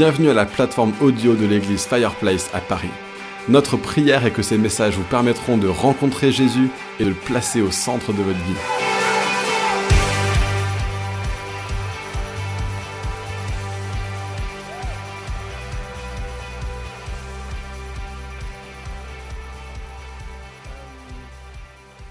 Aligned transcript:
Bienvenue 0.00 0.30
à 0.30 0.32
la 0.32 0.46
plateforme 0.46 0.94
audio 1.02 1.36
de 1.36 1.44
l'église 1.44 1.84
Fireplace 1.84 2.48
à 2.54 2.62
Paris. 2.62 2.88
Notre 3.50 3.76
prière 3.76 4.24
est 4.24 4.32
que 4.32 4.40
ces 4.40 4.56
messages 4.56 4.96
vous 4.96 5.04
permettront 5.04 5.58
de 5.58 5.68
rencontrer 5.68 6.32
Jésus 6.32 6.70
et 6.98 7.04
de 7.04 7.10
le 7.10 7.14
placer 7.14 7.60
au 7.60 7.70
centre 7.70 8.10
de 8.14 8.22
votre 8.22 8.38
vie. 8.38 8.54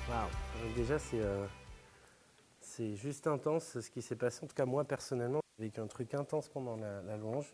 Wow. 0.07 0.75
Déjà, 0.75 0.99
c'est 0.99 1.21
euh, 1.21 1.43
c'est 2.61 2.95
juste 2.95 3.25
intense 3.25 3.79
ce 3.79 3.89
qui 3.89 4.03
s'est 4.03 4.15
passé. 4.15 4.41
En 4.43 4.47
tout 4.47 4.53
cas, 4.53 4.65
moi, 4.65 4.83
personnellement, 4.83 5.41
j'ai 5.57 5.65
vécu 5.65 5.81
un 5.81 5.87
truc 5.87 6.13
intense 6.13 6.49
pendant 6.49 6.75
la, 6.75 7.01
la 7.01 7.17
louange. 7.17 7.51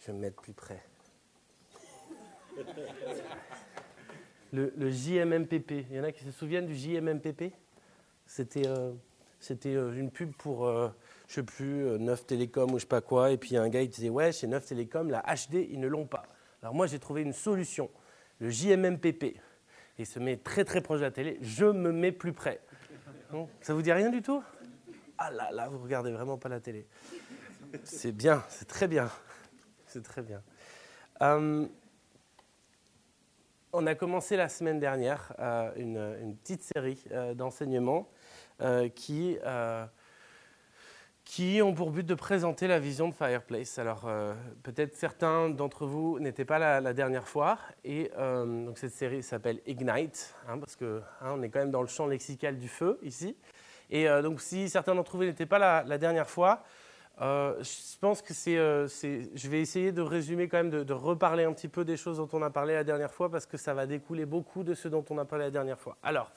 Je 0.00 0.06
vais 0.08 0.12
me 0.12 0.20
mettre 0.20 0.40
plus 0.40 0.52
près. 0.52 0.82
Le, 4.52 4.72
le 4.76 4.90
JMMPP, 4.90 5.70
il 5.90 5.96
y 5.96 6.00
en 6.00 6.04
a 6.04 6.12
qui 6.12 6.24
se 6.24 6.30
souviennent 6.30 6.66
du 6.66 6.74
JMMPP 6.74 7.52
C'était 8.26 8.66
euh, 8.66 8.92
euh, 9.66 9.92
une 9.94 10.10
pub 10.10 10.32
pour, 10.32 10.66
euh, 10.66 10.88
je 11.28 11.34
sais 11.34 11.42
plus, 11.42 11.86
euh, 11.86 11.98
Neuf 11.98 12.26
Télécom 12.26 12.70
ou 12.72 12.78
je 12.78 12.82
sais 12.82 12.88
pas 12.88 13.00
quoi. 13.00 13.30
Et 13.30 13.36
puis 13.36 13.56
un 13.56 13.68
gars, 13.68 13.82
il 13.82 13.90
disait, 13.90 14.08
ouais, 14.08 14.32
chez 14.32 14.46
Neuf 14.46 14.66
Télécom, 14.66 15.10
la 15.10 15.20
HD, 15.20 15.66
ils 15.70 15.80
ne 15.80 15.88
l'ont 15.88 16.06
pas. 16.06 16.24
Alors 16.62 16.74
moi, 16.74 16.86
j'ai 16.86 16.98
trouvé 16.98 17.22
une 17.22 17.32
solution, 17.32 17.90
le 18.40 18.50
JMMPP. 18.50 19.36
Il 19.98 20.06
se 20.06 20.18
met 20.18 20.36
très 20.36 20.64
très 20.64 20.80
proche 20.80 21.00
de 21.00 21.04
la 21.04 21.10
télé, 21.10 21.38
je 21.42 21.66
me 21.66 21.92
mets 21.92 22.12
plus 22.12 22.32
près. 22.32 22.60
Ça 23.60 23.74
vous 23.74 23.82
dit 23.82 23.92
rien 23.92 24.10
du 24.10 24.22
tout? 24.22 24.42
Ah 25.18 25.30
là 25.30 25.50
là, 25.50 25.68
vous 25.68 25.78
regardez 25.82 26.12
vraiment 26.12 26.38
pas 26.38 26.48
la 26.48 26.60
télé. 26.60 26.86
C'est 27.84 28.12
bien, 28.12 28.42
c'est 28.48 28.66
très 28.66 28.88
bien. 28.88 29.10
C'est 29.88 30.02
très 30.02 30.22
bien. 30.22 30.42
Euh, 31.22 31.66
on 33.72 33.86
a 33.86 33.94
commencé 33.94 34.36
la 34.36 34.48
semaine 34.48 34.78
dernière 34.78 35.32
euh, 35.38 35.70
une, 35.76 36.36
petite 36.36 36.62
série 36.62 37.02
euh, 37.10 37.34
d'enseignements 37.34 38.08
euh, 38.60 38.88
qui, 38.88 39.38
ont 41.62 41.74
pour 41.74 41.90
but 41.90 42.04
de 42.04 42.14
présenter 42.14 42.66
la 42.66 42.78
vision 42.78 43.08
de 43.08 43.14
Fireplace. 43.14 43.78
Alors, 43.78 44.10
peut-être 44.62 44.94
certains 44.96 45.50
d'entre 45.50 45.86
vous 45.86 46.18
n'étaient 46.20 46.44
pas 46.44 46.58
là 46.58 46.80
la 46.80 46.92
dernière 46.92 47.28
fois. 47.28 47.58
Et 47.84 48.10
euh, 48.16 48.64
donc 48.64 48.78
cette 48.78 48.94
série 48.94 49.22
s'appelle 49.22 49.60
Ignite, 49.66 50.34
hein, 50.48 50.58
parce 50.58 50.76
que 50.76 51.02
hein, 51.20 51.40
est 51.42 51.48
quand 51.48 51.60
même 51.60 51.70
dans 51.70 51.82
le 51.82 51.88
champ 51.88 52.06
lexical 52.06 52.58
du 52.58 52.68
feu 52.68 52.98
ici. 53.02 53.36
Et 53.90 54.06
donc, 54.22 54.42
si 54.42 54.68
certains 54.68 54.94
d'entre 54.94 55.16
vous 55.16 55.24
n'étaient 55.24 55.46
pas 55.46 55.58
là 55.58 55.82
la 55.86 55.96
dernière 55.96 56.28
fois, 56.28 56.62
euh, 57.20 57.60
je 57.62 57.98
pense 57.98 58.22
que 58.22 58.32
c'est, 58.32 58.56
euh, 58.56 58.86
c'est- 58.86 59.30
je 59.34 59.48
vais 59.48 59.60
essayer 59.60 59.90
de 59.90 60.02
résumer 60.02 60.48
quand 60.48 60.58
même, 60.58 60.70
de, 60.70 60.92
reparler 60.92 61.44
un 61.44 61.52
petit 61.52 61.68
peu 61.68 61.84
des 61.84 61.96
choses 61.96 62.18
dont 62.18 62.28
on 62.32 62.42
a 62.42 62.50
parlé 62.50 62.74
la 62.74 62.84
dernière 62.84 63.12
fois, 63.12 63.30
parce 63.30 63.46
que 63.46 63.56
ça 63.56 63.74
va 63.74 63.86
découler 63.86 64.24
beaucoup 64.24 64.62
de 64.62 64.74
ce 64.74 64.86
dont 64.88 65.04
on 65.10 65.18
a 65.18 65.24
parlé 65.24 65.46
la 65.46 65.50
dernière 65.50 65.80
fois. 65.80 65.96
Alors, 66.02 66.30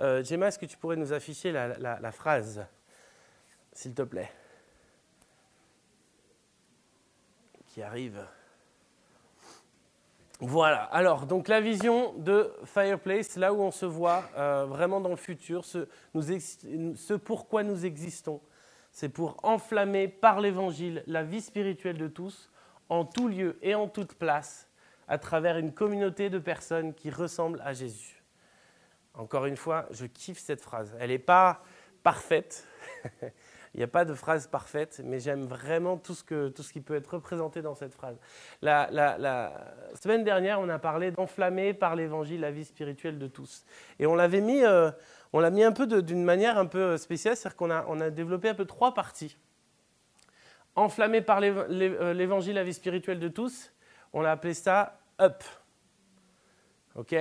euh, 0.00 0.24
Gemma, 0.24 0.48
est-ce 0.48 0.58
que 0.58 0.66
tu 0.66 0.78
pourrais 0.78 0.96
nous 0.96 1.12
afficher 1.12 1.52
la, 1.52 2.12
phrase, 2.12 2.64
s'il 3.72 3.94
te 3.94 4.02
plaît, 4.02 4.30
qui 7.68 7.82
arrive. 7.82 8.24
Voilà, 10.40 10.82
alors 10.84 11.26
donc 11.26 11.46
la 11.46 11.60
vision 11.60 12.14
de 12.14 12.52
Fireplace, 12.64 13.36
là 13.36 13.52
où 13.52 13.60
on 13.60 13.70
se 13.70 13.86
voit 13.86 14.22
vraiment 14.66 15.00
dans 15.00 15.10
le 15.10 15.16
futur, 15.16 15.64
ce 15.64 17.14
pourquoi 17.14 17.62
nous 17.62 17.86
existons, 17.86 18.40
c'est 18.92 19.08
pour 19.08 19.36
enflammer 19.42 20.06
par 20.06 20.40
l'évangile 20.40 21.02
la 21.06 21.24
vie 21.24 21.40
spirituelle 21.40 21.98
de 21.98 22.08
tous, 22.08 22.50
en 22.88 23.04
tout 23.04 23.28
lieu 23.28 23.58
et 23.62 23.74
en 23.74 23.88
toute 23.88 24.14
place, 24.14 24.68
à 25.08 25.18
travers 25.18 25.56
une 25.56 25.72
communauté 25.72 26.30
de 26.30 26.38
personnes 26.38 26.94
qui 26.94 27.10
ressemblent 27.10 27.62
à 27.64 27.72
Jésus. 27.72 28.22
Encore 29.14 29.46
une 29.46 29.56
fois, 29.56 29.86
je 29.90 30.06
kiffe 30.06 30.38
cette 30.38 30.60
phrase. 30.60 30.94
Elle 31.00 31.10
n'est 31.10 31.18
pas 31.18 31.62
parfaite. 32.02 32.66
Il 33.74 33.78
n'y 33.78 33.84
a 33.84 33.88
pas 33.88 34.04
de 34.04 34.12
phrase 34.12 34.46
parfaite, 34.48 35.00
mais 35.02 35.18
j'aime 35.18 35.46
vraiment 35.46 35.96
tout 35.96 36.14
ce, 36.14 36.22
qui 36.72 36.80
peut 36.82 36.94
être 36.94 37.14
représenté 37.14 37.62
dans 37.62 37.74
cette 37.74 37.94
phrase. 37.94 38.18
La 38.60 38.90
semaine 39.94 40.24
dernière, 40.24 40.60
on 40.60 40.68
a 40.68 40.78
parlé 40.78 41.10
d'enflammer 41.10 41.72
par 41.72 41.96
l'évangile 41.96 42.40
la 42.40 42.50
vie 42.50 42.66
spirituelle 42.66 43.18
de 43.18 43.28
tous. 43.28 43.64
Et 43.98 44.06
on 44.06 44.14
l'avait 44.14 44.42
mis, 44.42 44.62
euh, 44.62 44.90
on 45.32 45.40
l'a 45.40 45.50
mis 45.50 45.64
un 45.64 45.72
peu 45.72 45.86
d'une 46.02 46.24
manière 46.24 46.58
un 46.58 46.66
peu 46.66 46.96
spéciale, 46.96 47.36
c'est-à-dire 47.36 47.56
qu'on 47.56 47.70
a, 47.70 47.84
on 47.88 47.96
développé 48.10 48.48
un 48.48 48.54
peu 48.54 48.64
trois 48.64 48.94
parties. 48.94 49.36
Enflammer 50.74 51.20
par 51.20 51.40
euh, 51.42 52.12
l'évangile 52.14 52.54
la 52.54 52.64
vie 52.64 52.74
spirituelle 52.74 53.18
de 53.18 53.28
tous, 53.28 53.72
on 54.12 54.24
a 54.24 54.30
appelé 54.30 54.54
ça 54.54 54.98
up. 55.20 55.42
OK? 56.94 57.14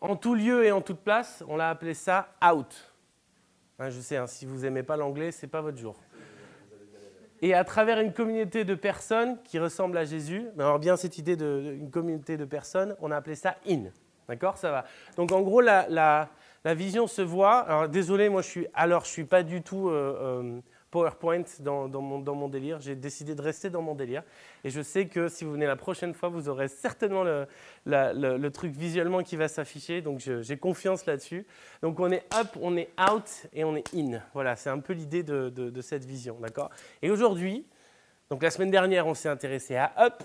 En 0.00 0.16
tout 0.16 0.34
lieu 0.34 0.64
et 0.64 0.72
en 0.72 0.80
toute 0.80 1.00
place, 1.00 1.44
on 1.48 1.56
l'a 1.56 1.70
appelé 1.70 1.94
ça 1.94 2.34
out. 2.44 2.92
Hein, 3.78 3.90
je 3.90 4.00
sais, 4.00 4.16
hein, 4.16 4.26
si 4.26 4.46
vous 4.46 4.60
n'aimez 4.60 4.82
pas 4.82 4.96
l'anglais, 4.96 5.30
c'est 5.30 5.46
pas 5.46 5.60
votre 5.60 5.78
jour. 5.78 5.96
Et 7.42 7.54
à 7.54 7.64
travers 7.64 8.00
une 8.00 8.12
communauté 8.12 8.64
de 8.64 8.74
personnes 8.74 9.42
qui 9.44 9.58
ressemblent 9.58 9.96
à 9.96 10.04
Jésus, 10.04 10.46
mais 10.56 10.62
alors 10.64 10.78
bien 10.78 10.96
cette 10.96 11.16
idée 11.16 11.36
d'une 11.36 11.90
communauté 11.90 12.36
de 12.36 12.44
personnes, 12.44 12.94
on 13.00 13.10
a 13.10 13.16
appelé 13.16 13.34
ça 13.34 13.56
in. 13.66 13.84
D'accord? 14.28 14.58
Ça 14.58 14.70
va. 14.70 14.84
Donc 15.16 15.32
en 15.32 15.40
gros, 15.40 15.60
la, 15.60 15.88
la- 15.88 16.28
la 16.64 16.74
vision 16.74 17.06
se 17.06 17.22
voit. 17.22 17.58
Alors 17.60 17.88
désolé, 17.88 18.28
moi 18.28 18.42
je 18.42 18.48
suis, 18.48 18.66
alors 18.74 19.04
je 19.04 19.10
suis 19.10 19.24
pas 19.24 19.42
du 19.42 19.62
tout 19.62 19.88
euh, 19.88 20.16
euh, 20.20 20.60
PowerPoint 20.90 21.44
dans, 21.60 21.88
mon, 21.88 22.18
dans 22.18 22.34
mon 22.34 22.48
délire. 22.48 22.80
J'ai 22.80 22.96
décidé 22.96 23.34
de 23.34 23.42
rester 23.42 23.70
dans 23.70 23.80
mon 23.80 23.94
délire. 23.94 24.22
Et 24.64 24.70
je 24.70 24.82
sais 24.82 25.06
que 25.06 25.28
si 25.28 25.44
vous 25.44 25.52
venez 25.52 25.66
la 25.66 25.76
prochaine 25.76 26.14
fois, 26.14 26.28
vous 26.28 26.48
aurez 26.48 26.66
certainement 26.68 27.22
le, 27.22 27.46
le- 27.86 28.50
truc 28.50 28.72
visuellement 28.72 29.22
qui 29.22 29.36
va 29.36 29.46
s'afficher. 29.46 30.02
Donc 30.02 30.18
j'ai 30.18 30.56
confiance 30.58 31.06
là-dessus. 31.06 31.46
Donc 31.82 32.00
on 32.00 32.10
est 32.10 32.24
up, 32.34 32.48
on 32.60 32.76
est 32.76 32.90
out 33.10 33.46
et 33.52 33.62
on 33.64 33.76
est 33.76 33.94
in. 33.94 34.20
Voilà, 34.34 34.56
c'est 34.56 34.70
un 34.70 34.80
peu 34.80 34.92
l'idée 34.92 35.22
de, 35.22 35.48
de- 35.48 35.70
de 35.70 35.80
cette 35.80 36.04
vision. 36.04 36.38
D'accord? 36.40 36.70
Et 37.02 37.10
aujourd'hui, 37.10 37.64
donc 38.28 38.42
la 38.42 38.50
semaine 38.50 38.70
dernière, 38.70 39.06
on 39.06 39.14
s'est 39.14 39.28
intéressé 39.28 39.76
à 39.76 39.92
up. 39.98 40.22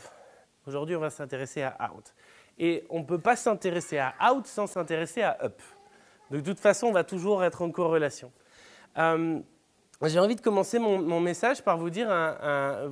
Aujourd'hui, 0.68 0.96
on 0.96 1.00
va 1.00 1.12
s'intéresser 1.12 1.62
à 1.62 1.92
out. 1.96 2.14
Et 2.58 2.86
on 2.90 3.00
ne 3.02 3.06
peut 3.06 3.20
pas 3.20 3.36
s'intéresser 3.36 4.00
à 4.00 4.16
out 4.32 4.48
sans 4.48 4.66
s'intéresser 4.66 5.22
à 5.22 5.38
up. 5.44 5.62
De 6.32 6.40
toute 6.40 6.60
façon, 6.60 6.88
on 6.88 6.92
va 6.92 7.04
toujours 7.04 7.44
être 7.44 7.62
en 7.62 7.70
corrélation. 7.70 8.32
Euh, 8.98 9.40
j'ai 10.04 10.20
envie 10.20 10.36
de 10.36 10.42
commencer 10.42 10.80
mon, 10.80 11.20
message 11.20 11.64
par 11.64 11.78
vous 11.78 11.90
dire, 11.90 12.10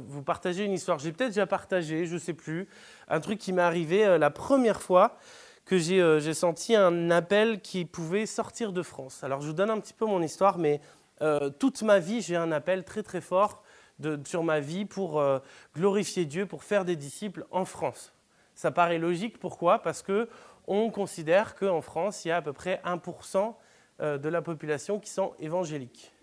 vous 0.08 0.22
partager 0.22 0.64
une 0.64 0.74
histoire. 0.74 1.00
J'ai 1.00 1.12
peut-être 1.12 1.32
déjà 1.32 1.46
partagé, 1.46 2.06
je 2.06 2.14
ne 2.14 2.20
sais 2.20 2.34
plus, 2.34 2.68
un 3.08 3.20
truc 3.20 3.40
qui 3.40 3.54
m'est 3.54 3.62
arrivé 3.62 4.06
euh, 4.06 4.18
la 4.18 4.30
première 4.30 4.82
fois 4.82 5.18
que 5.66 5.78
j'ai 5.78 6.02
euh, 6.02 6.20
j'ai 6.20 6.34
senti 6.34 6.76
un 6.76 7.10
appel 7.10 7.62
qui 7.62 7.86
pouvait 7.86 8.26
sortir 8.26 8.72
de 8.72 8.82
France. 8.82 9.24
Alors 9.24 9.42
je 9.42 9.48
vous 9.48 9.54
donne 9.54 9.70
un 9.70 9.80
petit 9.80 9.94
peu 9.94 10.06
mon 10.06 10.22
histoire, 10.22 10.58
mais 10.58 10.82
toute 11.58 11.84
ma 11.84 12.00
vie, 12.00 12.22
j'ai 12.22 12.36
un 12.36 12.52
appel 12.52 12.84
très 12.84 13.02
très 13.02 13.22
fort 13.22 13.64
sur 14.26 14.44
ma 14.44 14.60
vie 14.60 14.84
pour 14.84 15.24
glorifier 15.74 16.26
Dieu, 16.26 16.46
pour 16.46 16.66
faire 16.66 16.84
des 16.84 16.98
disciples 16.98 17.46
en 17.50 17.64
France. 17.64 18.12
Ça 18.56 18.72
paraît 18.72 18.98
logique, 18.98 19.40
pourquoi? 19.40 19.80
Parce 19.80 20.02
que 20.02 20.28
on 20.68 20.90
considère 20.90 21.56
qu'en 21.56 21.82
France, 21.82 22.26
il 22.26 22.30
y 22.30 22.32
a 22.32 22.38
à 22.38 22.42
peu 22.42 22.54
près 22.54 22.82
1% 22.86 23.56
euh, 24.02 24.18
de 24.18 24.30
la 24.30 24.42
population 24.42 25.00
qui 25.00 25.10
sont 25.10 25.34
évangéliques. 25.40 26.14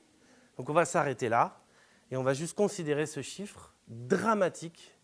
Donc 0.56 0.68
on 0.68 0.72
va 0.72 0.84
s'arrêter 0.84 1.28
là 1.28 1.60
et 2.10 2.16
on 2.16 2.22
va 2.22 2.34
juste 2.34 2.56
considérer 2.56 3.06
ce 3.06 3.22
chiffre 3.22 3.74
dramatique 3.88 4.94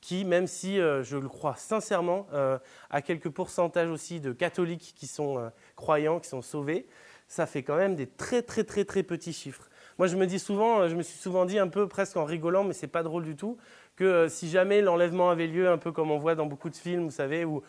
qui, 0.00 0.24
même 0.24 0.46
si 0.46 0.80
euh, 0.80 1.02
je 1.02 1.16
le 1.16 1.28
crois 1.28 1.56
sincèrement, 1.56 2.26
euh, 2.32 2.58
a 2.90 3.02
quelques 3.02 3.30
pourcentages 3.30 3.90
aussi 3.90 4.20
de 4.20 4.32
catholiques 4.32 4.94
qui 4.96 5.06
sont 5.06 5.38
euh, 5.38 5.48
croyants, 5.76 6.20
qui 6.20 6.28
sont 6.28 6.42
sauvés, 6.42 6.88
ça 7.26 7.46
fait 7.46 7.62
quand 7.62 7.76
même 7.76 7.94
des 7.94 8.06
très 8.06 8.42
très 8.42 8.64
très 8.64 8.84
très 8.84 9.02
petits 9.02 9.32
chiffres. 9.32 9.68
Moi 9.98 10.06
je 10.06 10.16
me 10.16 10.26
dis 10.26 10.38
souvent, 10.38 10.80
euh, 10.80 10.88
je 10.88 10.94
me 10.94 11.02
suis 11.02 11.18
souvent 11.18 11.44
dit 11.44 11.58
un 11.58 11.68
peu 11.68 11.88
presque 11.88 12.16
en 12.16 12.24
rigolant, 12.24 12.64
mais 12.64 12.72
c'est 12.72 12.86
pas 12.86 13.02
drôle 13.02 13.24
du 13.24 13.36
tout, 13.36 13.56
que 13.96 14.04
euh, 14.04 14.28
si 14.28 14.48
jamais 14.48 14.80
l'enlèvement 14.80 15.30
avait 15.30 15.46
lieu, 15.48 15.68
un 15.68 15.78
peu 15.78 15.90
comme 15.92 16.10
on 16.10 16.18
voit 16.18 16.34
dans 16.34 16.46
beaucoup 16.46 16.70
de 16.70 16.76
films, 16.76 17.04
vous 17.04 17.10
savez, 17.10 17.44
où 17.44 17.62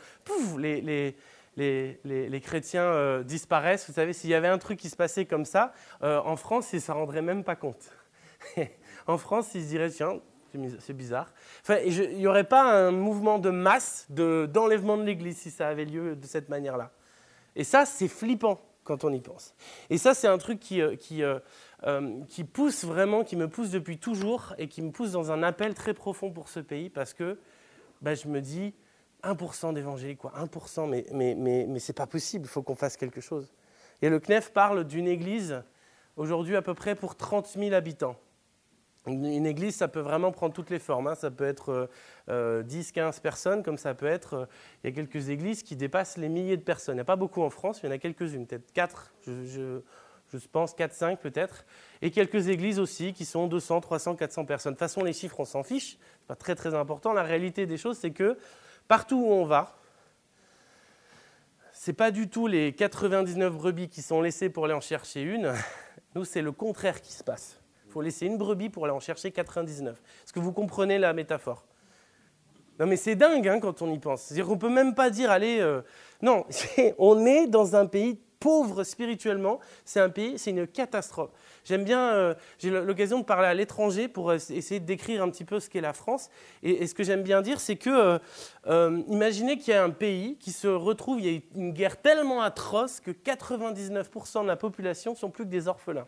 les, 0.58 0.81
les, 0.81 1.16
les, 1.58 2.00
les- 2.06 2.30
les 2.30 2.42
chrétiens 2.42 2.84
euh, 2.84 3.24
disparaissent, 3.24 3.88
vous 3.88 3.94
savez, 3.96 4.14
s'il 4.14 4.30
y 4.30 4.36
avait 4.36 4.48
un 4.48 4.60
truc 4.60 4.80
qui 4.80 4.90
se 4.90 4.96
passait 4.96 5.26
comme 5.26 5.46
ça, 5.46 5.74
en 6.02 6.36
France, 6.36 6.72
ils 6.74 6.78
ne 6.78 6.81
s'en 6.81 6.94
rendraient 6.96 7.22
même 7.24 7.44
pas 7.44 7.56
compte. 7.56 7.90
en 9.08 9.18
France, 9.18 9.50
ils 9.56 9.64
se 9.64 9.68
diraient, 9.70 9.90
tiens, 9.90 10.20
c'est 10.80 10.94
bizarre. 10.94 11.31
Enfin, 11.62 11.78
il 11.86 12.18
n'y 12.18 12.28
aurait 12.28 12.44
pas 12.44 12.72
un 12.72 12.92
mouvement 12.92 13.40
de 13.40 13.50
masse 13.50 14.06
de- 14.10 14.48
d'enlèvement 14.52 14.98
de 14.98 15.04
l'Église 15.04 15.38
si 15.38 15.52
ça 15.52 15.68
avait 15.68 15.86
lieu 15.86 16.16
de 16.16 16.26
cette 16.26 16.50
manière-là. 16.50 16.92
Et 17.56 17.64
ça, 17.64 17.86
c'est 17.86 18.08
flippant 18.08 18.60
quand 18.84 19.04
on 19.04 19.12
y 19.14 19.20
pense. 19.20 19.54
Et 19.90 19.98
ça, 19.98 20.14
c'est 20.14 20.28
un 20.28 20.38
truc 20.38 20.60
qui, 20.60 20.81
qui, 20.98 21.22
euh, 21.84 22.02
euh, 22.02 22.24
qui 22.28 22.44
pousse 22.44 22.84
vraiment, 22.84 23.24
qui 23.24 23.36
me 23.36 23.48
pousse 23.48 23.70
depuis 23.70 23.98
toujours 23.98 24.54
et 24.58 24.68
qui 24.68 24.81
me 24.81 24.92
pousse 24.92 25.12
dans 25.12 25.31
un 25.31 25.44
appel 25.44 25.74
très 25.74 25.94
profond 25.94 26.31
pour 26.31 26.50
ce 26.50 26.60
pays 26.60 26.90
parce 26.90 27.14
que 27.14 27.40
bah, 28.02 28.16
je 28.16 28.28
me 28.28 28.42
dis 28.42 28.74
1% 29.24 29.74
d'évangéliques, 29.74 30.20
quoi, 30.20 30.34
1%, 30.38 30.90
mais, 30.90 31.06
mais, 31.12 31.36
mais, 31.36 31.66
mais 31.68 31.80
c'est 31.80 31.94
pas 31.94 32.08
possible, 32.08 32.46
il 32.46 32.50
faut 32.50 32.62
qu'on 32.62 32.76
fasse 32.76 32.98
quelque 32.98 33.22
chose. 33.22 33.52
Et 34.02 34.10
le 34.10 34.20
CNEF 34.20 34.52
parle 34.52 34.86
d'une 34.86 35.08
église 35.08 35.62
aujourd'hui 36.16 36.56
à 36.56 36.62
peu 36.62 36.74
près 36.74 36.96
pour 36.96 37.16
30 37.16 37.48
000 37.48 37.74
habitants. 37.74 38.16
Une 39.08 39.46
église, 39.46 39.76
ça 39.76 39.88
peut 39.88 40.02
vraiment 40.02 40.31
prendre 40.31 40.54
toutes 40.54 40.70
les 40.70 40.78
formes. 40.78 41.08
Hein. 41.08 41.16
Ça 41.16 41.31
peut 41.31 41.46
être 41.46 41.90
10, 42.30 42.92
15 42.92 43.22
personnes, 43.22 43.64
comme 43.64 43.78
ça 43.78 43.94
peut 43.96 44.06
être. 44.06 44.48
il 44.84 44.90
y 44.90 44.94
a 44.94 44.96
quelques 44.96 45.30
églises 45.30 45.64
qui 45.64 45.76
dépassent 45.76 46.18
les 46.18 46.30
milliers 46.30 46.58
de 46.58 46.62
personnes. 46.62 46.96
Il 46.96 46.98
n'y 46.98 47.02
a 47.02 47.06
pas 47.06 47.16
beaucoup 47.16 47.42
en 47.42 47.50
France, 47.50 47.80
il 47.81 47.88
y 47.88 47.90
en 47.90 47.92
a 47.94 47.98
quelques-unes, 47.98 48.46
peut-être 48.46 48.72
4, 48.74 49.14
je, 49.26 49.46
je 49.46 49.81
pense 50.38 50.76
4-5 50.76 51.18
peut-être, 51.18 51.66
et 52.02 52.12
quelques 52.12 52.48
églises 52.48 52.80
aussi 52.80 53.14
qui 53.14 53.26
sont 53.26 53.48
200, 53.48 53.81
300, 53.81 54.16
400 54.16 54.46
personnes. 54.46 54.74
De 54.74 54.76
toute 54.76 54.80
façon, 54.80 55.04
les 55.04 55.14
chiffres, 55.14 55.40
on 55.40 55.46
s'en 55.46 55.64
fiche, 55.64 55.98
c'est 56.20 56.28
pas 56.28 56.36
très 56.36 56.56
très 56.56 56.74
important. 56.74 57.14
La 57.14 57.24
réalité 57.24 57.66
des 57.66 57.78
choses, 57.78 57.98
c'est 57.98 58.12
que 58.12 58.38
partout 58.88 59.18
où 59.18 59.31
on 59.31 59.46
va, 59.46 59.76
c'est 61.72 61.94
pas 61.94 62.12
du 62.12 62.30
tout 62.30 62.48
les 62.48 62.74
99 62.74 63.54
brebis 63.54 63.90
qui 63.90 64.02
sont 64.02 64.22
laissées 64.22 64.50
pour 64.50 64.66
aller 64.66 64.74
en 64.74 64.81
chercher 64.81 65.22
une. 65.22 65.54
Nous, 66.16 66.26
c'est 66.26 66.42
le 66.42 66.52
contraire 66.52 67.02
qui 67.02 67.14
se 67.14 67.24
passe. 67.24 67.60
Il 67.86 67.92
faut 67.92 68.02
laisser 68.02 68.26
une 68.26 68.38
brebis 68.38 68.70
pour 68.70 68.86
aller 68.86 68.94
en 68.94 69.00
chercher 69.00 69.31
99. 69.31 69.96
Est-ce 69.96 70.34
que 70.34 70.40
vous 70.40 70.52
comprenez 70.52 71.00
la 71.00 71.14
métaphore? 71.14 71.66
Non 72.80 72.86
mais 72.86 72.96
c'est 72.96 73.16
dingue 73.16 73.48
hein, 73.48 73.60
quand 73.60 73.81
on 73.81 73.92
y 73.92 74.00
pense. 74.00 74.22
C'est-à-dire 74.22 74.46
qu'on 74.46 74.58
peut 74.58 74.70
même 74.70 74.96
pas 74.96 75.10
dire, 75.10 75.31
allez, 75.31 75.60
euh, 75.60 75.81
non, 76.22 76.46
on 76.98 77.26
est 77.26 77.48
dans 77.48 77.76
un 77.76 77.86
pays 77.86 78.20
pauvre 78.40 78.84
spirituellement, 78.84 79.60
c'est 79.86 80.00
un 80.00 80.10
pays, 80.10 80.38
c'est 80.38 80.52
une 80.52 80.68
catastrophe. 80.68 81.32
J'aime 81.66 81.84
bien, 81.84 82.14
euh, 82.14 82.34
j'ai 82.58 82.70
l'occasion 82.70 83.20
de 83.20 83.26
parler 83.26 83.48
à 83.48 83.54
l'étranger 83.54 84.08
pour 84.08 84.34
essayer 84.34 84.80
de 84.80 84.86
décrire 84.86 85.22
un 85.22 85.30
petit 85.30 85.44
peu 85.44 85.60
ce 85.60 85.70
qu'est 85.70 85.82
la 85.82 85.94
France. 85.94 86.30
Et, 86.64 86.88
ce 86.88 86.96
que 86.96 87.04
j'aime 87.04 87.24
bien 87.24 87.42
dire, 87.42 87.60
c'est 87.60 87.76
que, 87.76 87.90
euh, 87.90 88.20
euh, 88.68 89.02
imaginez 89.08 89.58
qu'il 89.58 89.74
y 89.74 89.78
a 89.78 89.84
un 89.84 89.90
pays 89.90 90.38
qui 90.40 90.52
se 90.52 90.68
retrouve, 90.68 91.20
il 91.20 91.32
y 91.32 91.38
a 91.38 91.42
une 91.56 91.74
guerre 91.74 91.98
tellement 91.98 92.42
atroce 92.42 93.00
que 93.00 93.12
99% 93.12 94.44
de 94.44 94.48
la 94.48 94.56
population 94.56 95.16
sont 95.16 95.30
plus 95.30 95.44
que 95.44 95.50
des 95.50 95.68
orphelins. 95.68 96.08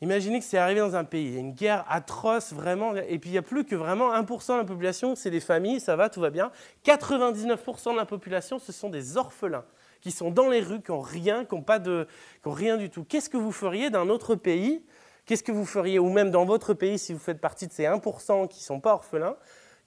Imaginez 0.00 0.38
que 0.38 0.44
c'est 0.44 0.58
arrivé 0.58 0.78
dans 0.78 0.94
un 0.94 1.02
pays, 1.02 1.26
il 1.26 1.34
y 1.34 1.36
a 1.38 1.40
une 1.40 1.54
guerre 1.54 1.84
atroce 1.88 2.52
vraiment, 2.52 2.94
et 2.94 3.18
puis 3.18 3.30
il 3.30 3.32
n'y 3.32 3.38
a 3.38 3.42
plus 3.42 3.64
que 3.64 3.74
vraiment 3.74 4.14
1% 4.14 4.52
de 4.52 4.58
la 4.58 4.64
population, 4.64 5.16
c'est 5.16 5.30
des 5.30 5.40
familles, 5.40 5.80
ça 5.80 5.96
va, 5.96 6.08
tout 6.08 6.20
va 6.20 6.30
bien. 6.30 6.52
99% 6.84 7.92
de 7.92 7.96
la 7.96 8.06
population, 8.06 8.60
ce 8.60 8.70
sont 8.70 8.90
des 8.90 9.16
orphelins 9.16 9.64
qui 10.00 10.10
sont 10.10 10.30
dans 10.30 10.48
les 10.48 10.60
rues, 10.60 10.80
qui 10.82 10.90
n'ont 10.90 11.00
rien, 11.00 11.44
qui 11.44 11.54
n'ont 11.54 12.04
rien 12.46 12.76
du 12.76 12.90
tout. 12.90 13.04
Qu'est-ce 13.04 13.28
que 13.28 13.36
vous 13.36 13.52
feriez 13.52 13.90
d'un 13.90 14.08
autre 14.08 14.34
pays? 14.34 14.84
Qu'est-ce 15.26 15.42
que 15.42 15.52
vous 15.52 15.66
feriez, 15.66 15.98
ou 15.98 16.08
même 16.10 16.30
dans 16.30 16.44
votre 16.44 16.72
pays, 16.72 16.98
si 16.98 17.12
vous 17.12 17.18
faites 17.18 17.40
partie 17.40 17.66
de 17.66 17.72
ces 17.72 17.84
1% 17.84 18.48
qui 18.48 18.60
ne 18.60 18.62
sont 18.62 18.80
pas 18.80 18.94
orphelins 18.94 19.36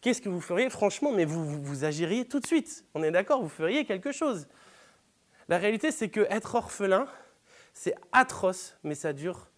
Qu'est-ce 0.02 0.22
que 0.22 0.30
vous 0.30 0.42
feriez? 0.42 0.70
Franchement, 0.70 1.12
mais 1.12 1.26
vous, 1.26 1.62
vous, 1.62 1.84
agiriez 1.84 2.26
tout 2.26 2.40
de 2.40 2.48
suite. 2.48 2.86
On 2.96 3.04
est 3.04 3.12
d'accord, 3.12 3.42
vous 3.42 3.50
feriez 3.50 3.86
quelque 3.86 4.12
chose. 4.12 4.48
La 5.48 5.60
réalité, 5.60 5.92
c'est 5.92 6.10
que 6.10 6.22
être 6.32 6.56
orphelin, 6.56 7.08
c'est 7.74 7.94
atroce, 8.12 8.78
mais 8.84 8.96
ça 8.96 9.14
dure, 9.14 9.50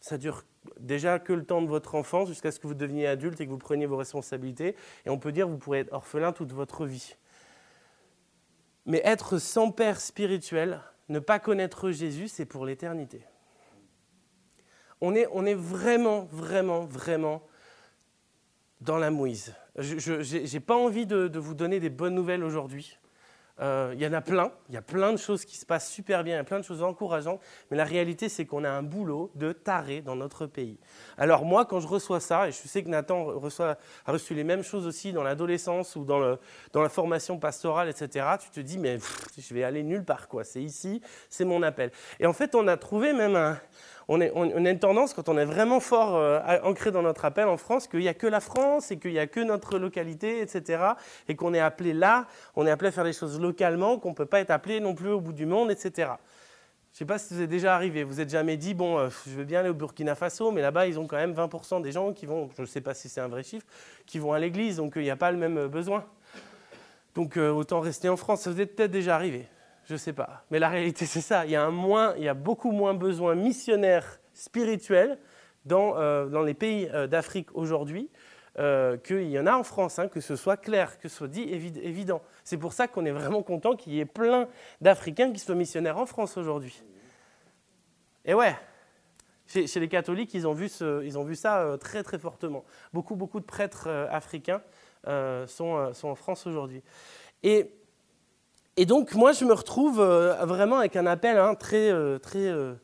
ça 0.00 0.16
dure 0.16 0.44
déjà 0.80 1.18
que 1.18 1.34
le 1.34 1.44
temps 1.44 1.60
de 1.60 1.68
votre 1.68 1.94
enfance 1.94 2.28
jusqu'à 2.28 2.50
ce 2.50 2.58
que 2.58 2.66
vous 2.66 2.74
deveniez 2.74 3.06
adulte 3.06 3.40
et 3.40 3.46
que 3.46 3.50
vous 3.50 3.58
preniez 3.58 3.84
vos 3.84 3.98
responsabilités. 3.98 4.74
Et 5.04 5.10
on 5.10 5.18
peut 5.18 5.32
dire 5.32 5.46
que 5.46 5.50
vous 5.50 5.58
pourrez 5.58 5.80
être 5.80 5.92
orphelin 5.92 6.32
toute 6.32 6.52
votre 6.52 6.86
vie. 6.86 7.16
Mais 8.86 9.00
être 9.04 9.38
sans 9.38 9.70
père 9.70 10.00
spirituel, 10.00 10.80
ne 11.08 11.18
pas 11.18 11.38
connaître 11.38 11.90
Jésus, 11.90 12.28
c'est 12.28 12.44
pour 12.44 12.66
l'éternité. 12.66 13.22
On 15.00 15.14
est, 15.14 15.26
on 15.32 15.44
est 15.44 15.54
vraiment, 15.54 16.28
vraiment, 16.30 16.84
vraiment 16.84 17.42
dans 18.80 18.98
la 18.98 19.10
mouise. 19.10 19.54
Je 19.76 20.52
n'ai 20.52 20.60
pas 20.60 20.76
envie 20.76 21.06
de, 21.06 21.28
de, 21.28 21.38
vous 21.38 21.54
donner 21.54 21.80
des 21.80 21.90
bonnes 21.90 22.14
nouvelles 22.14 22.44
aujourd'hui. 22.44 22.98
Euh, 23.60 23.92
il 23.94 24.02
y 24.02 24.06
en 24.06 24.12
a 24.12 24.20
plein, 24.20 24.50
il 24.68 24.74
y 24.74 24.78
a 24.78 24.82
plein 24.82 25.12
de 25.12 25.16
choses 25.16 25.44
qui 25.44 25.56
se 25.56 25.64
passent 25.64 25.88
super 25.88 26.24
bien, 26.24 26.34
il 26.34 26.38
y 26.38 26.40
a 26.40 26.44
plein 26.44 26.58
de 26.58 26.64
choses 26.64 26.82
encourageantes, 26.82 27.40
mais 27.70 27.76
la 27.76 27.84
réalité 27.84 28.28
c'est 28.28 28.46
qu'on 28.46 28.64
a 28.64 28.70
un 28.70 28.82
boulot 28.82 29.30
de 29.36 29.52
taré 29.52 30.00
dans 30.00 30.16
notre 30.16 30.46
pays. 30.46 30.76
Alors 31.18 31.44
moi 31.44 31.64
quand 31.64 31.78
je 31.78 31.86
reçois 31.86 32.18
ça, 32.18 32.48
et 32.48 32.50
je 32.50 32.56
sais 32.56 32.82
que 32.82 32.88
Nathan 32.88 33.24
reçoit, 33.24 33.78
a 34.06 34.12
reçu 34.12 34.34
les 34.34 34.42
mêmes 34.42 34.64
choses 34.64 34.88
aussi 34.88 35.12
dans 35.12 35.22
l'adolescence 35.22 35.94
ou 35.94 36.04
dans, 36.04 36.36
dans, 36.72 36.82
la 36.82 36.88
formation 36.88 37.38
pastorale, 37.38 37.88
etc., 37.88 38.26
tu 38.40 38.50
te 38.50 38.58
dis 38.58 38.76
mais 38.76 38.98
je 39.38 39.54
vais 39.54 39.62
aller 39.62 39.84
nulle 39.84 40.04
part 40.04 40.26
quoi, 40.26 40.42
c'est 40.42 40.62
ici, 40.62 41.00
c'est 41.28 41.44
mon 41.44 41.62
appel. 41.62 41.92
Et 42.18 42.26
en 42.26 42.32
fait 42.32 42.56
on 42.56 42.66
a 42.66 42.76
trouvé 42.76 43.12
même 43.12 43.36
un, 43.36 43.56
on, 44.08 44.20
a 44.20 44.70
une 44.70 44.78
tendance, 44.78 45.14
quand 45.14 45.28
on 45.28 45.38
est 45.38 45.44
vraiment 45.44 45.80
fort 45.80 46.16
euh, 46.16 46.40
ancré 46.62 46.90
dans 46.90 47.02
notre 47.02 47.24
appel 47.24 47.48
en 47.48 47.56
France, 47.56 47.86
qu'il 47.86 48.00
n'y 48.00 48.08
a 48.08 48.14
que 48.14 48.26
la 48.26 48.40
France 48.40 48.90
et 48.90 48.98
qu'il 48.98 49.12
n'y 49.12 49.18
a 49.18 49.26
que 49.26 49.40
notre 49.40 49.78
localité, 49.78 50.40
etc. 50.40 50.82
Et 51.28 51.36
qu'on 51.36 51.54
est 51.54 51.60
appelé 51.60 51.94
là, 51.94 52.26
on 52.54 52.66
est 52.66 52.70
appelé 52.70 52.88
à 52.88 52.92
faire 52.92 53.04
des 53.04 53.12
choses 53.12 53.40
localement, 53.40 53.98
qu'on 53.98 54.10
ne 54.10 54.14
peut 54.14 54.26
pas 54.26 54.40
être 54.40 54.50
appelé 54.50 54.80
non 54.80 54.94
plus 54.94 55.10
au 55.10 55.20
bout 55.20 55.32
du 55.32 55.46
monde, 55.46 55.70
etc. 55.70 55.92
Je 56.92 56.96
ne 56.96 56.98
sais 56.98 57.04
pas 57.06 57.18
si 57.18 57.34
vous 57.34 57.40
êtes 57.40 57.50
déjà 57.50 57.74
arrivé. 57.74 58.04
Vous 58.04 58.20
êtes 58.20 58.30
jamais 58.30 58.56
dit, 58.56 58.74
bon, 58.74 58.98
euh, 58.98 59.08
je 59.26 59.32
veux 59.32 59.44
bien 59.44 59.60
aller 59.60 59.70
au 59.70 59.74
Burkina 59.74 60.14
Faso, 60.14 60.52
mais 60.52 60.60
là-bas, 60.60 60.86
ils 60.86 60.98
ont 60.98 61.06
quand 61.06 61.16
même 61.16 61.32
20% 61.32 61.82
des 61.82 61.90
gens 61.90 62.12
qui 62.12 62.26
vont, 62.26 62.50
je 62.56 62.62
ne 62.62 62.66
sais 62.66 62.82
pas 62.82 62.94
si 62.94 63.08
c'est 63.08 63.20
un 63.20 63.28
vrai 63.28 63.42
chiffre, 63.42 63.66
qui 64.06 64.18
vont 64.18 64.32
à 64.32 64.38
l'église, 64.38 64.76
donc 64.76 64.96
euh, 64.96 65.00
il 65.00 65.04
n'y 65.04 65.10
a 65.10 65.16
pas 65.16 65.32
le 65.32 65.38
même 65.38 65.66
besoin. 65.66 66.04
Donc 67.14 67.36
autant 67.36 67.78
rester 67.78 68.08
en 68.08 68.16
France. 68.16 68.40
Ça 68.42 68.50
vous 68.50 68.60
est 68.60 68.66
peut-être 68.66 68.90
déjà 68.90 69.14
arrivé 69.14 69.46
je 69.86 69.92
ne 69.94 69.98
sais 69.98 70.12
pas. 70.12 70.44
Mais 70.50 70.58
la 70.58 70.68
réalité, 70.68 71.06
c'est 71.06 71.20
ça. 71.20 71.44
Il 71.44 71.50
y 71.50 71.56
a, 71.56 71.64
un 71.64 71.70
moins, 71.70 72.14
il 72.16 72.24
y 72.24 72.28
a 72.28 72.34
beaucoup 72.34 72.72
moins 72.72 72.94
besoin 72.94 73.34
missionnaire 73.34 74.20
spirituel 74.32 75.18
dans, 75.64 75.96
euh, 75.96 76.26
dans 76.26 76.42
les 76.42 76.54
pays 76.54 76.88
euh, 76.92 77.06
d'Afrique 77.06 77.48
aujourd'hui 77.54 78.10
euh, 78.58 78.96
qu'il 78.96 79.28
y 79.30 79.38
en 79.38 79.46
a 79.46 79.56
en 79.56 79.62
France, 79.62 79.98
hein, 79.98 80.08
que 80.08 80.20
ce 80.20 80.36
soit 80.36 80.56
clair, 80.56 80.98
que 80.98 81.08
ce 81.08 81.16
soit 81.16 81.28
dit 81.28 81.42
évident. 81.42 82.22
C'est 82.44 82.58
pour 82.58 82.72
ça 82.72 82.86
qu'on 82.86 83.04
est 83.04 83.10
vraiment 83.10 83.42
content 83.42 83.74
qu'il 83.74 83.94
y 83.94 84.00
ait 84.00 84.04
plein 84.04 84.48
d'Africains 84.80 85.32
qui 85.32 85.40
soient 85.40 85.54
missionnaires 85.54 85.98
en 85.98 86.06
France 86.06 86.36
aujourd'hui. 86.36 86.82
Et 88.24 88.32
ouais, 88.32 88.56
chez, 89.46 89.66
les 89.80 89.88
catholiques, 89.88 90.32
ils 90.34 90.46
ont 90.46 90.54
vu, 90.54 90.70
ils 91.02 91.18
ont 91.18 91.24
vu 91.24 91.34
ça 91.34 91.76
très 91.78 92.02
très 92.02 92.18
fortement. 92.18 92.64
Beaucoup, 92.92 93.16
beaucoup 93.16 93.40
de 93.40 93.44
prêtres 93.44 93.88
africains 94.10 94.62
sont, 95.04 95.92
sont 95.92 96.08
en 96.08 96.14
France 96.14 96.46
aujourd'hui. 96.46 96.82
Et 97.42 97.70
et 98.76 98.86
donc, 98.86 99.14
moi, 99.14 99.32
je 99.32 99.44
me 99.44 99.52
retrouve 99.52 100.00
euh, 100.00 100.34
vraiment 100.44 100.78
avec 100.78 100.96
un 100.96 101.06
appel 101.06 101.38
hein, 101.38 101.54
très, 101.54 101.90
euh, 101.90 102.18
très 102.18 102.48
euh, 102.48 102.74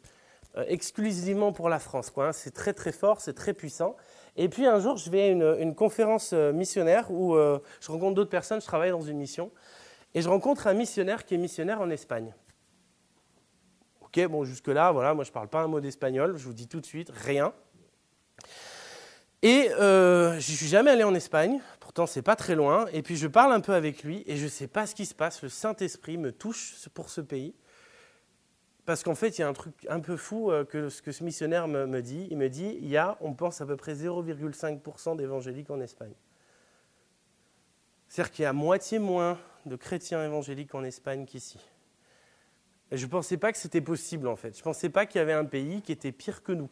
exclusivement 0.68 1.52
pour 1.52 1.68
la 1.68 1.80
France. 1.80 2.12
Hein. 2.16 2.32
C'est 2.32 2.52
très, 2.52 2.72
très 2.72 2.92
fort, 2.92 3.20
c'est 3.20 3.34
très 3.34 3.54
puissant. 3.54 3.96
Et 4.36 4.48
puis, 4.48 4.66
un 4.66 4.78
jour, 4.78 4.96
je 4.96 5.10
vais 5.10 5.22
à 5.22 5.28
une, 5.28 5.74
conférence 5.74 6.32
missionnaire 6.32 7.10
où 7.10 7.34
je 7.36 7.90
rencontre 7.90 8.14
d'autres 8.14 8.30
personnes, 8.30 8.60
je 8.60 8.66
travaille 8.66 8.92
dans 8.92 9.00
une 9.00 9.18
mission. 9.18 9.50
Et 10.14 10.22
je 10.22 10.28
rencontre 10.28 10.68
un 10.68 10.72
missionnaire 10.72 11.24
qui 11.24 11.34
est 11.34 11.38
missionnaire 11.38 11.80
en 11.80 11.90
Espagne. 11.90 12.32
Ok, 14.00 14.24
bon, 14.28 14.44
jusque-là, 14.44 14.92
voilà, 14.92 15.14
moi, 15.14 15.24
je 15.24 15.30
ne 15.30 15.34
parle 15.34 15.48
pas 15.48 15.60
un 15.60 15.66
mot 15.66 15.80
d'espagnol, 15.80 16.36
je 16.36 16.44
vous 16.44 16.52
dis 16.52 16.68
tout 16.68 16.80
de 16.80 16.86
suite, 16.86 17.10
rien. 17.12 17.52
Et 19.42 19.68
je 19.76 20.34
ne 20.36 20.40
suis 20.40 20.68
jamais 20.68 20.92
allé 20.92 21.02
en 21.02 21.14
Espagne, 21.14 21.60
pourtant 21.90 22.06
c'est 22.06 22.22
pas 22.22 22.36
très 22.36 22.54
loin. 22.54 22.86
Et 22.92 23.02
puis 23.02 23.16
je 23.16 23.26
parle 23.26 23.52
un 23.52 23.58
peu 23.58 23.74
avec 23.74 24.04
lui 24.04 24.22
et 24.28 24.36
je 24.36 24.44
ne 24.44 24.48
sais 24.48 24.68
pas 24.68 24.86
ce 24.86 24.94
qui 24.94 25.06
se 25.06 25.14
passe. 25.14 25.42
Le 25.42 25.48
Saint-Esprit 25.48 26.18
me 26.18 26.30
touche 26.30 26.88
pour 26.94 27.10
ce 27.10 27.20
pays. 27.20 27.52
Parce 28.86 29.02
qu'en 29.02 29.16
fait, 29.16 29.36
il 29.36 29.40
y 29.40 29.44
a 29.44 29.48
un 29.48 29.52
truc 29.52 29.74
un 29.88 29.98
peu 29.98 30.16
fou 30.16 30.52
euh, 30.52 30.64
que 30.64 30.88
ce 30.88 31.02
que 31.02 31.10
ce 31.10 31.24
missionnaire 31.24 31.66
me, 31.66 32.00
dit. 32.00 32.28
Il 32.30 32.38
me 32.38 32.48
dit, 32.48 32.78
il 32.80 32.88
y 32.88 32.96
a, 32.96 33.18
on 33.20 33.34
pense, 33.34 33.60
à 33.60 33.66
peu 33.66 33.76
près 33.76 33.94
0,5% 33.94 35.16
d'évangéliques 35.16 35.68
en 35.70 35.80
Espagne. 35.80 36.14
C'est-à-dire 38.06 38.30
qu'il 38.30 38.42
y 38.44 38.46
a 38.46 38.52
moitié 38.52 39.00
moins 39.00 39.36
de 39.66 39.74
chrétiens 39.74 40.24
évangéliques 40.24 40.76
en 40.76 40.84
Espagne 40.84 41.26
qu'ici. 41.26 41.58
Et 42.92 42.98
je 42.98 43.04
ne 43.04 43.10
pensais 43.10 43.36
pas 43.36 43.50
que 43.50 43.58
c'était 43.58 43.80
possible, 43.80 44.28
en 44.28 44.36
fait. 44.36 44.54
Je 44.54 44.60
ne 44.60 44.64
pensais 44.64 44.90
pas 44.90 45.06
qu'il 45.06 45.18
y 45.18 45.22
avait 45.22 45.32
un 45.32 45.44
pays 45.44 45.82
qui 45.82 45.90
était 45.90 46.12
pire 46.12 46.44
que 46.44 46.52
nous. 46.52 46.70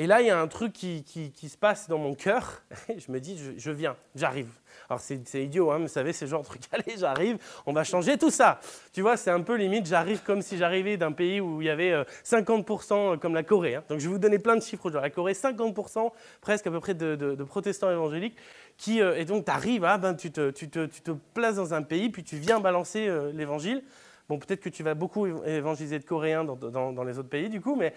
Et 0.00 0.06
là, 0.06 0.22
il 0.22 0.28
y 0.28 0.30
a 0.30 0.40
un 0.40 0.48
truc 0.48 0.72
qui, 0.72 1.04
se 1.46 1.58
passe 1.58 1.86
dans 1.86 1.98
mon 1.98 2.14
cœur. 2.14 2.62
Je 2.88 3.12
me 3.12 3.20
dis, 3.20 3.38
je, 3.58 3.70
viens, 3.70 3.96
j'arrive. 4.14 4.48
Alors, 4.88 4.98
c'est 4.98 5.44
idiot, 5.44 5.70
hein, 5.70 5.78
vous 5.78 5.88
savez, 5.88 6.14
c'est 6.14 6.26
genre 6.26 6.42
truc, 6.42 6.62
allez, 6.72 6.96
j'arrive, 6.96 7.36
on 7.66 7.74
va 7.74 7.84
changer 7.84 8.16
tout 8.16 8.30
ça. 8.30 8.60
Tu 8.94 9.02
vois, 9.02 9.18
c'est 9.18 9.30
un 9.30 9.42
peu 9.42 9.56
limite, 9.56 9.84
j'arrive 9.84 10.22
comme 10.22 10.40
si 10.40 10.56
j'arrivais 10.56 10.96
d'un 10.96 11.12
pays 11.12 11.38
où 11.42 11.60
il 11.60 11.66
y 11.66 11.70
avait 11.70 11.92
50% 12.24 12.92
euh, 12.92 13.16
comme 13.18 13.34
la 13.34 13.42
Corée. 13.42 13.74
Hein. 13.74 13.84
Donc, 13.90 14.00
je 14.00 14.06
vais 14.06 14.12
vous 14.12 14.18
donner 14.18 14.38
plein 14.38 14.56
de 14.56 14.62
chiffres 14.62 14.86
aujourd'hui. 14.86 15.06
La 15.06 15.14
Corée, 15.14 15.34
50% 15.34 16.10
presque 16.40 16.66
à 16.66 16.70
peu 16.70 16.80
près 16.80 16.94
de, 16.94 17.34
protestants 17.44 17.90
évangéliques. 17.90 18.36
Qui, 18.78 19.02
euh, 19.02 19.18
et 19.18 19.26
donc, 19.26 19.46
arrives, 19.50 19.84
ah, 19.84 19.98
ben, 19.98 20.14
tu, 20.14 20.32
tu, 20.32 20.70
te, 20.70 20.86
tu 20.86 21.02
te 21.02 21.10
places 21.34 21.56
dans 21.56 21.74
un 21.74 21.82
pays, 21.82 22.08
puis 22.08 22.24
tu 22.24 22.36
viens 22.36 22.58
balancer 22.58 23.06
euh, 23.06 23.32
l'évangile. 23.34 23.82
Bon, 24.30 24.38
peut-être 24.38 24.60
que 24.60 24.68
tu 24.68 24.84
vas 24.84 24.94
beaucoup 24.94 25.26
évangéliser 25.44 25.98
de 25.98 26.04
Coréens 26.04 26.44
dans, 26.44 27.04
les 27.04 27.18
autres 27.18 27.28
pays, 27.28 27.50
du 27.50 27.60
coup, 27.60 27.74
mais. 27.76 27.92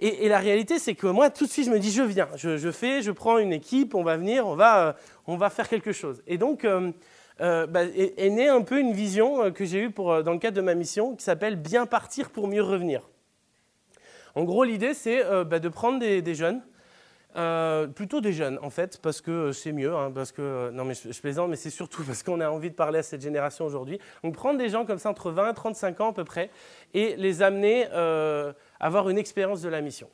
Et, 0.00 0.28
la 0.28 0.38
réalité, 0.38 0.78
c'est 0.78 0.94
que 0.94 1.08
moi, 1.08 1.28
tout 1.28 1.46
de 1.46 1.50
suite, 1.50 1.66
je 1.66 1.70
me 1.72 1.80
dis, 1.80 1.90
je 1.90 2.02
viens, 2.02 2.28
je, 2.36 2.70
fais, 2.70 3.02
je 3.02 3.10
prends 3.10 3.38
une 3.38 3.52
équipe, 3.52 3.96
on 3.96 4.04
va 4.04 4.16
venir, 4.16 4.46
on 4.46 4.54
va, 4.54 4.88
euh, 4.88 4.92
on 5.26 5.36
va 5.36 5.50
faire 5.50 5.68
quelque 5.68 5.90
chose. 5.90 6.22
Et 6.28 6.38
donc, 6.38 6.64
euh, 6.64 6.92
euh, 7.40 7.66
bah, 7.66 7.82
est, 7.84 8.30
née 8.30 8.48
un 8.48 8.62
peu 8.62 8.78
une 8.78 8.92
vision 8.92 9.50
que 9.50 9.64
j'ai 9.64 9.80
eue 9.80 9.90
dans 9.90 10.32
le 10.32 10.38
cadre 10.38 10.56
de 10.56 10.62
ma 10.62 10.74
mission 10.74 11.16
qui 11.16 11.24
s'appelle 11.24 11.56
Bien 11.56 11.84
partir 11.86 12.30
pour 12.30 12.46
mieux 12.46 12.62
revenir. 12.62 13.02
En 14.36 14.44
gros, 14.44 14.62
l'idée, 14.62 14.94
c'est 14.94 15.24
bah, 15.44 15.58
de 15.58 15.68
prendre 15.68 15.98
des 15.98 16.34
jeunes 16.34 16.62
plutôt 17.94 18.20
des 18.20 18.32
jeunes, 18.32 18.58
en 18.62 18.70
fait, 18.70 19.00
parce 19.02 19.20
que 19.20 19.50
c'est 19.50 19.72
mieux. 19.72 19.94
Hein, 19.96 20.12
parce 20.14 20.30
que, 20.30 20.70
non, 20.70 20.84
mais 20.84 20.94
je, 20.94 21.20
plaisante, 21.20 21.50
mais 21.50 21.56
c'est 21.56 21.70
surtout 21.70 22.02
parce 22.06 22.22
qu'on 22.22 22.40
a 22.40 22.48
envie 22.48 22.70
de 22.70 22.76
parler 22.76 23.00
à 23.00 23.02
cette 23.02 23.22
génération 23.22 23.64
aujourd'hui. 23.64 23.98
Donc, 24.22 24.34
prendre 24.34 24.58
des 24.58 24.68
gens 24.68 24.86
comme 24.86 24.98
ça, 24.98 25.10
entre 25.10 25.32
20 25.32 25.50
et 25.50 25.54
35 25.54 26.00
ans 26.00 26.10
à 26.10 26.12
peu 26.12 26.24
près, 26.24 26.50
et 26.94 27.16
les 27.16 27.42
amener 27.42 27.88
avoir 28.80 29.08
une 29.08 29.18
expérience 29.18 29.62
de 29.62 29.68
la 29.68 29.80
mission. 29.80 30.08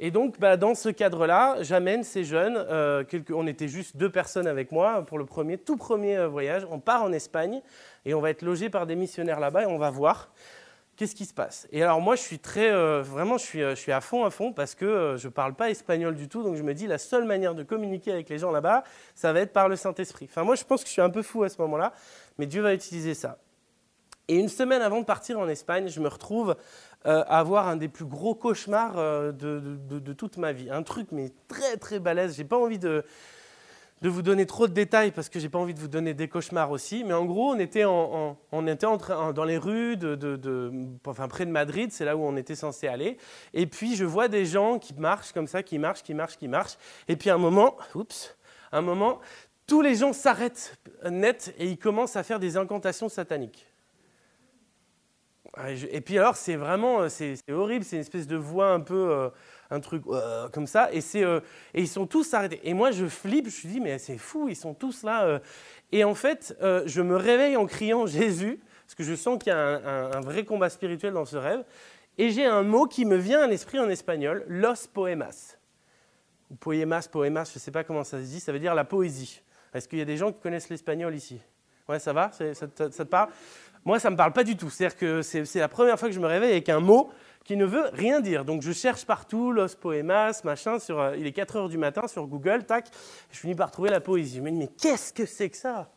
Et 0.00 0.12
donc, 0.12 0.38
bah, 0.38 0.56
dans 0.56 0.76
ce 0.76 0.88
cadre-là, 0.90 1.56
j'amène 1.60 2.04
ces 2.04 2.22
jeunes, 2.22 2.56
euh, 2.56 3.02
on 3.30 3.46
était 3.48 3.66
juste 3.66 3.96
deux 3.96 4.10
personnes 4.10 4.46
avec 4.46 4.70
moi 4.70 5.04
pour 5.04 5.18
le 5.18 5.26
tout 5.56 5.76
premier 5.76 6.16
euh, 6.16 6.28
voyage. 6.28 6.64
On 6.70 6.78
part 6.78 7.02
en 7.02 7.12
Espagne 7.12 7.62
et 8.04 8.14
on 8.14 8.20
va 8.20 8.30
être 8.30 8.42
logé 8.42 8.70
par 8.70 8.86
des 8.86 8.94
missionnaires 8.94 9.40
là-bas 9.40 9.64
et 9.64 9.66
on 9.66 9.76
va 9.76 9.90
voir 9.90 10.30
qu'est-ce 10.96 11.16
qui 11.16 11.24
se 11.24 11.34
passe. 11.34 11.66
Et 11.72 11.82
alors 11.82 12.00
moi, 12.00 12.14
je 12.14 12.22
suis 12.22 12.38
très, 12.38 12.70
euh, 12.70 13.02
vraiment, 13.02 13.38
je 13.38 13.74
suis 13.74 13.92
à 13.92 14.00
fond, 14.00 14.24
à 14.24 14.30
fond, 14.30 14.52
parce 14.52 14.76
que 14.76 15.16
je 15.18 15.26
ne 15.26 15.32
parle 15.32 15.54
pas 15.54 15.68
espagnol 15.68 16.14
du 16.14 16.28
tout, 16.28 16.44
donc 16.44 16.54
je 16.54 16.62
me 16.62 16.74
dis, 16.74 16.86
la 16.86 16.98
seule 16.98 17.24
manière 17.24 17.56
de 17.56 17.64
communiquer 17.64 18.12
avec 18.12 18.28
les 18.28 18.38
gens 18.38 18.52
là-bas, 18.52 18.84
ça 19.16 19.32
va 19.32 19.40
être 19.40 19.52
par 19.52 19.68
le 19.68 19.74
Saint-Esprit. 19.74 20.28
Enfin, 20.30 20.44
moi, 20.44 20.54
je 20.54 20.62
pense 20.62 20.82
que 20.82 20.88
je 20.88 20.92
suis 20.92 21.02
un 21.02 21.10
peu 21.10 21.22
fou 21.22 21.42
à 21.42 21.48
ce 21.48 21.60
moment-là, 21.62 21.92
mais 22.38 22.46
Dieu 22.46 22.62
va 22.62 22.72
utiliser 22.72 23.14
ça. 23.14 23.38
Et 24.28 24.36
une 24.36 24.50
semaine 24.50 24.82
avant 24.82 25.00
de 25.00 25.06
partir 25.06 25.38
en 25.40 25.48
Espagne, 25.48 25.88
je 25.88 26.00
me 26.00 26.08
retrouve 26.08 26.54
euh, 27.06 27.22
à 27.28 27.38
avoir 27.38 27.68
un 27.68 27.76
des 27.76 27.86
plus 27.86 28.04
gros 28.04 28.34
cauchemars 28.34 28.98
euh, 28.98 29.30
de, 29.30 30.12
toute 30.14 30.36
ma 30.36 30.52
vie. 30.52 30.68
Un 30.68 30.82
truc, 30.82 31.08
mais 31.12 31.30
très 31.46 31.76
très 31.76 32.00
balèze. 32.00 32.36
J'ai 32.36 32.44
pas 32.44 32.58
envie 32.58 32.80
de, 32.80 33.04
vous 34.02 34.20
donner 34.20 34.46
trop 34.46 34.66
de 34.66 34.72
détails 34.72 35.12
parce 35.12 35.28
que 35.28 35.38
j'ai 35.38 35.48
pas 35.48 35.60
envie 35.60 35.74
de 35.74 35.78
vous 35.78 35.86
donner 35.86 36.12
des 36.12 36.26
cauchemars 36.26 36.72
aussi. 36.72 37.04
Mais 37.04 37.14
en 37.14 37.24
gros, 37.24 37.52
on 37.52 37.58
était, 37.60 37.84
en, 37.84 38.36
on 38.50 38.66
était 38.66 38.86
dans 39.32 39.44
les 39.44 39.58
rues, 39.58 39.96
de, 39.96 40.72
enfin 41.06 41.28
près 41.28 41.46
de 41.46 41.52
Madrid, 41.52 41.92
c'est 41.92 42.04
là 42.04 42.16
où 42.16 42.24
on 42.24 42.36
était 42.36 42.56
censé 42.56 42.88
aller. 42.88 43.16
Et 43.54 43.68
puis 43.68 43.94
je 43.94 44.04
vois 44.04 44.26
des 44.26 44.44
gens 44.44 44.80
qui 44.80 44.92
marchent 44.94 45.30
comme 45.30 45.46
ça, 45.46 45.62
qui 45.62 45.78
marchent, 45.78 46.02
qui 46.02 46.14
marchent, 46.14 46.36
qui 46.36 46.48
marchent. 46.48 46.78
Et 47.06 47.14
puis 47.14 47.30
à 47.30 47.34
un 47.34 47.38
moment, 47.38 47.76
oups, 47.94 48.36
un 48.72 48.82
moment, 48.82 49.20
tous 49.68 49.82
les 49.82 49.94
gens 49.94 50.12
s'arrêtent 50.12 50.76
net 51.08 51.54
et 51.58 51.68
ils 51.68 51.78
commencent 51.78 52.16
à 52.16 52.24
faire 52.24 52.40
des 52.40 52.56
incantations 52.56 53.08
sataniques. 53.08 53.67
Et 55.90 56.00
puis 56.00 56.18
alors, 56.18 56.36
c'est 56.36 56.56
vraiment, 56.56 57.00
euh, 57.00 57.08
c'est 57.08 57.36
horrible, 57.50 57.84
c'est 57.84 57.96
une 57.96 58.02
espèce 58.02 58.26
de 58.26 58.36
voix 58.36 58.70
un 58.70 58.80
peu, 58.80 59.10
euh, 59.10 59.28
un 59.70 59.80
truc 59.80 60.02
euh, 60.08 60.48
comme 60.50 60.66
ça, 60.66 60.92
et, 60.92 60.98
et 60.98 61.40
ils 61.74 61.88
sont 61.88 62.06
tous 62.06 62.32
arrêtés. 62.34 62.60
Et 62.64 62.74
moi, 62.74 62.90
je 62.90 63.06
flippe, 63.06 63.48
je 63.48 63.66
me 63.66 63.72
dis, 63.72 63.80
mais 63.80 63.98
c'est 63.98 64.18
fou, 64.18 64.48
ils 64.48 64.56
sont 64.56 64.74
tous 64.74 65.02
là. 65.02 65.40
Et 65.90 66.04
en 66.04 66.14
fait, 66.14 66.56
je 66.60 67.02
me 67.02 67.16
réveille 67.16 67.56
en 67.56 67.66
criant 67.66 68.06
Jésus, 68.06 68.60
parce 68.86 68.94
que 68.94 69.02
je 69.02 69.14
sens 69.14 69.38
qu'il 69.38 69.52
y 69.52 69.56
a 69.56 69.58
un, 69.58 70.20
vrai 70.20 70.44
combat 70.44 70.70
spirituel 70.70 71.12
dans 71.12 71.24
ce 71.24 71.36
rêve, 71.36 71.64
et 72.18 72.30
j'ai 72.30 72.46
un 72.46 72.62
mot 72.62 72.86
qui 72.86 73.04
me 73.04 73.16
vient 73.16 73.42
à 73.42 73.46
l'esprit 73.46 73.78
en 73.78 73.88
espagnol, 73.88 74.44
los 74.48 74.86
poemas. 74.92 75.56
Ou 76.50 76.56
poemas, 76.56 77.08
poemas, 77.10 77.50
je 77.52 77.58
ne 77.58 77.60
sais 77.60 77.70
pas 77.70 77.84
comment 77.84 78.04
ça 78.04 78.18
se 78.18 78.26
dit, 78.26 78.40
ça 78.40 78.52
veut 78.52 78.58
dire 78.58 78.74
la 78.74 78.84
poésie. 78.84 79.42
Est-ce 79.74 79.88
qu'il 79.88 79.98
y 79.98 80.02
a 80.02 80.06
des 80.06 80.16
gens 80.16 80.32
qui 80.32 80.40
connaissent 80.40 80.68
l'espagnol 80.68 81.14
ici? 81.14 81.40
Ouais, 81.88 81.98
ça 81.98 82.12
va? 82.12 82.30
Ça, 82.32 82.54
ça 82.54 82.66
te 82.66 83.02
parle? 83.04 83.30
Moi, 83.84 83.98
ça 83.98 84.08
ne 84.08 84.12
me 84.12 84.16
parle 84.16 84.32
pas 84.32 84.44
du 84.44 84.56
tout. 84.56 84.70
C'est-à-dire 84.70 84.96
que 84.96 85.22
c'est 85.22 85.54
la 85.54 85.68
première 85.68 85.98
fois 85.98 86.08
que 86.08 86.14
je 86.14 86.20
me 86.20 86.26
réveille 86.26 86.52
avec 86.52 86.68
un 86.68 86.80
mot 86.80 87.10
qui 87.44 87.56
ne 87.56 87.64
veut 87.64 87.88
rien 87.94 88.20
dire. 88.20 88.44
Donc 88.44 88.60
je 88.60 88.72
cherche 88.72 89.06
partout, 89.06 89.52
Los 89.52 89.76
Poemas, 89.80 90.42
machin, 90.44 90.78
sur, 90.78 91.00
euh, 91.00 91.16
il 91.16 91.26
est 91.26 91.32
4 91.32 91.56
heures 91.56 91.68
du 91.70 91.78
matin 91.78 92.06
sur 92.06 92.26
Google, 92.26 92.64
tac, 92.64 92.88
je 93.30 93.38
finis 93.38 93.54
par 93.54 93.70
trouver 93.70 93.88
la 93.88 94.00
poésie. 94.00 94.36
Je 94.36 94.42
me 94.42 94.50
dis, 94.50 94.58
mais 94.58 94.68
qu'est-ce 94.68 95.14
que 95.14 95.24
c'est 95.24 95.48
que 95.48 95.56
ça? 95.56 95.90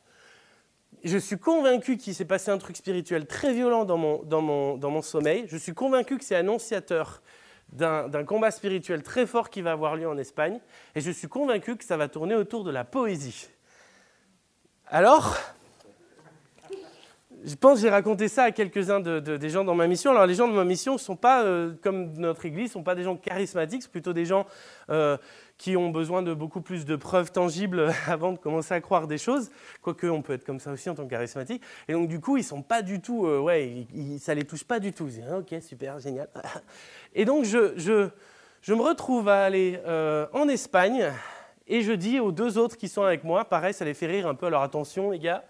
Je 1.03 1.17
suis 1.17 1.37
convaincu 1.37 1.97
qu'il 1.97 2.15
s'est 2.15 2.23
passé 2.23 2.51
un 2.51 2.57
truc 2.57 2.77
spirituel 2.77 3.25
très 3.25 3.53
violent 3.53 3.83
dans 3.83 3.97
mon, 3.97 4.23
dans 4.23 4.41
mon, 4.41 4.77
dans 4.77 4.91
mon 4.91 5.01
sommeil. 5.01 5.45
Je 5.49 5.57
suis 5.57 5.73
convaincu 5.73 6.17
que 6.17 6.23
c'est 6.23 6.35
annonciateur 6.35 7.21
d'un 7.73 8.25
combat 8.25 8.51
spirituel 8.51 9.01
très 9.01 9.25
fort 9.25 9.49
qui 9.49 9.61
va 9.61 9.71
avoir 9.71 9.95
lieu 9.95 10.07
en 10.07 10.17
Espagne. 10.17 10.59
Et 10.95 11.01
je 11.01 11.11
suis 11.11 11.27
convaincu 11.27 11.75
que 11.75 11.83
ça 11.83 11.97
va 11.97 12.07
tourner 12.07 12.35
autour 12.35 12.63
de 12.63 12.71
la 12.71 12.83
poésie. 12.83 13.49
Alors, 14.87 15.37
je 17.43 17.55
pense 17.55 17.75
que 17.75 17.81
j'ai 17.81 17.89
raconté 17.89 18.27
ça 18.27 18.43
à 18.43 18.51
quelques-uns 18.51 18.99
des 18.99 19.49
gens 19.49 19.63
dans 19.63 19.75
ma 19.75 19.87
mission. 19.87 20.11
Alors 20.11 20.25
les 20.25 20.35
gens 20.35 20.47
de 20.47 20.53
ma 20.53 20.63
mission 20.63 20.93
ne 20.93 20.97
sont 20.97 21.15
pas, 21.15 21.43
euh, 21.43 21.73
comme 21.81 22.13
notre 22.17 22.45
Église, 22.45 22.69
ne 22.69 22.73
sont 22.73 22.83
pas 22.83 22.95
des 22.95 23.03
gens 23.03 23.15
charismatiques, 23.17 23.83
c'est 23.83 23.91
plutôt 23.91 24.13
des 24.13 24.25
gens 24.25 24.45
euh, 24.89 25.17
qui 25.57 25.75
ont 25.75 25.89
besoin 25.89 26.21
de 26.21 26.33
beaucoup 26.33 26.61
plus 26.61 26.85
de 26.85 26.95
preuves 26.95 27.31
tangibles 27.31 27.91
avant 28.07 28.31
de 28.31 28.37
commencer 28.37 28.73
à 28.73 28.81
croire 28.81 29.07
des 29.07 29.17
choses. 29.17 29.51
Quoique 29.81 30.07
on 30.07 30.21
peut 30.21 30.33
être 30.33 30.45
comme 30.45 30.59
ça 30.59 30.71
aussi 30.71 30.89
en 30.89 30.95
tant 30.95 31.05
que 31.05 31.09
charismatique. 31.09 31.63
Et 31.87 31.93
donc 31.93 32.07
du 32.07 32.19
coup, 32.19 32.37
ils 32.37 32.43
sont 32.43 32.61
pas 32.61 32.81
du 32.81 33.01
tout, 33.01 33.25
euh, 33.25 33.39
ouais, 33.39 33.87
ça 34.19 34.33
les 34.33 34.43
touche 34.43 34.63
pas 34.63 34.79
du 34.79 34.93
tout. 34.93 35.07
Ils 35.07 35.21
disent, 35.21 35.33
ok, 35.33 35.61
super, 35.61 35.99
génial. 35.99 36.29
Et 37.15 37.25
donc 37.25 37.45
je, 37.45 37.73
je, 37.75 38.09
je 38.61 38.73
me 38.73 38.81
retrouve 38.81 39.27
à 39.27 39.43
aller 39.43 39.79
en 40.33 40.47
Espagne 40.47 41.11
et 41.67 41.81
je 41.81 41.91
dis 41.91 42.19
aux 42.19 42.31
deux 42.31 42.57
autres 42.57 42.77
qui 42.77 42.87
sont 42.87 43.03
avec 43.03 43.23
moi, 43.23 43.45
pareil, 43.45 43.73
ça 43.73 43.85
les 43.85 43.93
fait 43.93 44.07
rire 44.07 44.27
un 44.27 44.35
peu. 44.35 44.45
Alors 44.45 44.61
attention 44.61 45.11
les 45.11 45.19
gars 45.19 45.43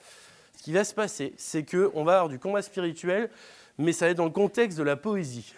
ce 0.62 0.66
qui 0.66 0.74
va 0.74 0.84
se 0.84 0.94
passer, 0.94 1.34
c'est 1.38 1.66
qu'on 1.66 2.04
va 2.04 2.18
avoir 2.18 2.30
du 2.30 2.38
combat 2.38 2.62
spirituel, 2.62 3.32
mais 3.80 3.94
ça 3.94 4.06
va 4.06 4.12
être 4.12 4.18
dans 4.18 4.26
le 4.26 4.30
contexte 4.30 4.78
de 4.78 4.84
la 4.84 4.96
poésie. 4.96 5.56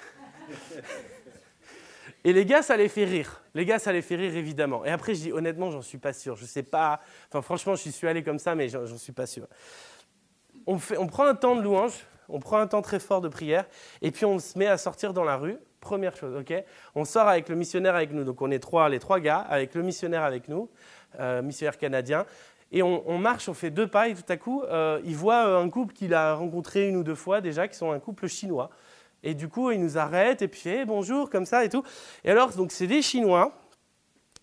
Et 2.24 2.31
les 2.31 2.45
gars, 2.45 2.62
ça 2.62 2.77
les 2.77 2.88
fait 2.88 3.03
rire. 3.03 3.43
Les 3.53 3.65
gars, 3.65 3.79
ça 3.79 3.91
les 3.91 4.01
fait 4.01 4.15
rire 4.15 4.33
évidemment. 4.33 4.86
Et 4.86 4.89
après, 4.89 5.13
je 5.13 5.24
dis 5.24 5.33
honnêtement, 5.33 5.72
j'en 5.72 5.81
suis 5.81 5.98
pas 5.98 6.13
sûr. 6.13 6.38
Je 6.38 6.45
sais 6.45 6.63
pas. 6.63 7.01
Enfin, 7.27 7.41
franchement, 7.41 7.75
je 7.75 7.89
suis 7.89 8.07
allé 8.07 8.24
comme 8.24 8.39
ça, 8.39 8.55
mais 8.55 8.69
j'en 8.69 8.98
suis 8.98 9.12
pas 9.12 9.25
sûr. 9.25 9.45
On, 10.65 10.79
fait, 10.79 10.98
on 10.98 11.07
prend 11.07 11.25
un 11.25 11.36
temps 11.36 11.57
de 11.57 11.62
louange, 11.62 12.05
on 12.29 12.39
prend 12.39 12.60
un 12.60 12.67
temps 12.67 12.81
très 12.81 13.01
fort 13.01 13.19
de 13.19 13.27
prière, 13.27 13.65
et 14.01 14.10
puis 14.10 14.24
on 14.24 14.39
se 14.39 14.57
met 14.57 14.67
à 14.67 14.77
sortir 14.77 15.12
dans 15.12 15.25
la 15.25 15.36
rue. 15.36 15.57
Première 15.81 16.15
chose, 16.15 16.33
ok? 16.33 16.53
On 16.95 17.03
sort 17.03 17.27
avec 17.27 17.50
le 17.50 17.55
missionnaire 17.55 17.95
avec 17.95 18.13
nous. 18.13 18.24
Donc 18.24 18.41
on 18.41 18.50
est 18.51 18.60
trois, 18.60 18.88
les 18.88 19.00
trois 19.00 19.19
gars, 19.19 19.39
avec 19.39 19.75
le 19.75 19.83
missionnaire 19.83 20.24
avec 20.24 20.48
nous, 20.48 20.69
euh, 21.19 21.41
missionnaire 21.41 21.77
canadien. 21.77 22.25
Et 22.75 22.82
on, 22.82 23.20
marche, 23.20 23.48
on 23.50 23.53
fait 23.53 23.70
deux 23.70 23.86
pas, 23.86 24.08
et 24.08 24.15
tout 24.15 24.24
à 24.27 24.36
coup, 24.36 24.63
euh, 24.63 25.00
il 25.06 25.15
voit 25.15 25.46
euh, 25.46 25.63
un 25.63 25.70
couple 25.70 25.94
qu'il 25.94 26.15
a 26.15 26.34
rencontré 26.34 26.88
une 26.88 26.96
ou 26.96 27.03
deux 27.03 27.13
fois 27.13 27.39
déjà, 27.39 27.68
qui 27.68 27.77
sont 27.77 27.92
un 27.92 28.00
couple 28.00 28.27
chinois. 28.27 28.72
Et 29.22 29.36
du 29.36 29.48
coup, 29.48 29.70
il 29.70 29.80
nous 29.80 30.00
arrête, 30.00 30.42
et 30.42 30.48
puis 30.48 30.84
bonjour, 30.86 31.30
comme 31.30 31.46
ça 31.46 31.63
et 31.63 31.70
tout. 31.70 31.84
Et 32.25 32.32
alors, 32.32 32.50
donc, 32.53 32.72
c'est 32.72 32.88
des 32.88 33.03
Chinois 33.03 33.53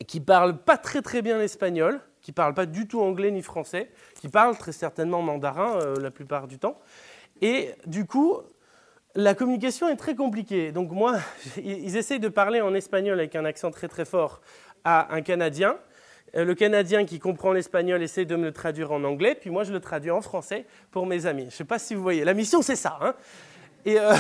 qui 0.07 0.21
parlent 0.21 0.59
pas 0.59 0.79
très 0.79 1.03
très 1.03 1.23
bien 1.23 1.39
l'espagnol, 1.39 2.01
qui 2.23 2.31
parlent 2.31 2.55
pas 2.55 2.67
du 2.67 2.87
tout 2.87 3.01
anglais 3.01 3.33
ni 3.33 3.43
français, 3.43 3.91
qui 4.15 4.29
parlent 4.29 4.57
très 4.57 4.73
certainement 4.73 5.23
mandarin 5.23 5.81
euh, 5.81 5.97
la 5.97 6.13
plupart 6.13 6.47
du 6.47 6.59
temps. 6.59 6.79
Et 7.43 7.75
du 7.87 8.07
coup, 8.07 8.39
la 9.17 9.35
communication 9.35 9.89
est 9.89 9.97
très 9.97 10.15
compliquée. 10.15 10.71
Donc 10.71 10.93
moi, 10.93 11.19
ils 11.57 11.97
essayent 11.97 12.21
de 12.21 12.29
parler 12.29 12.61
en 12.61 12.75
espagnol 12.75 13.19
avec 13.19 13.35
un 13.35 13.45
accent 13.45 13.73
très 13.73 13.89
très 13.89 14.05
fort 14.05 14.41
à 14.85 15.13
un 15.13 15.21
Canadien. 15.21 15.77
Euh, 16.37 16.45
le 16.45 16.55
Canadien 16.55 17.05
qui 17.05 17.19
comprend 17.19 17.53
l'espagnol 17.53 18.03
essaie 18.03 18.25
de 18.25 18.37
me 18.37 18.45
le 18.45 18.53
traduire 18.53 18.93
en 18.93 19.03
anglais, 19.05 19.37
puis 19.39 19.51
moi 19.51 19.65
je 19.65 19.73
le 19.73 19.81
traduis 19.81 20.11
en 20.11 20.21
français 20.21 20.67
pour 20.91 21.07
mes 21.07 21.27
amis. 21.27 21.43
Je 21.43 21.47
ne 21.47 21.51
sais 21.51 21.65
pas 21.65 21.79
si 21.79 21.95
vous 21.95 22.03
voyez. 22.03 22.25
La 22.25 22.35
mission, 22.35 22.63
c'est 22.63 22.77
ça. 22.77 22.99
Hein. 23.01 23.15
et, 23.85 23.99
euh, 23.99 24.15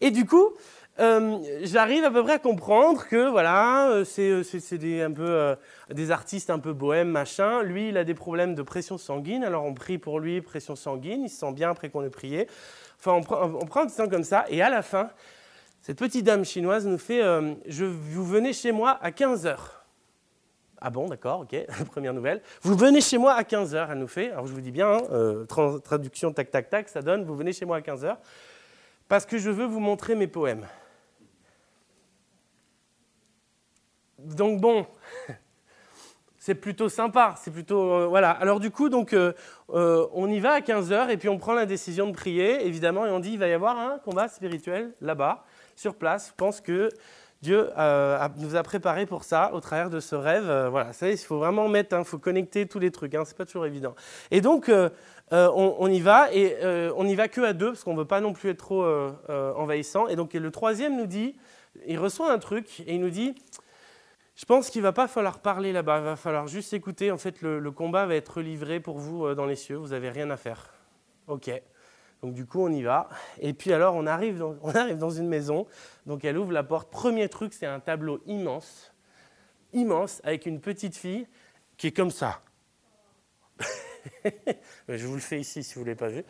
du 0.10 0.26
coup, 0.26 0.52
euh, 1.00 1.38
j'arrive 1.62 2.04
à 2.04 2.10
peu 2.10 2.22
près 2.22 2.34
à 2.34 2.38
comprendre 2.38 3.06
que 3.06 3.30
voilà, 3.30 4.02
c'est 4.04 4.78
des, 4.78 5.00
un 5.00 5.12
peu, 5.12 5.56
des 5.90 6.10
artistes 6.10 6.50
un 6.50 6.58
peu 6.58 6.74
bohèmes, 6.74 7.08
machin. 7.08 7.62
Lui, 7.62 7.88
il 7.88 7.96
a 7.96 8.04
des 8.04 8.14
problèmes 8.14 8.54
de 8.54 8.62
pression 8.62 8.98
sanguine, 8.98 9.42
alors 9.42 9.64
on 9.64 9.72
prie 9.72 9.96
pour 9.96 10.20
lui, 10.20 10.42
pression 10.42 10.76
sanguine. 10.76 11.24
Il 11.24 11.30
se 11.30 11.38
sent 11.38 11.52
bien 11.52 11.70
après 11.70 11.88
qu'on 11.88 12.04
ait 12.04 12.10
prié. 12.10 12.46
Enfin, 12.98 13.12
on 13.12 13.22
prend, 13.22 13.42
on 13.42 13.80
un 13.80 13.86
petit 13.86 13.96
temps 13.96 14.08
comme 14.08 14.24
ça, 14.24 14.44
et 14.50 14.60
à 14.60 14.68
la 14.68 14.82
fin, 14.82 15.08
cette 15.80 15.98
petite 15.98 16.26
dame 16.26 16.44
chinoise 16.44 16.86
nous 16.86 16.98
fait 16.98 17.22
je, 17.66 17.84
Vous 17.86 18.24
venez 18.24 18.52
chez 18.52 18.70
moi 18.70 18.98
à 19.00 19.12
15 19.12 19.46
heures. 19.46 19.81
Ah 20.84 20.90
bon, 20.90 21.06
d'accord, 21.06 21.42
ok, 21.42 21.64
première 21.92 22.12
nouvelle. 22.12 22.42
Vous 22.62 22.74
venez 22.76 23.00
chez 23.00 23.16
moi 23.16 23.34
à 23.34 23.42
15h, 23.44 23.86
elle 23.92 23.98
nous 23.98 24.08
fait. 24.08 24.32
Alors 24.32 24.48
je 24.48 24.52
vous 24.52 24.60
dis 24.60 24.72
bien, 24.72 24.90
hein, 24.90 25.02
euh, 25.12 25.44
traduction 25.44 26.32
tac 26.32 26.50
tac 26.50 26.70
tac, 26.70 26.88
ça 26.88 27.02
donne, 27.02 27.24
vous 27.24 27.36
venez 27.36 27.52
chez 27.52 27.64
moi 27.64 27.76
à 27.76 27.80
15h, 27.80 28.16
parce 29.08 29.24
que 29.24 29.38
je 29.38 29.48
veux 29.48 29.64
vous 29.64 29.78
montrer 29.78 30.16
mes 30.16 30.26
poèmes. 30.26 30.66
Donc 34.18 34.60
bon, 34.60 34.84
c'est 36.40 36.56
plutôt 36.56 36.88
sympa, 36.88 37.36
c'est 37.38 37.52
plutôt... 37.52 37.92
Euh, 37.92 38.06
voilà, 38.08 38.32
alors 38.32 38.58
du 38.58 38.72
coup, 38.72 38.88
donc, 38.88 39.12
euh, 39.12 39.32
on 39.68 40.28
y 40.28 40.40
va 40.40 40.54
à 40.54 40.60
15h 40.60 41.10
et 41.10 41.16
puis 41.16 41.28
on 41.28 41.38
prend 41.38 41.54
la 41.54 41.64
décision 41.66 42.08
de 42.08 42.12
prier, 42.12 42.66
évidemment, 42.66 43.06
et 43.06 43.10
on 43.10 43.20
dit, 43.20 43.34
il 43.34 43.38
va 43.38 43.46
y 43.46 43.52
avoir 43.52 43.78
un 43.78 44.00
combat 44.00 44.26
spirituel 44.26 44.92
là-bas, 45.00 45.44
sur 45.76 45.94
place. 45.94 46.30
Je 46.30 46.34
pense 46.34 46.60
que 46.60 46.88
Dieu 47.42 47.70
euh, 47.76 48.28
nous 48.36 48.54
a 48.54 48.62
préparé 48.62 49.04
pour 49.04 49.24
ça 49.24 49.52
au 49.52 49.60
travers 49.60 49.90
de 49.90 49.98
ce 49.98 50.14
rêve. 50.14 50.48
Euh, 50.48 50.68
voilà, 50.68 50.92
ça, 50.92 51.10
il 51.10 51.18
faut 51.18 51.38
vraiment 51.38 51.68
mettre, 51.68 51.96
il 51.96 52.00
hein, 52.00 52.04
faut 52.04 52.18
connecter 52.18 52.66
tous 52.66 52.78
les 52.78 52.92
trucs. 52.92 53.16
Hein, 53.16 53.24
c'est 53.26 53.36
pas 53.36 53.44
toujours 53.44 53.66
évident. 53.66 53.96
Et 54.30 54.40
donc, 54.40 54.68
euh, 54.68 54.88
on, 55.30 55.90
y 55.90 56.00
va 56.00 56.32
et 56.32 56.56
on 56.96 57.04
n'y 57.04 57.16
va 57.16 57.26
que 57.26 57.40
à 57.40 57.52
deux 57.52 57.72
parce 57.72 57.82
qu'on 57.82 57.96
veut 57.96 58.04
pas 58.04 58.20
non 58.20 58.32
plus 58.32 58.50
être 58.50 58.58
trop 58.58 58.86
envahissant. 59.56 60.06
Et 60.06 60.14
donc, 60.14 60.34
le 60.34 60.50
troisième 60.50 60.96
nous 60.96 61.06
dit, 61.06 61.36
il 61.86 61.98
reçoit 61.98 62.30
un 62.30 62.38
truc 62.38 62.80
et 62.80 62.94
il 62.94 63.00
nous 63.00 63.10
dit, 63.10 63.34
je 64.36 64.44
pense 64.44 64.70
qu'il 64.70 64.82
va 64.82 64.92
pas 64.92 65.08
falloir 65.08 65.40
parler 65.40 65.72
là-bas, 65.72 65.98
il 65.98 66.04
va 66.04 66.16
falloir 66.16 66.46
juste 66.46 66.74
écouter. 66.74 67.10
En 67.10 67.18
fait, 67.18 67.40
le, 67.40 67.58
le 67.58 67.70
combat 67.70 68.06
va 68.06 68.14
être 68.14 68.40
livré 68.40 68.78
pour 68.78 68.98
vous 68.98 69.34
dans 69.34 69.46
les 69.46 69.56
cieux. 69.56 69.76
Vous 69.76 69.94
avez 69.94 70.10
rien 70.10 70.30
à 70.30 70.36
faire. 70.36 70.74
Ok. 71.26 71.50
Donc 72.22 72.34
du 72.34 72.46
coup, 72.46 72.64
on 72.64 72.70
y 72.70 72.82
va. 72.82 73.08
Et 73.40 73.52
puis 73.52 73.72
alors, 73.72 73.96
on 73.96 74.06
arrive 74.06 74.38
dans, 74.38 74.56
on 74.62 74.70
arrive 74.70 74.98
dans 74.98 75.10
une 75.10 75.28
maison. 75.28 75.66
Donc 76.06 76.24
elle 76.24 76.38
ouvre 76.38 76.52
la 76.52 76.62
porte. 76.62 76.90
Premier 76.90 77.28
truc, 77.28 77.52
c'est 77.52 77.66
un 77.66 77.80
tableau 77.80 78.22
immense, 78.26 78.92
immense, 79.72 80.20
avec 80.24 80.46
une 80.46 80.60
petite 80.60 80.96
fille 80.96 81.26
qui 81.76 81.88
est 81.88 81.92
comme 81.92 82.10
ça. 82.10 82.40
Je 84.88 85.06
vous 85.06 85.14
le 85.14 85.20
fais 85.20 85.40
ici 85.40 85.62
si 85.62 85.74
vous 85.74 85.80
ne 85.80 85.86
l'avez 85.86 85.98
pas 85.98 86.08
vu. 86.08 86.24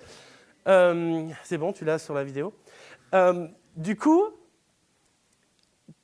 Euh, 0.68 1.28
c'est 1.44 1.58
bon, 1.58 1.72
tu 1.72 1.84
l'as 1.84 1.98
sur 1.98 2.14
la 2.14 2.24
vidéo? 2.24 2.54
Euh, 3.14 3.48
du 3.76 3.96
coup, 3.96 4.24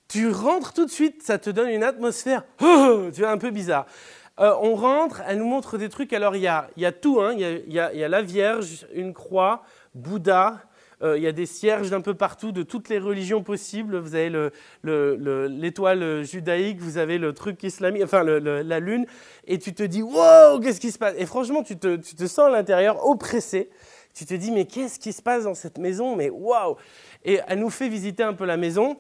Tu 0.09 0.31
rentres 0.31 0.73
tout 0.73 0.87
de 0.87 0.91
suite, 0.91 1.23
ça 1.23 1.39
te 1.39 1.51
donne 1.51 1.69
une 1.69 1.83
atmosphère, 1.83 2.43
oh, 2.63 3.11
tu 3.15 3.21
vois, 3.21 3.31
un 3.31 3.37
peu 3.37 3.51
bizarre. 3.51 3.85
Euh, 4.41 4.55
on 4.63 4.75
rentre, 4.75 5.21
elle 5.27 5.39
nous 5.39 5.47
montre 5.47 5.77
des 5.77 5.89
trucs. 5.89 6.13
Alors, 6.13 6.35
il 6.37 6.43
y 6.43 6.47
a, 6.47 6.71
y 6.77 6.87
a, 6.87 6.93
tout. 6.93 7.21
Hein. 7.21 7.35
Il 7.35 7.41
y, 7.41 7.79
a, 7.79 7.93
y, 7.93 8.05
a, 8.05 8.09
la 8.09 8.23
Vierge, 8.23 8.87
une 8.95 9.13
croix, 9.13 9.65
Bouddha. 9.95 10.63
Euh, 11.01 11.17
il 11.17 11.23
y 11.23 11.29
a 11.29 11.33
des 11.33 11.47
cierges 11.47 11.91
d'un 11.91 12.01
peu 12.01 12.15
partout, 12.15 12.51
de 12.51 12.65
toutes 12.65 12.89
les 12.89 12.99
religions 12.99 13.43
possibles. 13.43 13.99
Vous 13.99 14.17
avez 14.17 14.31
l'étoile 14.83 16.01
le, 16.01 16.23
judaïque, 16.25 16.81
vous 16.81 16.99
avez 16.99 17.19
le 17.19 17.33
truc 17.33 17.63
islamique, 17.63 18.03
enfin 18.03 18.25
la 18.25 18.81
lune. 18.81 19.07
Et 19.47 19.59
tu 19.59 19.75
te 19.75 19.83
dis, 19.85 20.03
wow, 20.03 20.59
qu'est-ce 20.61 20.81
qui 20.81 20.91
se 20.91 20.99
passe? 20.99 21.15
Et 21.17 21.27
franchement, 21.27 21.63
tu 21.63 21.79
te, 21.79 21.97
tu 21.97 22.17
te 22.17 22.27
sens 22.27 22.47
à 22.47 22.51
l'intérieur 22.51 23.07
oppressé. 23.07 23.71
Tu 24.13 24.27
te 24.27 24.35
dis, 24.35 24.51
mais 24.51 24.65
qu'est-ce 24.65 24.99
qui 24.99 25.13
se 25.13 25.23
passe 25.23 25.45
dans 25.45 25.55
cette 25.55 25.79
maison? 25.79 26.17
Mais 26.17 26.31
waouh 26.31 26.77
Et 27.25 27.39
elle 27.47 27.61
nous 27.61 27.71
fait 27.71 27.89
visiter 27.89 28.25
un 28.25 28.35
peu 28.35 28.45
la 28.45 28.57
maison. 28.57 28.99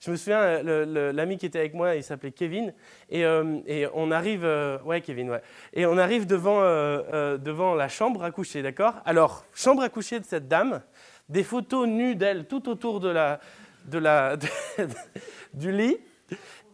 Je 0.00 0.12
me 0.12 0.16
souviens, 0.16 0.62
l'ami 0.62 1.38
qui 1.38 1.46
était 1.46 1.58
avec 1.58 1.74
moi, 1.74 1.96
il 1.96 2.04
s'appelait 2.04 2.30
Kevin, 2.30 2.72
et, 3.10 3.24
euh, 3.24 3.88
on 3.94 4.10
arrive, 4.12 4.44
euh, 4.44 4.78
ouais 4.84 5.00
Kevin, 5.00 5.30
ouais, 5.30 5.42
et 5.72 5.86
on 5.86 5.98
arrive 5.98 6.26
devant, 6.26 6.60
euh, 6.60 7.36
devant 7.36 7.74
la 7.74 7.88
chambre 7.88 8.22
à 8.22 8.30
coucher, 8.30 8.62
d'accord? 8.62 8.94
Alors, 9.04 9.44
chambre 9.54 9.82
à 9.82 9.88
coucher 9.88 10.20
de 10.20 10.24
cette 10.24 10.46
dame, 10.46 10.82
des 11.28 11.42
photos 11.42 11.88
nues 11.88 12.14
d'elle 12.14 12.46
tout 12.46 12.68
autour 12.68 13.00
de 13.00 13.08
la, 13.08 13.40
de 13.86 13.98
la, 13.98 14.36
du 15.54 15.72
lit, 15.72 15.96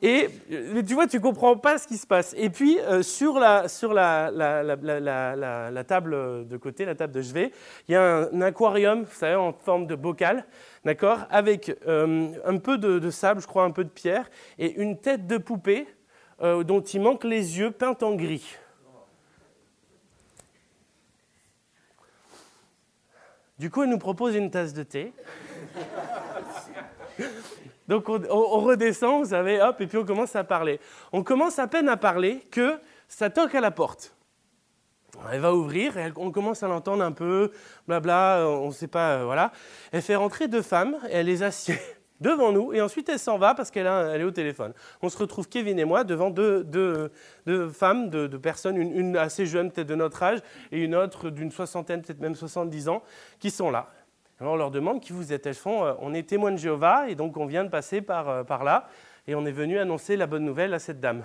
et 0.02 0.28
tu 0.86 0.92
vois, 0.92 1.06
tu 1.06 1.18
comprends 1.18 1.56
pas 1.56 1.78
ce 1.78 1.86
qui 1.86 1.96
se 1.96 2.06
passe. 2.06 2.34
Et 2.36 2.50
puis, 2.50 2.76
sur, 3.00 3.38
la, 3.38 3.68
sur 3.68 3.94
la, 3.94 4.30
la, 4.30 4.62
la, 4.62 5.84
table 5.84 6.46
de 6.46 6.56
côté, 6.58 6.84
la 6.84 6.94
table 6.94 7.14
de 7.14 7.22
chevet, 7.22 7.52
il 7.88 7.92
y 7.92 7.94
a 7.94 8.28
un, 8.30 8.40
aquarium, 8.42 9.04
vous 9.04 9.14
savez, 9.14 9.36
en 9.36 9.54
forme 9.54 9.86
de 9.86 9.94
bocal 9.94 10.44
d'accord, 10.84 11.20
avec 11.30 11.76
euh, 11.86 12.32
un 12.44 12.58
peu 12.58 12.78
de, 12.78 13.10
sable, 13.10 13.40
je 13.40 13.46
crois 13.46 13.64
un 13.64 13.70
peu 13.70 13.84
de 13.84 13.90
pierre, 13.90 14.30
et 14.58 14.72
une 14.74 14.98
tête 14.98 15.26
de 15.26 15.38
poupée 15.38 15.86
euh, 16.42 16.64
dont 16.64 16.80
il 16.80 17.00
manque 17.00 17.24
les 17.24 17.58
yeux 17.58 17.70
peints 17.70 17.96
en 18.02 18.14
gris. 18.14 18.56
Du 23.58 23.70
coup, 23.70 23.82
elle 23.84 23.90
nous 23.90 23.98
propose 23.98 24.34
une 24.34 24.50
tasse 24.50 24.72
de 24.74 24.82
thé. 24.82 25.12
Donc 27.88 28.08
on, 28.08 28.60
redescend, 28.60 29.22
vous 29.22 29.30
savez, 29.30 29.60
hop, 29.60 29.80
et 29.80 29.86
puis 29.86 29.98
on 29.98 30.04
commence 30.04 30.34
à 30.34 30.42
parler. 30.42 30.80
On 31.12 31.22
commence 31.22 31.58
à 31.58 31.66
peine 31.66 31.88
à 31.88 31.96
parler 31.96 32.40
que 32.50 32.80
ça 33.08 33.30
toque 33.30 33.54
à 33.54 33.60
la 33.60 33.70
porte. 33.70 34.14
Elle 35.32 35.40
va 35.40 35.54
ouvrir, 35.54 35.96
et 35.96 36.12
on 36.16 36.30
commence 36.30 36.62
à 36.62 36.68
l'entendre 36.68 37.02
un 37.02 37.12
peu, 37.12 37.50
blabla, 37.86 38.38
euh, 38.38 38.46
on 38.46 38.68
ne 38.68 38.72
sait 38.72 38.88
pas, 38.88 39.18
euh, 39.18 39.24
voilà. 39.24 39.52
Elle 39.92 40.02
fait 40.02 40.16
rentrer 40.16 40.48
deux 40.48 40.62
femmes, 40.62 40.96
et 41.08 41.14
elle 41.14 41.26
les 41.26 41.42
assied 41.42 41.78
devant 42.20 42.52
nous, 42.52 42.72
et 42.72 42.80
ensuite 42.80 43.08
elle 43.08 43.18
s'en 43.18 43.38
va 43.38 43.54
parce 43.54 43.70
qu'elle 43.70 43.86
est 43.86 44.24
au 44.24 44.30
téléphone. 44.30 44.72
On 45.02 45.08
se 45.08 45.18
retrouve, 45.18 45.48
Kevin 45.48 45.78
et 45.78 45.84
moi, 45.84 46.04
devant 46.04 46.30
deux, 46.30 47.10
femmes, 47.72 48.10
deux, 48.10 48.28
personnes, 48.38 48.76
une, 48.76 49.16
assez 49.16 49.46
jeune, 49.46 49.70
peut-être 49.70 49.88
de 49.88 49.94
notre 49.94 50.22
âge, 50.22 50.40
et 50.72 50.82
une 50.82 50.94
autre 50.94 51.30
d'une 51.30 51.50
soixantaine, 51.50 52.02
peut-être 52.02 52.20
même 52.20 52.34
70 52.34 52.88
ans, 52.88 53.02
qui 53.38 53.50
sont 53.50 53.70
là. 53.70 53.90
Alors 54.40 54.54
on 54.54 54.56
leur 54.56 54.72
demande 54.72 55.00
qui 55.00 55.12
vous 55.12 55.32
êtes. 55.32 55.46
Elles 55.46 55.54
font, 55.54 55.84
euh, 55.84 55.94
on 56.00 56.12
est 56.12 56.28
témoins 56.28 56.50
de 56.50 56.56
Jéhovah, 56.56 57.08
et 57.08 57.14
donc 57.14 57.36
on 57.36 57.46
vient 57.46 57.64
de 57.64 57.70
passer 57.70 58.00
par, 58.00 58.44
par 58.44 58.64
là, 58.64 58.88
et 59.26 59.34
on 59.34 59.46
est 59.46 59.52
venu 59.52 59.78
annoncer 59.78 60.16
la 60.16 60.26
bonne 60.26 60.44
nouvelle 60.44 60.74
à 60.74 60.78
cette 60.78 61.00
dame. 61.00 61.22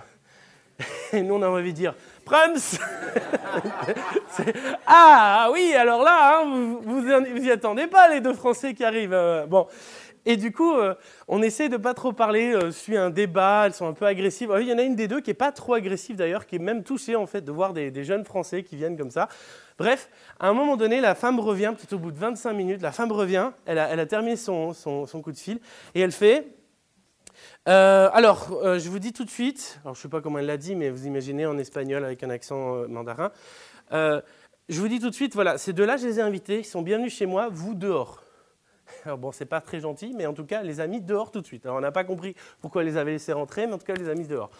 Et 1.13 1.21
nous, 1.21 1.35
on 1.35 1.41
a 1.41 1.47
envie 1.47 1.71
de 1.71 1.77
dire 1.77 1.95
Prums 2.25 2.77
Ah 4.85 5.49
oui, 5.51 5.73
alors 5.73 6.03
là, 6.03 6.39
hein, 6.39 6.45
vous, 6.45 7.01
vous 7.01 7.45
y 7.45 7.51
attendez 7.51 7.87
pas, 7.87 8.09
les 8.09 8.21
deux 8.21 8.33
Français 8.33 8.73
qui 8.73 8.83
arrivent. 8.83 9.13
Euh, 9.13 9.45
bon. 9.45 9.67
Et 10.25 10.37
du 10.37 10.51
coup, 10.51 10.75
euh, 10.75 10.93
on 11.27 11.41
essaie 11.41 11.69
de 11.69 11.77
pas 11.77 11.93
trop 11.93 12.11
parler, 12.11 12.53
euh, 12.53 12.71
suit 12.71 12.97
un 12.97 13.09
débat, 13.09 13.63
elles 13.65 13.73
sont 13.73 13.87
un 13.87 13.93
peu 13.93 14.05
agressives. 14.05 14.53
Il 14.59 14.67
y 14.67 14.73
en 14.73 14.77
a 14.77 14.83
une 14.83 14.95
des 14.95 15.07
deux 15.07 15.21
qui 15.21 15.31
est 15.31 15.35
pas 15.35 15.51
trop 15.51 15.73
agressive 15.73 16.17
d'ailleurs, 16.17 16.45
qui 16.45 16.57
est 16.57 16.59
même 16.59 16.83
touchée 16.83 17.15
en 17.15 17.25
fait 17.25 17.41
de 17.41 17.51
voir 17.51 17.73
des, 17.73 18.03
jeunes 18.03 18.25
Français 18.25 18.63
qui 18.63 18.75
viennent 18.75 18.97
comme 18.97 19.11
ça. 19.11 19.29
Bref, 19.77 20.09
à 20.39 20.49
un 20.49 20.53
moment 20.53 20.75
donné, 20.75 20.99
la 20.99 21.15
femme 21.15 21.39
revient, 21.39 21.73
peut-être 21.75 21.93
au 21.93 21.99
bout 21.99 22.11
de 22.11 22.19
25 22.19 22.53
minutes, 22.53 22.81
la 22.81 22.91
femme 22.91 23.11
revient, 23.11 23.51
elle 23.65 23.79
a, 23.79 23.87
elle 23.89 23.99
a 23.99 24.05
terminé 24.05 24.35
son, 24.35 24.73
son, 24.73 25.07
son, 25.07 25.21
coup 25.21 25.31
de 25.31 25.37
fil, 25.37 25.59
et 25.95 26.01
elle 26.01 26.11
fait 26.11 26.47
euh, 27.67 28.09
alors, 28.13 28.51
euh, 28.63 28.79
je 28.79 28.89
vous 28.89 28.99
dis 28.99 29.13
tout 29.13 29.25
de 29.25 29.29
suite, 29.29 29.79
alors 29.83 29.93
je 29.93 29.99
ne 29.99 30.03
sais 30.03 30.09
pas 30.09 30.21
comment 30.21 30.39
elle 30.39 30.45
l'a 30.45 30.57
dit, 30.57 30.75
mais 30.75 30.89
vous 30.89 31.05
imaginez 31.05 31.45
en 31.45 31.57
espagnol 31.57 32.03
avec 32.05 32.23
un 32.23 32.29
accent 32.29 32.75
euh, 32.75 32.87
mandarin. 32.87 33.31
je 33.91 34.21
vous 34.79 34.87
dis 34.87 34.99
tout 34.99 35.09
de 35.09 35.15
suite, 35.15 35.35
voilà, 35.35 35.57
ces 35.57 35.73
deux-là, 35.73 35.97
je 35.97 36.07
les 36.07 36.19
ai 36.19 36.21
invités, 36.21 36.59
ils 36.59 36.65
sont 36.65 36.81
bienvenus 36.81 37.13
chez 37.13 37.25
moi, 37.25 37.49
vous 37.51 37.75
dehors. 37.75 38.23
Alors 39.05 39.17
bon, 39.17 39.31
c'est 39.31 39.45
pas 39.45 39.61
très 39.61 39.81
gentil, 39.81 40.13
mais 40.15 40.25
en 40.25 40.33
tout 40.33 40.45
cas, 40.45 40.63
les 40.63 40.79
amis 40.79 41.01
dehors 41.01 41.31
tout 41.31 41.41
de 41.41 41.45
suite. 41.45 41.65
Alors 41.65 41.77
on 41.77 41.81
n'a 41.81 41.91
pas 41.91 42.03
compris 42.03 42.35
pourquoi 42.61 42.81
elle 42.81 42.87
les 42.87 42.97
avait 42.97 43.11
laissés 43.11 43.33
rentrer, 43.33 43.67
mais 43.67 43.73
en 43.73 43.77
tout 43.77 43.85
cas, 43.85 43.95
les 43.95 44.09
amis 44.09 44.27
dehors. 44.27 44.51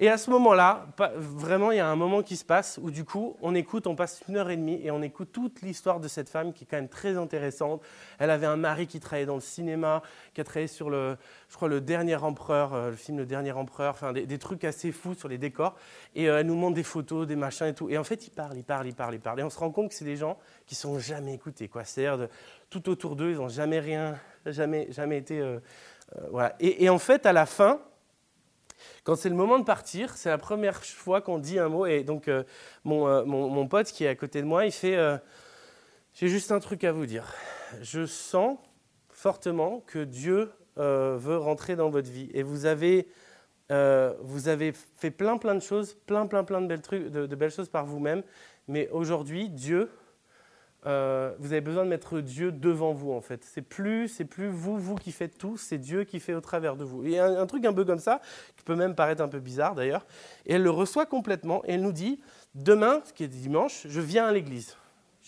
Et 0.00 0.08
à 0.08 0.16
ce 0.16 0.30
moment-là, 0.30 0.86
vraiment, 1.16 1.72
il 1.72 1.78
y 1.78 1.80
a 1.80 1.88
un 1.88 1.96
moment 1.96 2.22
qui 2.22 2.36
se 2.36 2.44
passe 2.44 2.78
où 2.80 2.92
du 2.92 3.04
coup, 3.04 3.36
on 3.42 3.52
écoute, 3.56 3.88
on 3.88 3.96
passe 3.96 4.22
une 4.28 4.36
heure 4.36 4.48
et 4.48 4.56
demie 4.56 4.80
et 4.84 4.92
on 4.92 5.02
écoute 5.02 5.30
toute 5.32 5.60
l'histoire 5.60 5.98
de 5.98 6.06
cette 6.06 6.28
femme 6.28 6.52
qui 6.52 6.62
est 6.62 6.66
quand 6.70 6.76
même 6.76 6.88
très 6.88 7.16
intéressante. 7.16 7.82
Elle 8.20 8.30
avait 8.30 8.46
un 8.46 8.56
mari 8.56 8.86
qui 8.86 9.00
travaillait 9.00 9.26
dans 9.26 9.34
le 9.34 9.40
cinéma, 9.40 10.02
qui 10.34 10.40
a 10.40 10.44
travaillé 10.44 10.68
sur 10.68 10.88
le, 10.88 11.16
je 11.48 11.56
crois, 11.56 11.66
le 11.66 11.80
dernier 11.80 12.14
empereur, 12.14 12.74
euh, 12.74 12.90
le 12.90 12.96
film 12.96 13.18
Le 13.18 13.26
Dernier 13.26 13.50
Empereur, 13.50 13.90
enfin 13.90 14.12
des, 14.12 14.38
trucs 14.38 14.62
assez 14.62 14.92
fous 14.92 15.14
sur 15.14 15.26
les 15.26 15.36
décors. 15.36 15.74
Et 16.14 16.28
euh, 16.28 16.38
elle 16.38 16.46
nous 16.46 16.54
montre 16.54 16.76
des 16.76 16.84
photos, 16.84 17.26
des 17.26 17.34
machins 17.34 17.66
et 17.66 17.74
tout. 17.74 17.90
Et 17.90 17.98
en 17.98 18.04
fait, 18.04 18.24
il 18.24 18.30
parle, 18.30 18.56
il 18.56 18.62
parle, 18.62 18.86
il 18.86 18.94
parle, 18.94 19.14
il 19.14 19.20
parle. 19.20 19.40
Et 19.40 19.42
on 19.42 19.50
se 19.50 19.58
rend 19.58 19.72
compte 19.72 19.88
que 19.88 19.94
c'est 19.96 20.04
des 20.04 20.16
gens 20.16 20.38
qui 20.66 20.76
sont 20.76 21.00
jamais 21.00 21.34
écoutés, 21.34 21.66
quoi. 21.66 21.82
C'est-à-dire 21.82 22.28
tout 22.70 22.88
autour 22.88 23.16
d'eux, 23.16 23.32
ils 23.32 23.38
n'ont 23.38 23.48
jamais 23.48 23.80
rien, 23.80 24.16
jamais, 24.46 24.86
jamais 24.92 25.18
été, 25.18 25.40
euh, 25.40 25.58
voilà. 26.30 26.54
et 26.60 26.88
en 26.88 26.98
fait, 26.98 27.26
à 27.26 27.32
la 27.32 27.46
fin 27.46 27.80
quand 29.04 29.16
c'est 29.16 29.28
le 29.28 29.34
moment 29.34 29.58
de 29.58 29.64
partir, 29.64 30.16
c'est 30.16 30.28
la 30.28 30.38
première 30.38 30.84
fois 30.84 31.20
qu'on 31.20 31.38
dit 31.38 31.58
un 31.58 31.68
mot. 31.68 31.86
Et 31.86 32.04
donc, 32.04 32.28
euh, 32.28 32.42
euh, 32.86 33.24
mon, 33.24 33.48
mon, 33.48 33.66
pote 33.66 33.86
qui 33.86 34.04
est 34.04 34.08
à 34.08 34.14
côté 34.14 34.40
de 34.40 34.46
moi, 34.46 34.66
il 34.66 34.72
fait 34.72 34.96
euh, 34.96 35.16
J'ai 36.14 36.28
juste 36.28 36.52
un 36.52 36.60
truc 36.60 36.84
à 36.84 36.92
vous 36.92 37.06
dire. 37.06 37.34
Je 37.82 38.06
sens 38.06 38.58
fortement 39.10 39.82
que 39.86 40.04
Dieu 40.04 40.50
veut 40.76 41.38
rentrer 41.38 41.74
dans 41.74 41.90
votre 41.90 42.08
vie. 42.08 42.30
Et 42.34 42.44
vous 42.44 42.64
avez, 42.64 43.08
vous 43.68 44.48
avez 44.48 44.72
fait 44.72 45.10
plein, 45.10 45.36
plein 45.36 45.56
de 45.56 45.60
choses, 45.60 45.94
plein, 46.06 46.26
plein, 46.26 46.44
plein 46.44 46.60
de 46.60 46.68
belles, 46.68 46.82
trucs, 46.82 47.08
de 47.08 47.34
belles 47.34 47.50
choses 47.50 47.68
par 47.68 47.84
vous-même. 47.84 48.22
Mais 48.68 48.88
aujourd'hui, 48.90 49.48
Dieu 49.48 49.90
euh, 50.86 51.34
vous 51.38 51.52
avez 51.52 51.60
besoin 51.60 51.84
de 51.84 51.88
mettre 51.88 52.20
Dieu 52.20 52.52
devant 52.52 52.92
vous 52.92 53.12
en 53.12 53.20
fait. 53.20 53.44
C'est 53.44 53.62
plus, 53.62 54.08
c'est 54.08 54.24
plus 54.24 54.48
vous, 54.48 54.78
vous 54.78 54.94
qui 54.94 55.12
faites 55.12 55.36
tout, 55.36 55.56
c'est 55.56 55.78
Dieu 55.78 56.04
qui 56.04 56.20
fait 56.20 56.34
au 56.34 56.40
travers 56.40 56.76
de 56.76 56.84
vous. 56.84 57.04
Et 57.04 57.18
un, 57.18 57.36
un, 57.36 57.46
truc 57.46 57.64
un 57.64 57.72
peu 57.72 57.84
comme 57.84 57.98
ça, 57.98 58.20
qui 58.56 58.62
peut 58.62 58.76
même 58.76 58.94
paraître 58.94 59.22
un 59.22 59.28
peu 59.28 59.40
bizarre 59.40 59.74
d'ailleurs, 59.74 60.06
et 60.46 60.54
elle 60.54 60.62
le 60.62 60.70
reçoit 60.70 61.06
complètement 61.06 61.62
et 61.64 61.74
elle 61.74 61.82
nous 61.82 61.92
dit 61.92 62.20
demain, 62.54 63.00
ce 63.04 63.12
qui 63.12 63.24
est 63.24 63.28
dimanche, 63.28 63.86
je 63.88 64.00
viens 64.00 64.26
à 64.26 64.32
l'église. 64.32 64.76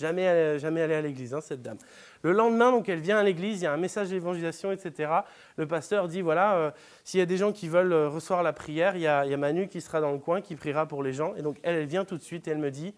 Jamais, 0.01 0.59
jamais 0.59 0.81
aller 0.81 0.95
à 0.95 1.03
l'église, 1.03 1.35
hein, 1.35 1.43
cette 1.43 1.61
dame. 1.61 1.77
Le 2.23 2.33
lendemain, 2.33 2.71
donc, 2.71 2.89
elle 2.89 3.01
vient 3.01 3.19
à 3.19 3.23
l'église, 3.23 3.61
il 3.61 3.65
y 3.65 3.67
a 3.67 3.73
un 3.73 3.77
message 3.77 4.09
d'évangélisation, 4.09 4.73
etc. 4.73 5.13
Le 5.57 5.67
pasteur 5.67 6.09
dit 6.09 6.23
voilà, 6.23 6.57
euh, 6.57 6.71
s'il 7.05 7.21
y 7.21 7.23
a 7.23 7.27
des 7.27 7.37
gens 7.37 7.53
qui 7.53 7.69
veulent 7.69 7.93
euh, 7.93 8.09
recevoir 8.09 8.43
la 8.43 8.55
prière, 8.55 8.97
il 8.97 9.03
y, 9.03 9.07
a, 9.07 9.27
il 9.27 9.31
y, 9.31 9.35
a, 9.35 9.37
Manu 9.37 9.69
qui 9.69 9.83
sera 9.83 10.01
dans 10.01 10.13
le 10.13 10.19
coin, 10.19 10.41
qui 10.41 10.57
priera 10.57 10.87
pour 10.87 11.03
les 11.03 11.13
gens. 11.13 11.35
Et 11.37 11.43
donc, 11.43 11.59
elle, 11.63 11.77
elle 11.77 11.87
vient 11.87 12.07
tout 12.07 12.17
de 12.17 12.23
suite 12.23 12.49
et 12.49 12.51
elle 12.51 12.59
me 12.59 12.71
dit 12.71 12.95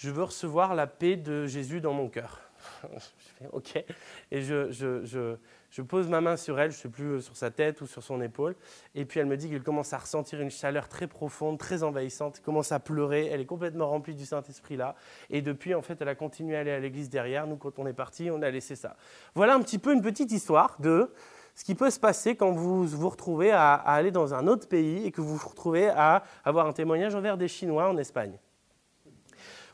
je 0.00 0.08
veux 0.08 0.22
recevoir 0.22 0.74
la 0.74 0.86
paix 0.86 1.16
de 1.16 1.44
Jésus 1.44 1.82
dans 1.82 1.92
mon 1.92 2.08
cœur. 2.08 2.40
je 2.94 2.98
fais 3.38 3.48
OK. 3.52 3.84
Et 4.30 4.40
je, 4.40 5.36
pose 5.82 6.08
ma 6.08 6.22
main 6.22 6.38
sur 6.38 6.58
elle, 6.58 6.70
je 6.70 6.78
ne 6.78 6.80
sais 6.80 6.88
plus 6.88 7.20
sur 7.20 7.36
sa 7.36 7.50
tête 7.50 7.82
ou 7.82 7.86
sur 7.86 8.02
son 8.02 8.22
épaule. 8.22 8.56
Et 8.94 9.04
puis 9.04 9.20
elle 9.20 9.26
me 9.26 9.36
dit 9.36 9.50
qu'elle 9.50 9.62
commence 9.62 9.92
à 9.92 9.98
ressentir 9.98 10.40
une 10.40 10.50
chaleur 10.50 10.88
très 10.88 11.06
profonde, 11.06 11.58
très 11.58 11.82
envahissante. 11.82 12.36
Elle 12.38 12.44
commence 12.44 12.72
à 12.72 12.80
pleurer. 12.80 13.26
Elle 13.26 13.42
est 13.42 13.46
complètement 13.46 13.90
remplie 13.90 14.14
du 14.14 14.24
Saint-Esprit 14.24 14.78
là. 14.78 14.94
Et 15.28 15.42
depuis, 15.42 15.74
en 15.74 15.82
fait, 15.82 16.00
elle 16.00 16.08
a 16.08 16.14
continué 16.14 16.56
à 16.56 16.60
aller 16.60 16.70
à 16.70 16.78
l'église 16.78 17.10
derrière. 17.10 17.46
Nous, 17.46 17.56
quand 17.56 17.78
on 17.78 17.86
est 17.86 17.92
parti, 17.92 18.30
on 18.30 18.40
a 18.40 18.48
laissé 18.48 18.76
ça. 18.76 18.96
Voilà 19.34 19.54
un 19.54 19.60
petit 19.60 19.78
peu 19.78 19.92
une 19.92 20.02
petite 20.02 20.32
histoire 20.32 20.76
de 20.80 21.12
ce 21.54 21.62
qui 21.62 21.74
peut 21.74 21.90
se 21.90 22.00
passer 22.00 22.36
quand 22.36 22.52
vous 22.52 22.86
vous 22.86 23.08
retrouvez 23.10 23.50
à 23.50 23.74
aller 23.74 24.12
dans 24.12 24.32
un 24.32 24.46
autre 24.46 24.66
pays 24.66 25.04
et 25.04 25.12
que 25.12 25.20
vous 25.20 25.36
vous 25.36 25.48
retrouvez 25.50 25.90
à 25.90 26.22
avoir 26.42 26.66
un 26.66 26.72
témoignage 26.72 27.14
envers 27.14 27.36
des 27.36 27.48
Chinois 27.48 27.86
en 27.86 27.98
Espagne. 27.98 28.38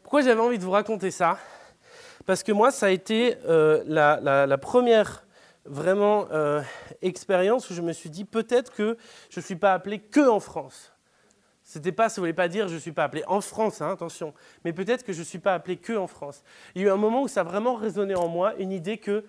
Pourquoi 0.06 0.22
j'avais 0.22 0.40
envie 0.40 0.56
de 0.56 0.62
vous 0.62 0.70
raconter 0.70 1.10
ça? 1.10 1.36
Parce 2.26 2.44
que 2.44 2.52
moi, 2.52 2.70
ça 2.70 2.86
a 2.86 2.90
été 2.90 3.34
euh, 3.48 3.82
la, 3.88 4.56
première 4.56 5.26
vraiment 5.64 6.28
euh, 6.30 6.62
expérience 7.02 7.68
où 7.70 7.74
je 7.74 7.82
me 7.82 7.92
suis 7.92 8.08
dit 8.08 8.24
peut-être 8.24 8.72
que 8.72 8.96
je 9.30 9.40
ne 9.40 9.44
suis 9.44 9.56
pas 9.56 9.74
appelé 9.74 9.98
que 9.98 10.20
en 10.28 10.38
France. 10.38 10.92
C'était 11.64 11.90
pas, 11.90 12.08
ça 12.08 12.20
voulait 12.20 12.32
pas 12.32 12.46
dire 12.46 12.68
je 12.68 12.74
ne 12.74 12.78
suis 12.78 12.92
pas 12.92 13.02
appelé 13.02 13.24
en 13.26 13.40
France, 13.40 13.82
hein, 13.82 13.90
attention, 13.90 14.32
mais 14.64 14.72
peut-être 14.72 15.02
que 15.02 15.12
je 15.12 15.18
ne 15.18 15.24
suis 15.24 15.40
pas 15.40 15.54
appelé 15.54 15.76
que 15.76 15.94
en 15.94 16.06
France. 16.06 16.44
Il 16.76 16.82
y 16.82 16.84
a 16.84 16.86
eu 16.86 16.90
un 16.92 16.96
moment 16.96 17.22
où 17.22 17.28
ça 17.28 17.40
a 17.40 17.42
vraiment 17.42 17.74
résonné 17.74 18.14
en 18.14 18.28
moi, 18.28 18.54
une 18.60 18.70
idée 18.70 18.98
que 18.98 19.24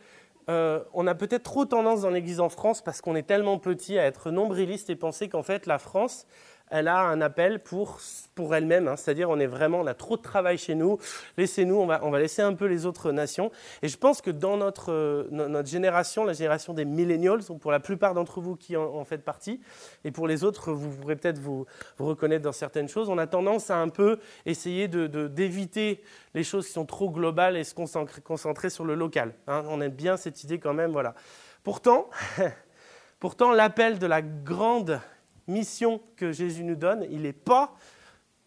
euh, 0.47 0.83
on 0.93 1.07
a 1.07 1.15
peut-être 1.15 1.41
trop 1.41 1.65
tendance 1.65 2.01
dans 2.01 2.11
l'Église 2.11 2.39
en 2.39 2.49
France 2.49 2.83
parce 2.83 3.01
qu'on 3.01 3.15
est 3.15 3.25
tellement 3.25 3.57
petit 3.57 3.97
à 3.97 4.05
être 4.05 4.29
nombriliste 4.29 4.91
et 4.91 4.95
penser 4.95 5.27
qu'en 5.27 5.41
fait 5.41 5.65
la 5.65 5.79
France, 5.79 6.27
elle 6.69 6.87
a 6.87 7.01
un 7.01 7.21
appel 7.21 7.59
pour, 7.59 7.99
pour 8.35 8.53
elle-même, 8.55 8.87
hein. 8.87 8.95
c'est-à-dire 8.95 9.29
on 9.29 9.39
est 9.39 9.47
vraiment, 9.47 9.79
on 9.79 9.87
a 9.87 9.93
trop 9.93 10.17
de 10.17 10.21
travail 10.21 10.57
chez 10.57 10.75
nous, 10.75 10.97
laissez-nous, 11.37 11.75
on 11.75 11.85
va, 11.85 12.01
on 12.03 12.09
va 12.09 12.19
laisser 12.19 12.41
un 12.41 12.53
peu 12.53 12.65
les 12.65 12.85
autres 12.85 13.11
nations. 13.11 13.51
Et 13.81 13.87
je 13.87 13.97
pense 13.97 14.21
que 14.21 14.31
dans 14.31 14.57
notre, 14.57 14.91
euh, 14.91 15.27
notre 15.31 15.69
génération, 15.69 16.25
la 16.25 16.33
génération 16.33 16.73
des 16.73 16.85
millennials, 16.85 17.39
pour 17.59 17.71
la 17.71 17.79
plupart 17.79 18.13
d'entre 18.13 18.41
vous 18.41 18.55
qui 18.55 18.75
en, 18.75 19.03
faites 19.05 19.23
partie, 19.23 19.61
et 20.03 20.11
pour 20.11 20.27
les 20.27 20.43
autres, 20.43 20.73
vous 20.73 20.89
pourrez 20.89 21.15
peut-être 21.15 21.39
vous, 21.39 21.65
reconnaître 21.99 22.43
dans 22.43 22.51
certaines 22.51 22.89
choses, 22.89 23.09
on 23.09 23.17
a 23.17 23.27
tendance 23.27 23.69
à 23.69 23.77
un 23.77 23.89
peu 23.89 24.19
essayer 24.45 24.87
d'éviter 24.87 25.07
de, 25.09 25.27
d'éviter 25.27 26.01
les 26.33 26.43
choses 26.43 26.67
qui 26.67 26.73
sont 26.73 26.85
trop 26.85 27.09
globales 27.09 27.57
et 27.57 27.63
se 27.63 27.73
concentrer, 27.73 28.21
concentrer 28.21 28.69
sur 28.69 28.83
le 28.83 28.95
local. 28.95 29.33
Hein. 29.47 29.63
On 29.69 29.81
aime 29.81 29.91
bien 29.91 30.17
cette 30.17 30.43
idée 30.43 30.59
quand 30.59 30.73
même, 30.73 30.91
voilà. 30.91 31.15
Pourtant, 31.63 32.09
pourtant 33.19 33.51
l'appel 33.51 33.99
de 33.99 34.07
la 34.07 34.21
grande 34.21 34.99
mission 35.47 36.01
que 36.15 36.31
Jésus 36.31 36.63
nous 36.63 36.75
donne, 36.75 37.05
il 37.09 37.21
n'est 37.21 37.33
pas 37.33 37.75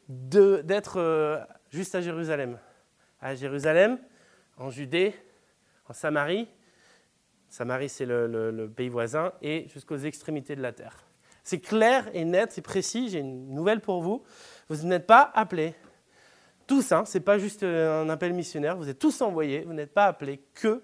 d'être 0.09 0.99
euh, 0.99 1.39
juste 1.71 1.95
à 1.95 2.01
Jérusalem. 2.01 2.59
À 3.21 3.35
Jérusalem, 3.35 3.99
en 4.57 4.71
Judée, 4.71 5.15
en 5.89 5.93
Samarie, 5.93 6.49
Samarie 7.49 7.89
c'est 7.89 8.07
le, 8.07 8.73
pays 8.75 8.89
voisin, 8.89 9.33
et 9.43 9.69
jusqu'aux 9.69 9.99
extrémités 9.99 10.57
de 10.57 10.63
la 10.63 10.73
terre. 10.73 11.05
C'est 11.43 11.61
clair 11.61 12.09
et 12.13 12.25
net, 12.25 12.53
c'est 12.53 12.63
précis, 12.63 13.09
j'ai 13.09 13.21
une 13.21 13.55
nouvelle 13.55 13.81
pour 13.81 14.03
vous. 14.03 14.23
Vous 14.69 14.87
n'êtes 14.87 15.07
pas 15.07 15.31
appelés, 15.35 15.75
tous, 16.67 16.93
hein, 16.93 17.05
ce 17.05 17.19
n'est 17.19 17.25
pas 17.25 17.39
juste 17.39 17.65
un 17.65 18.09
appel 18.09 18.33
missionnaire, 18.33 18.77
vous 18.77 18.89
êtes 18.89 18.99
tous 18.99 19.21
envoyés, 19.23 19.63
vous 19.63 19.73
n'êtes 19.73 19.93
pas 19.93 20.07
appelés 20.07 20.41
que 20.55 20.83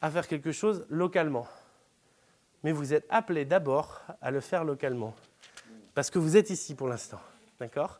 à 0.00 0.10
faire 0.10 0.28
quelque 0.28 0.52
chose 0.52 0.84
localement. 0.88 1.46
Mais 2.62 2.72
vous 2.72 2.92
êtes 2.92 3.06
appelés 3.08 3.44
d'abord 3.44 4.02
à 4.20 4.30
le 4.30 4.40
faire 4.40 4.64
localement 4.64 5.14
parce 5.98 6.10
que 6.10 6.20
vous 6.20 6.36
êtes 6.36 6.50
ici 6.50 6.76
pour 6.76 6.86
l'instant. 6.86 7.18
D'accord? 7.58 7.98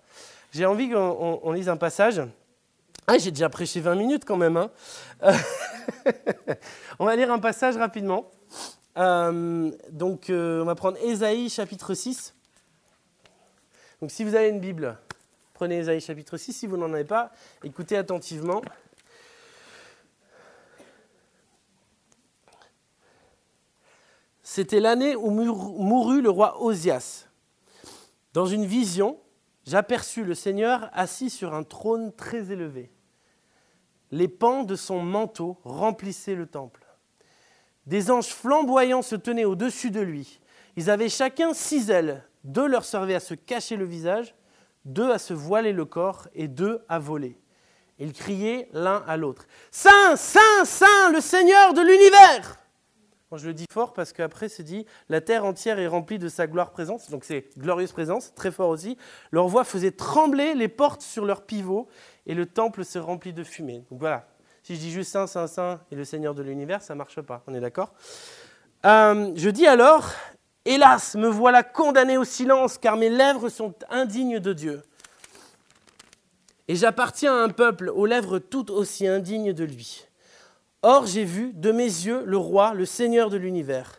J'ai 0.52 0.64
envie 0.66 0.88
qu'on 0.88 1.50
lise 1.50 1.68
un 1.68 1.76
passage. 1.76 2.22
Ah, 3.08 3.18
j'ai 3.18 3.32
déjà 3.32 3.48
prêché 3.48 3.80
20 3.80 3.96
minutes 3.96 4.24
quand 4.24 4.36
même. 4.36 4.56
Hein. 4.56 4.70
on 7.00 7.06
va 7.06 7.16
lire 7.16 7.32
un 7.32 7.40
passage 7.40 7.76
rapidement. 7.76 8.30
Euh, 8.98 9.72
donc, 9.90 10.30
euh, 10.30 10.62
on 10.62 10.64
va 10.66 10.76
prendre 10.76 10.96
Ésaïe 10.98 11.50
chapitre 11.50 11.92
6. 11.92 12.36
Donc, 14.00 14.12
si 14.12 14.22
vous 14.22 14.36
avez 14.36 14.50
une 14.50 14.60
Bible, 14.60 14.96
prenez 15.52 15.78
Ésaïe 15.78 16.00
chapitre 16.00 16.36
6. 16.36 16.52
Si 16.52 16.68
vous 16.68 16.76
n'en 16.76 16.92
avez 16.92 17.02
pas, 17.02 17.32
écoutez 17.64 17.96
attentivement. 17.96 18.62
C'était 24.44 24.78
l'année 24.78 25.16
où 25.16 25.32
mourut 25.32 26.22
le 26.22 26.30
roi 26.30 26.62
Osias. 26.62 27.27
Dans 28.38 28.46
une 28.46 28.66
vision, 28.66 29.18
j'aperçus 29.66 30.22
le 30.22 30.36
Seigneur 30.36 30.90
assis 30.92 31.28
sur 31.28 31.54
un 31.54 31.64
trône 31.64 32.12
très 32.12 32.52
élevé. 32.52 32.92
Les 34.12 34.28
pans 34.28 34.62
de 34.62 34.76
son 34.76 35.02
manteau 35.02 35.58
remplissaient 35.64 36.36
le 36.36 36.46
temple. 36.46 36.86
Des 37.86 38.12
anges 38.12 38.28
flamboyants 38.28 39.02
se 39.02 39.16
tenaient 39.16 39.44
au-dessus 39.44 39.90
de 39.90 39.98
lui. 39.98 40.38
Ils 40.76 40.88
avaient 40.88 41.08
chacun 41.08 41.52
six 41.52 41.90
ailes. 41.90 42.22
Deux 42.44 42.68
leur 42.68 42.84
servaient 42.84 43.16
à 43.16 43.18
se 43.18 43.34
cacher 43.34 43.74
le 43.74 43.86
visage, 43.86 44.36
deux 44.84 45.10
à 45.10 45.18
se 45.18 45.34
voiler 45.34 45.72
le 45.72 45.84
corps 45.84 46.28
et 46.32 46.46
deux 46.46 46.84
à 46.88 47.00
voler. 47.00 47.40
Ils 47.98 48.12
criaient 48.12 48.68
l'un 48.72 49.02
à 49.08 49.16
l'autre. 49.16 49.48
Saint, 49.72 50.14
Saint, 50.14 50.64
Saint, 50.64 51.10
le 51.10 51.20
Seigneur 51.20 51.74
de 51.74 51.80
l'univers 51.80 52.56
je 53.36 53.46
le 53.46 53.52
dis 53.52 53.66
fort 53.70 53.92
parce 53.92 54.12
qu'après 54.12 54.48
c'est 54.48 54.62
dit 54.62 54.86
la 55.10 55.20
terre 55.20 55.44
entière 55.44 55.78
est 55.78 55.86
remplie 55.86 56.18
de 56.18 56.28
sa 56.28 56.46
gloire 56.46 56.70
présence, 56.70 57.10
donc 57.10 57.24
c'est 57.24 57.46
glorieuse 57.58 57.92
présence, 57.92 58.32
très 58.34 58.50
fort 58.50 58.70
aussi. 58.70 58.96
Leur 59.30 59.48
voix 59.48 59.64
faisait 59.64 59.90
trembler 59.90 60.54
les 60.54 60.68
portes 60.68 61.02
sur 61.02 61.26
leurs 61.26 61.42
pivots 61.42 61.88
et 62.26 62.34
le 62.34 62.46
temple 62.46 62.84
se 62.84 62.98
remplit 62.98 63.34
de 63.34 63.44
fumée. 63.44 63.84
Donc 63.90 64.00
voilà, 64.00 64.26
si 64.62 64.74
je 64.74 64.80
dis 64.80 64.90
juste 64.90 65.12
Saint, 65.12 65.26
Saint, 65.26 65.46
Saint 65.46 65.80
et 65.90 65.94
le 65.94 66.04
Seigneur 66.04 66.34
de 66.34 66.42
l'univers, 66.42 66.82
ça 66.82 66.94
ne 66.94 66.98
marche 66.98 67.20
pas, 67.20 67.42
on 67.46 67.54
est 67.54 67.60
d'accord 67.60 67.92
euh, 68.86 69.32
Je 69.36 69.50
dis 69.50 69.66
alors, 69.66 70.10
hélas, 70.64 71.14
me 71.14 71.28
voilà 71.28 71.62
condamné 71.62 72.16
au 72.16 72.24
silence 72.24 72.78
car 72.78 72.96
mes 72.96 73.10
lèvres 73.10 73.50
sont 73.50 73.74
indignes 73.90 74.38
de 74.38 74.54
Dieu. 74.54 74.82
Et 76.66 76.76
j'appartiens 76.76 77.34
à 77.34 77.44
un 77.44 77.48
peuple 77.48 77.90
aux 77.90 78.06
lèvres 78.06 78.38
tout 78.38 78.70
aussi 78.70 79.06
indignes 79.06 79.52
de 79.52 79.64
lui. 79.64 80.07
Or 80.82 81.06
j'ai 81.06 81.24
vu 81.24 81.52
de 81.54 81.72
mes 81.72 81.84
yeux 81.84 82.22
le 82.24 82.36
roi, 82.36 82.74
le 82.74 82.84
seigneur 82.84 83.30
de 83.30 83.36
l'univers. 83.36 83.98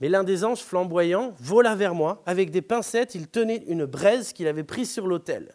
Mais 0.00 0.08
l'un 0.08 0.24
des 0.24 0.44
anges 0.44 0.62
flamboyants 0.62 1.34
vola 1.38 1.74
vers 1.74 1.94
moi. 1.94 2.22
Avec 2.26 2.50
des 2.50 2.62
pincettes, 2.62 3.14
il 3.14 3.28
tenait 3.28 3.64
une 3.66 3.84
braise 3.84 4.32
qu'il 4.32 4.46
avait 4.46 4.64
prise 4.64 4.92
sur 4.92 5.06
l'autel. 5.06 5.54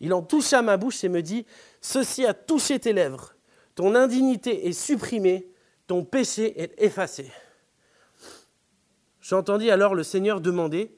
Il 0.00 0.12
en 0.12 0.22
toucha 0.22 0.62
ma 0.62 0.76
bouche 0.76 1.02
et 1.04 1.08
me 1.08 1.22
dit, 1.22 1.46
Ceci 1.80 2.26
a 2.26 2.34
touché 2.34 2.78
tes 2.78 2.92
lèvres. 2.92 3.34
Ton 3.74 3.94
indignité 3.94 4.68
est 4.68 4.72
supprimée, 4.72 5.48
ton 5.86 6.04
péché 6.04 6.60
est 6.60 6.80
effacé. 6.80 7.30
J'entendis 9.20 9.70
alors 9.70 9.94
le 9.94 10.02
Seigneur 10.02 10.40
demander, 10.40 10.96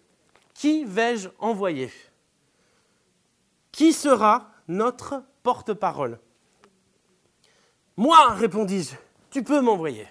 Qui 0.55 0.85
vais-je 0.85 1.29
envoyer? 1.38 1.90
Qui 3.73 3.92
sera 3.92 4.51
notre 4.69 5.23
porte-parole? 5.42 6.19
Moi, 7.99 8.35
répondis-je, 8.35 8.95
tu 9.31 9.43
peux 9.43 9.63
m'envoyer. 9.63 10.07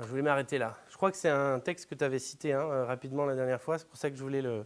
Je 0.00 0.06
voulais 0.08 0.22
m'arrêter 0.22 0.58
là. 0.58 0.76
Je 0.90 0.96
crois 0.96 1.12
que 1.12 1.16
c'est 1.16 1.28
un 1.28 1.60
texte 1.60 1.88
que 1.88 1.94
tu 1.94 2.02
avais 2.02 2.18
cité 2.18 2.52
hein, 2.52 2.62
euh, 2.62 2.84
rapidement 2.84 3.24
la 3.26 3.36
dernière 3.36 3.62
fois, 3.62 3.78
c'est 3.78 3.86
pour 3.86 3.96
ça 3.96 4.10
que 4.10 4.16
je 4.16 4.22
voulais 4.22 4.42
le... 4.42 4.64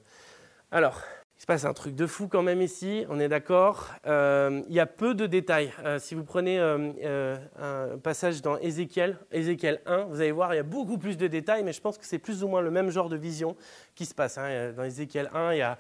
Alors, 0.71 1.03
il 1.37 1.43
se 1.43 1.47
passe 1.47 1.67
un 1.67 1.75
truc 1.75 1.95
de 1.95 2.07
fou 2.07 2.29
quand 2.29 2.43
même 2.43 2.63
ici, 2.63 3.05
on 3.11 3.21
est 3.21 3.29
d'accord. 3.29 3.91
Euh, 4.07 4.63
il 4.69 4.75
y 4.75 4.81
a 4.81 4.87
peu 4.87 5.15
de 5.15 5.27
détails. 5.27 5.71
Euh, 5.85 5.99
si 5.99 6.15
vous 6.15 6.25
prenez 6.25 6.59
un 6.59 7.99
passage 8.03 8.41
dans 8.41 8.57
Ézéchiel, 8.57 9.19
Ézéchiel 9.31 9.83
1, 9.85 10.05
vous 10.05 10.23
allez 10.23 10.33
voir, 10.33 10.55
il 10.55 10.57
y 10.57 10.61
a 10.61 10.63
beaucoup 10.63 10.97
plus 10.97 11.19
de 11.19 11.27
détails, 11.27 11.63
mais 11.63 11.75
je 11.75 11.83
pense 11.83 11.99
que 11.99 12.07
c'est 12.07 12.19
plus 12.19 12.43
ou 12.43 12.49
moins 12.49 12.63
le 12.63 12.71
même 12.71 12.89
genre 12.89 13.11
de 13.11 13.17
vision 13.17 13.55
qui 13.97 14.07
se 14.07 14.15
passe. 14.15 14.39
Hein. 14.39 14.73
Dans 14.77 14.85
Ézéchiel 14.85 15.29
1, 15.35 15.55
il 15.55 15.59
y 15.59 15.63
a 15.63 15.77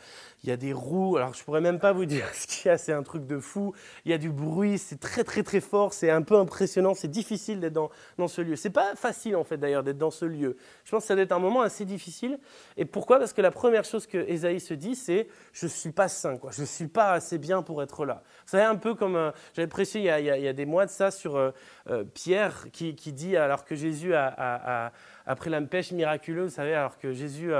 il 0.46 0.50
y 0.50 0.52
a 0.52 0.56
des 0.56 0.72
roues. 0.72 1.16
Alors, 1.16 1.34
je 1.34 1.42
pourrais 1.42 1.60
même 1.60 1.80
pas 1.80 1.92
vous 1.92 2.06
dire 2.06 2.28
ce 2.32 2.46
qu'il 2.46 2.68
y 2.68 2.72
a, 2.72 2.78
c'est 2.78 2.92
un 2.92 3.02
truc 3.02 3.26
de 3.26 3.38
fou. 3.38 3.74
Il 4.04 4.10
y 4.10 4.14
a 4.14 4.18
du 4.18 4.30
bruit, 4.30 4.78
c'est 4.78 5.00
très, 5.00 5.24
très, 5.24 5.42
très 5.42 5.60
fort, 5.60 5.92
c'est 5.92 6.10
un 6.10 6.22
peu 6.22 6.36
impressionnant, 6.36 6.94
c'est 6.94 7.10
difficile 7.10 7.60
d'être 7.60 7.72
dans, 7.72 7.90
dans 8.16 8.28
ce 8.28 8.40
lieu. 8.40 8.54
C'est 8.56 8.70
pas 8.70 8.94
facile, 8.94 9.36
en 9.36 9.44
fait, 9.44 9.56
d'ailleurs, 9.56 9.82
d'être 9.82 9.98
dans 9.98 10.12
ce 10.12 10.24
lieu. 10.24 10.56
Je 10.84 10.90
pense 10.92 11.02
que 11.02 11.08
ça 11.08 11.14
doit 11.14 11.24
être 11.24 11.32
un 11.32 11.40
moment 11.40 11.62
assez 11.62 11.84
difficile. 11.84 12.38
Et 12.76 12.84
pourquoi? 12.84 13.18
Parce 13.18 13.32
que 13.32 13.42
la 13.42 13.50
première 13.50 13.84
chose 13.84 14.06
que 14.06 14.18
Esaïe 14.18 14.60
se 14.60 14.74
dit, 14.74 14.94
c'est 14.94 15.28
Je 15.52 15.66
suis 15.66 15.92
pas 15.92 16.08
saint, 16.08 16.36
quoi. 16.36 16.52
Je 16.52 16.64
suis 16.64 16.86
pas 16.86 17.12
assez 17.12 17.38
bien 17.38 17.62
pour 17.62 17.82
être 17.82 18.04
là. 18.04 18.22
Vous 18.44 18.50
savez, 18.50 18.64
un 18.64 18.76
peu 18.76 18.94
comme 18.94 19.16
euh, 19.16 19.32
j'avais 19.54 19.68
prêché 19.68 19.98
il 19.98 20.04
y, 20.04 20.10
a, 20.10 20.20
il, 20.20 20.26
y 20.26 20.48
a, 20.48 20.52
des 20.52 20.66
mois 20.66 20.86
de 20.86 20.90
ça 20.90 21.10
sur 21.10 21.36
euh, 21.36 21.50
euh, 21.90 22.04
Pierre 22.04 22.66
qui, 22.72 22.94
qui, 22.94 23.12
dit, 23.12 23.36
alors 23.36 23.64
que 23.64 23.74
Jésus 23.74 24.14
a, 24.14 24.26
a, 24.26 24.86
a, 24.86 24.92
après 25.26 25.50
la 25.50 25.60
pêche 25.62 25.90
miraculeuse, 25.90 26.50
vous 26.50 26.56
savez, 26.56 26.74
alors 26.74 26.98
que 26.98 27.12
Jésus 27.12 27.52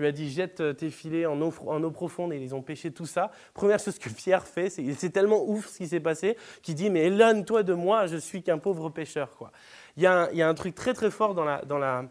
lui 0.00 0.08
a 0.08 0.12
dit 0.12 0.30
jette 0.30 0.60
euh, 0.60 0.72
tes 0.72 0.90
filets 0.90 1.26
en 1.26 1.40
eau, 1.40 1.90
profonde 1.90 2.32
et 2.32 2.38
ils 2.38 2.54
ont 2.54 2.62
pêché 2.62 2.90
tout 2.90 3.06
ça. 3.06 3.30
Première 3.54 3.78
chose 3.78 3.98
que 3.98 4.08
Pierre 4.08 4.46
fait, 4.46 4.70
c'est 4.70 5.10
tellement 5.10 5.44
ouf 5.48 5.68
ce 5.68 5.78
qui 5.78 5.88
s'est 5.88 6.00
passé 6.00 6.36
qu'il 6.62 6.74
dit 6.74 6.90
mais 6.90 7.06
éloigne-toi 7.06 7.62
de 7.62 7.74
moi, 7.74 8.06
je 8.06 8.16
suis 8.16 8.42
qu'un 8.42 8.58
pauvre 8.58 8.90
pêcheur. 8.90 9.36
Quoi. 9.36 9.52
Il, 9.96 10.02
y 10.02 10.06
a 10.06 10.22
un, 10.22 10.30
il 10.30 10.38
y 10.38 10.42
a 10.42 10.48
un 10.48 10.54
truc 10.54 10.74
très 10.74 10.94
très 10.94 11.10
fort 11.10 11.34
dans 11.34 11.44
la, 11.44 11.62
dans 11.62 11.78
la, 11.78 12.04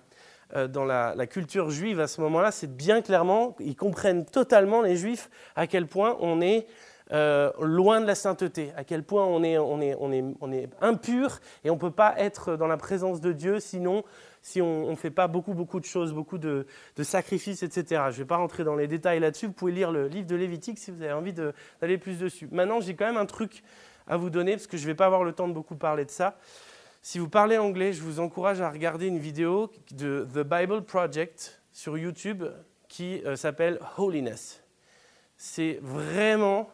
euh, 0.56 0.68
dans 0.68 0.84
la, 0.84 1.28
culture 1.28 1.70
juive 1.70 2.00
à 2.00 2.08
ce 2.08 2.22
moment-là, 2.22 2.52
c'est 2.52 2.76
bien 2.76 3.04
clairement, 3.04 3.56
ils 3.60 3.76
comprennent 3.76 4.26
totalement 4.26 4.82
les 4.82 4.96
juifs 4.96 5.30
à 5.56 5.68
quel 5.68 5.86
point 5.86 6.18
on 6.22 6.42
est 6.42 6.66
euh, 7.12 7.52
loin 7.62 8.02
de 8.02 8.08
la 8.08 8.16
sainteté, 8.16 8.72
à 8.76 8.84
quel 8.84 9.04
point 9.04 9.26
on 9.26 9.44
est, 9.44 9.60
on 9.60 9.80
est, 9.80 9.96
on 10.00 10.12
est, 10.12 10.24
on 10.42 10.52
est 10.52 10.70
impur 10.82 11.40
et 11.64 11.70
on 11.70 11.76
ne 11.76 11.80
peut 11.80 11.92
pas 11.92 12.16
être 12.18 12.56
dans 12.56 12.66
la 12.66 12.78
présence 12.78 13.22
de 13.22 13.32
Dieu 13.32 13.60
sinon 13.60 14.04
si 14.42 14.62
on 14.62 14.90
ne 14.90 14.96
fait 14.96 15.12
pas 15.12 15.28
beaucoup, 15.28 15.54
beaucoup 15.54 15.80
de 15.80 15.86
choses, 15.86 16.14
beaucoup 16.14 16.38
de, 16.38 16.66
sacrifices, 17.02 17.64
etc. 17.64 18.04
Je 18.06 18.16
ne 18.16 18.18
vais 18.20 18.26
pas 18.26 18.38
rentrer 18.38 18.64
dans 18.64 18.76
les 18.76 18.88
détails 18.88 19.20
là-dessus. 19.20 19.48
Vous 19.48 19.54
pouvez 19.54 19.72
lire 19.72 19.92
le 19.92 20.08
livre 20.08 20.28
de 20.28 20.36
Lévitique 20.36 20.78
si 20.78 20.92
vous 20.92 21.02
avez 21.02 21.14
envie 21.14 21.34
d'aller 21.34 21.98
plus 21.98 22.18
dessus. 22.18 22.48
Maintenant, 22.52 22.80
j'ai 22.80 22.96
quand 22.96 23.06
même 23.06 23.18
un 23.18 23.26
truc 23.26 23.64
à 24.08 24.18
vous 24.18 24.30
donner, 24.30 24.54
parce 24.54 24.68
que 24.68 24.78
je 24.78 24.84
ne 24.84 24.88
vais 24.88 24.96
pas 24.96 25.06
avoir 25.06 25.24
le 25.24 25.34
temps 25.34 25.48
de 25.48 25.54
beaucoup 25.54 25.76
parler 25.76 26.06
de 26.06 26.12
ça. 26.12 26.38
Si 27.02 27.20
vous 27.20 27.30
parlez 27.30 27.58
anglais, 27.58 27.94
je 27.94 28.02
vous 28.02 28.20
encourage 28.20 28.60
à 28.60 28.70
regarder 28.70 29.08
une 29.08 29.20
vidéo 29.20 29.72
de 29.92 30.28
The 30.34 30.40
Bible 30.40 30.84
Project 30.84 31.62
sur 31.72 31.98
YouTube 31.98 32.44
qui 32.88 33.22
euh, 33.26 33.36
s'appelle 33.36 33.80
Holiness. 33.98 34.64
C'est 35.38 35.80
vraiment 35.82 36.70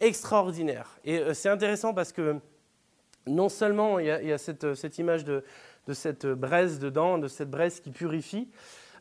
extraordinaire. 0.00 0.98
Et 1.04 1.18
euh, 1.18 1.34
c'est 1.34 1.48
intéressant 1.48 1.92
parce 1.92 2.12
que 2.12 2.36
non 3.26 3.48
seulement 3.48 3.98
il 3.98 4.06
y 4.06 4.32
a, 4.32 4.38
cette, 4.38 4.98
image 4.98 5.24
de, 5.24 5.44
de 5.86 5.92
cette 5.92 6.26
braise 6.26 6.78
dedans, 6.78 7.18
de 7.18 7.28
cette 7.28 7.50
braise 7.50 7.80
qui 7.80 7.90
purifie. 7.90 8.48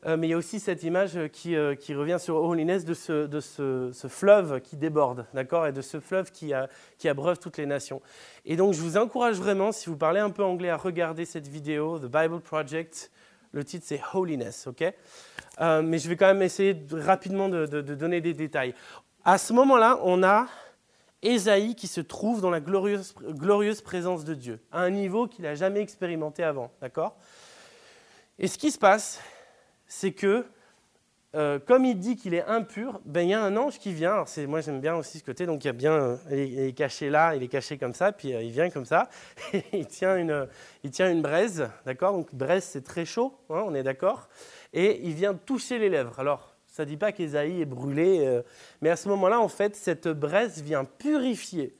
Euh, 0.07 0.17
mais 0.17 0.27
il 0.27 0.29
y 0.31 0.33
a 0.33 0.37
aussi 0.37 0.59
cette 0.59 0.83
image 0.83 1.17
qui, 1.31 1.55
euh, 1.55 1.75
qui 1.75 1.93
revient 1.93 2.17
sur 2.19 2.35
Holiness 2.37 2.85
de, 2.85 2.95
ce, 2.95 3.27
de 3.27 3.39
ce, 3.39 4.07
fleuve 4.07 4.59
qui 4.61 4.75
déborde, 4.75 5.27
d'accord, 5.33 5.67
et 5.67 5.71
de 5.71 5.81
ce 5.81 5.99
fleuve 5.99 6.31
qui, 6.31 6.53
a, 6.53 6.67
qui 6.97 7.07
abreuve 7.07 7.37
toutes 7.37 7.57
les 7.57 7.67
nations. 7.67 8.01
Et 8.45 8.55
donc, 8.55 8.73
je 8.73 8.81
vous 8.81 8.97
encourage 8.97 9.37
vraiment, 9.37 9.71
si 9.71 9.89
vous 9.89 9.97
parlez 9.97 10.19
un 10.19 10.31
peu 10.31 10.43
anglais, 10.43 10.69
à 10.69 10.77
regarder 10.77 11.25
cette 11.25 11.47
vidéo, 11.47 11.99
The 11.99 12.05
Bible 12.05 12.41
Project, 12.41 13.11
Le 13.53 13.63
titre, 13.63 13.85
c'est 13.87 14.01
Holiness, 14.13 14.65
ok? 14.65 14.91
Euh, 15.59 15.81
Mais 15.83 15.99
je 15.99 16.09
vais 16.09 16.15
quand 16.15 16.27
même 16.27 16.41
essayer 16.41 16.75
rapidement 16.91 17.49
de, 17.49 17.65
donner 17.81 18.21
des 18.21 18.33
détails. 18.33 18.73
À 19.23 19.37
ce 19.37 19.53
moment-là, 19.53 19.99
on 20.03 20.23
a 20.23 20.47
Ésaïe 21.21 21.75
qui 21.75 21.87
se 21.87 22.01
trouve 22.01 22.41
dans 22.41 22.49
la 22.49 22.59
glorieuse, 22.59 23.81
présence 23.81 24.23
de 24.23 24.33
Dieu, 24.33 24.59
à 24.71 24.81
un 24.81 24.89
niveau 24.89 25.27
qu'il 25.27 25.43
n'a 25.43 25.55
jamais 25.55 25.81
expérimenté 25.81 26.43
avant, 26.43 26.71
d'accord? 26.81 27.15
Et 28.39 28.47
ce 28.47 28.57
qui 28.57 28.71
se 28.71 28.79
passe, 28.79 29.21
c'est 29.87 30.13
que 30.13 30.45
euh, 31.33 31.59
comme 31.59 31.85
il 31.85 31.97
dit 31.97 32.17
qu'il 32.17 32.33
est 32.33 32.43
impur, 32.43 32.99
ben, 33.05 33.21
il 33.21 33.29
y 33.29 33.33
a 33.33 33.41
un 33.41 33.55
ange 33.55 33.79
qui 33.79 33.93
vient. 33.93 34.25
moi, 34.47 34.59
j'aime 34.59 34.81
bien 34.81 34.95
aussi 34.95 35.19
ce 35.19 35.23
côté. 35.23 35.45
Donc, 35.45 35.63
il, 35.63 35.69
y 35.69 35.71
bien, 35.71 35.93
euh, 35.93 36.17
est 36.29 36.75
caché 36.75 37.09
là, 37.09 37.35
il 37.35 37.43
est 37.43 37.47
caché 37.47 37.77
comme 37.77 37.93
ça, 37.93 38.11
puis 38.11 38.33
euh, 38.33 38.41
il 38.41 38.51
vient 38.51 38.69
comme 38.69 38.85
ça. 38.85 39.09
il, 39.73 39.87
tient 39.87 40.17
une, 40.17 40.47
il 40.83 40.91
tient 40.91 41.09
une 41.09 41.21
braise, 41.21 41.69
d'accord? 41.85 42.11
Donc, 42.11 42.33
braise, 42.35 42.65
c'est 42.65 42.83
très 42.83 43.05
chaud, 43.05 43.33
hein, 43.49 43.63
on 43.65 43.73
est 43.73 43.83
d'accord? 43.83 44.27
Et 44.73 45.07
il 45.07 45.13
vient 45.13 45.33
toucher 45.33 45.79
les 45.79 45.89
lèvres. 45.89 46.19
Alors, 46.19 46.50
ça 46.71 46.83
ne 46.83 46.89
dit 46.89 46.97
pas 46.97 47.11
qu'Ésaïe 47.11 47.61
est 47.61 47.65
brûlé, 47.65 48.41
mais 48.81 48.89
à 48.89 48.95
ce 48.95 49.09
moment-là, 49.09 49.39
en 49.39 49.49
fait, 49.49 49.75
cette 49.75 50.07
braise 50.07 50.63
vient 50.63 50.85
purifier, 50.85 51.75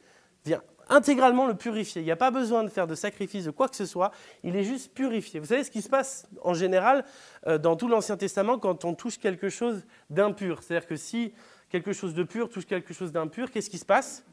vient 0.46 0.62
intégralement 0.92 1.48
le 1.48 1.56
purifier. 1.56 2.02
Il 2.02 2.06
n'y 2.06 2.12
a 2.12 2.18
pas 2.18 2.32
besoin 2.32 2.64
de 2.64 2.70
faire 2.70 2.86
de 2.86 2.96
sacrifice 2.96 3.46
de 3.46 3.52
quoi 3.52 3.70
que 3.70 3.76
ce 3.76 3.86
soit, 3.86 4.12
il 4.44 4.56
est 4.56 4.64
juste 4.64 4.94
purifié. 4.94 5.40
Vous 5.40 5.48
savez 5.48 5.64
ce 5.64 5.72
qui 5.72 5.82
se 5.82 5.90
passe 5.90 6.28
en 6.42 6.54
général 6.54 7.06
euh, 7.48 7.58
dans 7.58 7.76
tout 7.76 7.88
l'Ancien 7.88 8.18
Testament 8.18 8.60
quand 8.60 8.86
on 8.86 8.94
touche 8.94 9.18
quelque 9.18 9.50
chose 9.50 9.86
d'impur? 10.10 10.62
C'est-à-dire 10.62 10.88
que 10.88 10.98
si 10.98 11.34
quelque 11.70 11.94
chose 11.94 12.14
de 12.14 12.24
pur 12.24 12.50
touche 12.50 12.66
quelque 12.66 12.94
chose 12.94 13.12
d'impur, 13.12 13.52
qu'est-ce 13.52 13.70
qui 13.70 13.78
se 13.78 13.86
passe? 13.86 14.26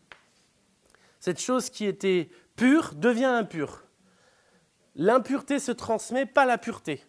Cette 1.20 1.40
chose 1.40 1.70
qui 1.70 1.86
était 1.86 2.28
pure 2.56 2.94
devient 2.94 3.24
impure. 3.24 3.84
L'impureté 4.96 5.60
se 5.60 5.70
transmet, 5.70 6.26
pas 6.26 6.44
la 6.44 6.58
pureté. 6.58 7.04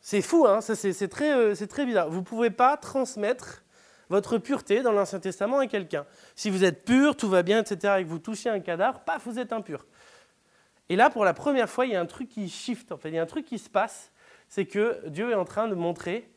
C'est 0.00 0.22
fou, 0.22 0.46
hein 0.46 0.60
c'est 0.60 1.08
très, 1.08 1.32
euh, 1.32 1.54
très 1.68 1.84
bizarre. 1.84 2.08
Vous 2.08 2.20
ne 2.20 2.24
pouvez 2.24 2.50
pas 2.50 2.76
transmettre 2.76 3.62
votre 4.08 4.38
pureté 4.38 4.82
dans 4.82 4.92
l'Ancien 4.92 5.20
Testament 5.20 5.58
à 5.58 5.66
quelqu'un. 5.66 6.04
Si 6.34 6.50
vous 6.50 6.64
êtes 6.64 6.84
pur, 6.84 7.16
tout 7.16 7.28
va 7.28 7.42
bien, 7.42 7.60
etc., 7.60 7.96
et 7.98 8.04
que 8.04 8.08
vous 8.08 8.18
touchez 8.18 8.48
un 8.50 8.60
cadavre, 8.60 9.00
paf, 9.00 9.24
vous 9.26 9.38
êtes 9.38 9.52
impur. 9.52 9.86
Et 10.88 10.96
là, 10.96 11.10
pour 11.10 11.24
la 11.24 11.34
première 11.34 11.70
fois, 11.70 11.86
il 11.86 11.92
y 11.92 11.96
a 11.96 12.00
un 12.00 12.06
truc 12.06 12.28
qui 12.28 12.48
shift, 12.48 12.90
en 12.90 12.96
fait, 12.96 13.10
il 13.10 13.14
y 13.14 13.18
a 13.18 13.22
un 13.22 13.26
truc 13.26 13.46
qui 13.46 13.58
se 13.58 13.70
passe, 13.70 14.10
c'est 14.48 14.66
que 14.66 15.06
Dieu 15.06 15.30
est 15.30 15.34
en 15.34 15.44
train 15.44 15.68
de 15.68 15.74
montrer 15.74 16.28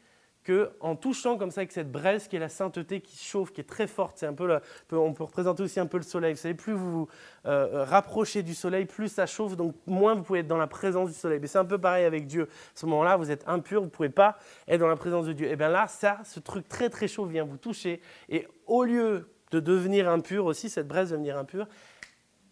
qu'en 0.44 0.96
touchant 0.96 1.38
comme 1.38 1.52
ça 1.52 1.62
avec 1.62 1.72
cette 1.72 1.92
braise 1.92 2.28
qui 2.28 2.36
est 2.36 2.40
la 2.40 2.50
sainteté 2.50 3.02
qui 3.02 3.18
chauffe, 3.18 3.52
qui 3.52 3.62
est 3.62 3.66
très 3.66 3.88
forte, 3.88 4.18
c'est 4.18 4.26
un 4.26 4.34
peu, 4.34 4.60
on 4.92 5.14
peut 5.14 5.24
représenter 5.24 5.64
aussi 5.64 5.80
un 5.80 5.86
peu 5.86 5.98
le 5.98 6.04
soleil. 6.04 6.34
Vous 6.34 6.40
savez, 6.40 6.54
plus 6.54 6.74
vous 6.74 6.92
vous 6.92 7.08
euh, 7.46 7.84
rapprochez 7.86 8.44
du 8.44 8.54
soleil, 8.54 8.86
plus 8.86 9.10
ça 9.10 9.26
chauffe, 9.26 9.56
donc 9.56 9.76
moins 9.88 10.16
vous 10.16 10.24
pouvez 10.24 10.40
être 10.40 10.48
dans 10.48 10.58
la 10.58 10.68
présence 10.68 11.10
du 11.10 11.16
soleil. 11.16 11.40
Mais 11.40 11.48
c'est 11.48 11.58
un 11.58 11.66
peu 11.66 11.78
pareil 11.78 12.06
avec 12.06 12.28
Dieu. 12.28 12.44
À 12.44 12.48
ce 12.76 12.86
moment-là, 12.86 13.18
vous 13.18 13.32
êtes 13.32 13.48
impur, 13.48 13.82
vous 13.82 13.88
ne 13.88 13.92
pouvez 13.92 14.10
pas 14.10 14.38
être 14.68 14.80
dans 14.80 14.88
la 14.88 14.96
présence 14.96 15.26
de 15.26 15.34
Dieu. 15.34 15.48
Et 15.50 15.56
bien 15.56 15.70
là, 15.70 15.88
ça, 15.88 16.20
ce 16.24 16.40
truc 16.40 16.68
très 16.68 16.90
très 16.90 17.08
chaud 17.08 17.26
vient 17.26 17.46
vous 17.46 17.58
toucher, 17.58 18.02
et 18.30 18.48
au 18.68 18.84
lieu 18.84 19.30
de 19.52 19.60
devenir 19.60 20.10
impur 20.10 20.46
aussi, 20.46 20.70
cette 20.70 20.88
braise 20.88 21.10
de 21.10 21.16
devenir 21.16 21.38
impure, 21.38 21.68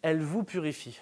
elle 0.01 0.21
vous 0.21 0.43
purifie. 0.43 0.99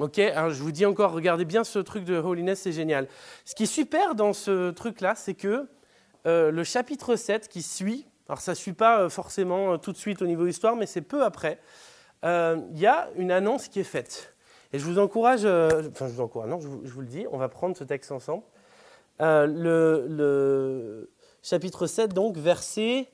Ok, 0.00 0.18
alors 0.18 0.48
je 0.48 0.62
vous 0.62 0.72
dis 0.72 0.86
encore, 0.86 1.12
regardez 1.12 1.44
bien 1.44 1.62
ce 1.62 1.78
truc 1.78 2.04
de 2.04 2.16
holiness, 2.16 2.60
c'est 2.60 2.72
génial. 2.72 3.06
Ce 3.44 3.54
qui 3.54 3.64
est 3.64 3.66
super 3.66 4.14
dans 4.14 4.32
ce 4.32 4.70
truc-là, 4.70 5.14
c'est 5.14 5.34
que 5.34 5.68
euh, 6.26 6.50
le 6.50 6.64
chapitre 6.64 7.16
7 7.16 7.48
qui 7.48 7.60
suit, 7.60 8.06
alors 8.26 8.40
ça 8.40 8.52
ne 8.52 8.56
suit 8.56 8.72
pas 8.72 9.02
euh, 9.02 9.08
forcément 9.10 9.74
euh, 9.74 9.76
tout 9.76 9.92
de 9.92 9.98
suite 9.98 10.22
au 10.22 10.26
niveau 10.26 10.46
histoire, 10.46 10.74
mais 10.74 10.86
c'est 10.86 11.02
peu 11.02 11.22
après, 11.22 11.58
il 12.22 12.78
y 12.78 12.86
a 12.86 13.10
une 13.16 13.30
annonce 13.30 13.68
qui 13.68 13.78
est 13.78 13.84
faite. 13.84 14.34
Et 14.72 14.78
je 14.78 14.86
vous 14.86 14.98
encourage, 14.98 15.44
enfin 15.44 16.08
je 16.08 16.14
vous 16.14 16.22
encourage, 16.22 16.48
non, 16.48 16.60
je 16.60 16.66
vous, 16.66 17.00
le 17.02 17.06
dis, 17.06 17.26
on 17.30 17.36
va 17.36 17.50
prendre 17.50 17.76
ce 17.76 17.84
texte 17.84 18.10
ensemble. 18.10 18.44
Le, 19.18 21.10
chapitre 21.42 21.86
7, 21.86 22.14
donc, 22.14 22.38
verset 22.38 23.06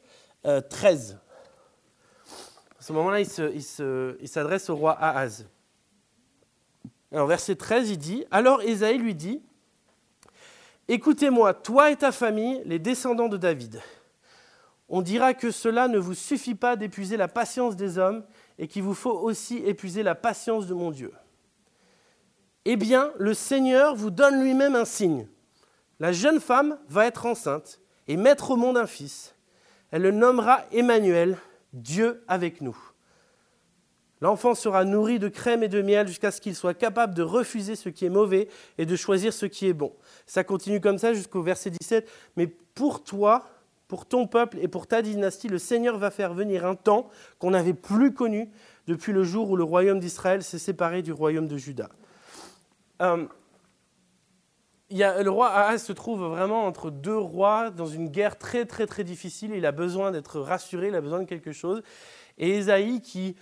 13. 0.45 1.19
À 2.79 2.83
ce 2.83 2.93
moment-là, 2.93 3.23
il 3.23 4.29
s'adresse 4.29 4.71
au 4.71 4.77
roi 4.77 4.93
Ahaz. 4.93 5.47
Alors 7.17 7.29
verset 7.29 7.57
13, 7.57 7.89
il 7.89 7.97
dit, 7.97 8.27
alors 8.31 8.61
Ésaïe 8.61 8.99
lui 8.99 9.15
dit, 9.15 9.41
Écoutez-moi, 10.87 11.55
toi 11.55 11.91
et 11.91 11.97
ta 11.97 12.13
famille, 12.13 12.61
les 12.67 12.79
descendants 12.79 13.31
de 13.31 13.39
David. 13.39 13.81
On 14.91 15.01
dira 15.01 15.33
que 15.33 15.51
cela 15.51 15.89
ne 15.89 15.97
vous 15.97 16.13
suffit 16.13 16.55
pas 16.55 16.77
d'épuiser 16.77 17.17
la 17.17 17.27
patience 17.27 17.75
des 17.75 17.97
hommes 17.97 18.23
et 18.59 18.69
qu'il 18.69 18.83
vous 18.83 18.93
faut 18.93 19.19
aussi 19.19 19.57
épuiser 19.65 20.03
la 20.03 20.15
patience 20.15 20.67
de 20.67 20.75
mon 20.75 20.91
Dieu. 20.91 21.11
Eh 22.67 22.77
bien, 22.77 23.11
le 23.17 23.33
Seigneur 23.33 23.95
vous 23.95 24.11
donne 24.11 24.43
lui-même 24.43 24.77
un 24.77 24.85
signe. 24.85 25.27
La 26.01 26.13
jeune 26.13 26.39
femme 26.39 26.79
va 26.91 27.07
être 27.07 27.25
enceinte 27.25 27.81
et 28.09 28.19
mettre 28.19 28.51
au 28.51 28.57
monde 28.57 28.77
un 28.77 28.87
fils. 28.87 29.35
Elle 29.91 30.03
le 30.03 30.11
nommera 30.11 30.67
Emmanuel, 30.71 31.39
Dieu 31.73 32.23
avec 32.29 32.61
nous. 32.61 32.77
L'enfant 34.21 34.55
sera 34.55 34.85
nourri 34.85 35.19
de 35.19 35.29
crème 35.29 35.63
et 35.63 35.69
de 35.69 35.83
miel 35.83 36.09
jusqu'à 36.09 36.31
ce 36.31 36.41
qu'il 36.41 36.55
soit 36.55 36.75
capable 36.75 37.15
de 37.15 37.23
refuser 37.23 37.77
ce 37.77 37.91
qui 37.91 38.07
est 38.07 38.11
mauvais 38.11 38.49
et 38.79 38.87
de 38.87 38.97
choisir 38.97 39.33
ce 39.33 39.45
qui 39.47 39.69
est 39.69 39.75
bon. 39.75 39.93
Ça 40.27 40.43
continue 40.43 40.81
comme 40.81 40.99
ça 40.99 41.13
jusqu'au 41.13 41.43
verset 41.43 41.71
17. 41.71 42.09
Mais 42.37 42.47
pour 42.47 43.05
toi, 43.05 43.47
pour 43.89 44.07
ton 44.07 44.27
peuple 44.27 44.59
et 44.61 44.69
pour 44.69 44.87
ta 44.87 45.03
dynastie, 45.03 45.49
le 45.49 45.59
Seigneur 45.59 45.99
va 45.99 46.11
faire 46.11 46.33
venir 46.33 46.65
un 46.65 46.75
temps 46.75 47.09
qu'on 47.39 47.51
n'avait 47.51 47.75
plus 47.75 48.15
connu 48.15 48.51
depuis 48.87 49.13
le 49.13 49.23
jour 49.23 49.51
où 49.51 49.57
le 49.57 49.65
royaume 49.65 50.01
d'Israël 50.01 50.43
s'est 50.43 50.59
séparé 50.59 51.03
du 51.03 51.13
royaume 51.13 51.47
de 51.47 51.57
Juda. 51.59 51.91
Euh, 53.03 53.27
le 54.91 55.29
roi 55.29 55.51
Ahaz 55.51 55.83
se 55.83 55.93
trouve 55.93 56.23
vraiment 56.23 56.65
entre 56.65 56.91
deux 56.91 57.17
rois 57.19 57.71
dans 57.71 57.87
une 57.87 58.09
guerre 58.09 58.39
très 58.39 58.65
très 58.65 58.87
très 58.87 59.05
difficile. 59.05 59.53
Il 59.55 59.67
a 59.67 59.73
besoin 59.73 60.11
d'être 60.11 60.41
rassuré, 60.41 60.89
il 60.89 60.95
a 60.95 61.01
besoin 61.01 61.21
de 61.21 61.25
quelque 61.25 61.53
chose. 61.53 61.83
Et 62.39 62.57
Ésaïe 62.57 63.01
qui 63.01 63.37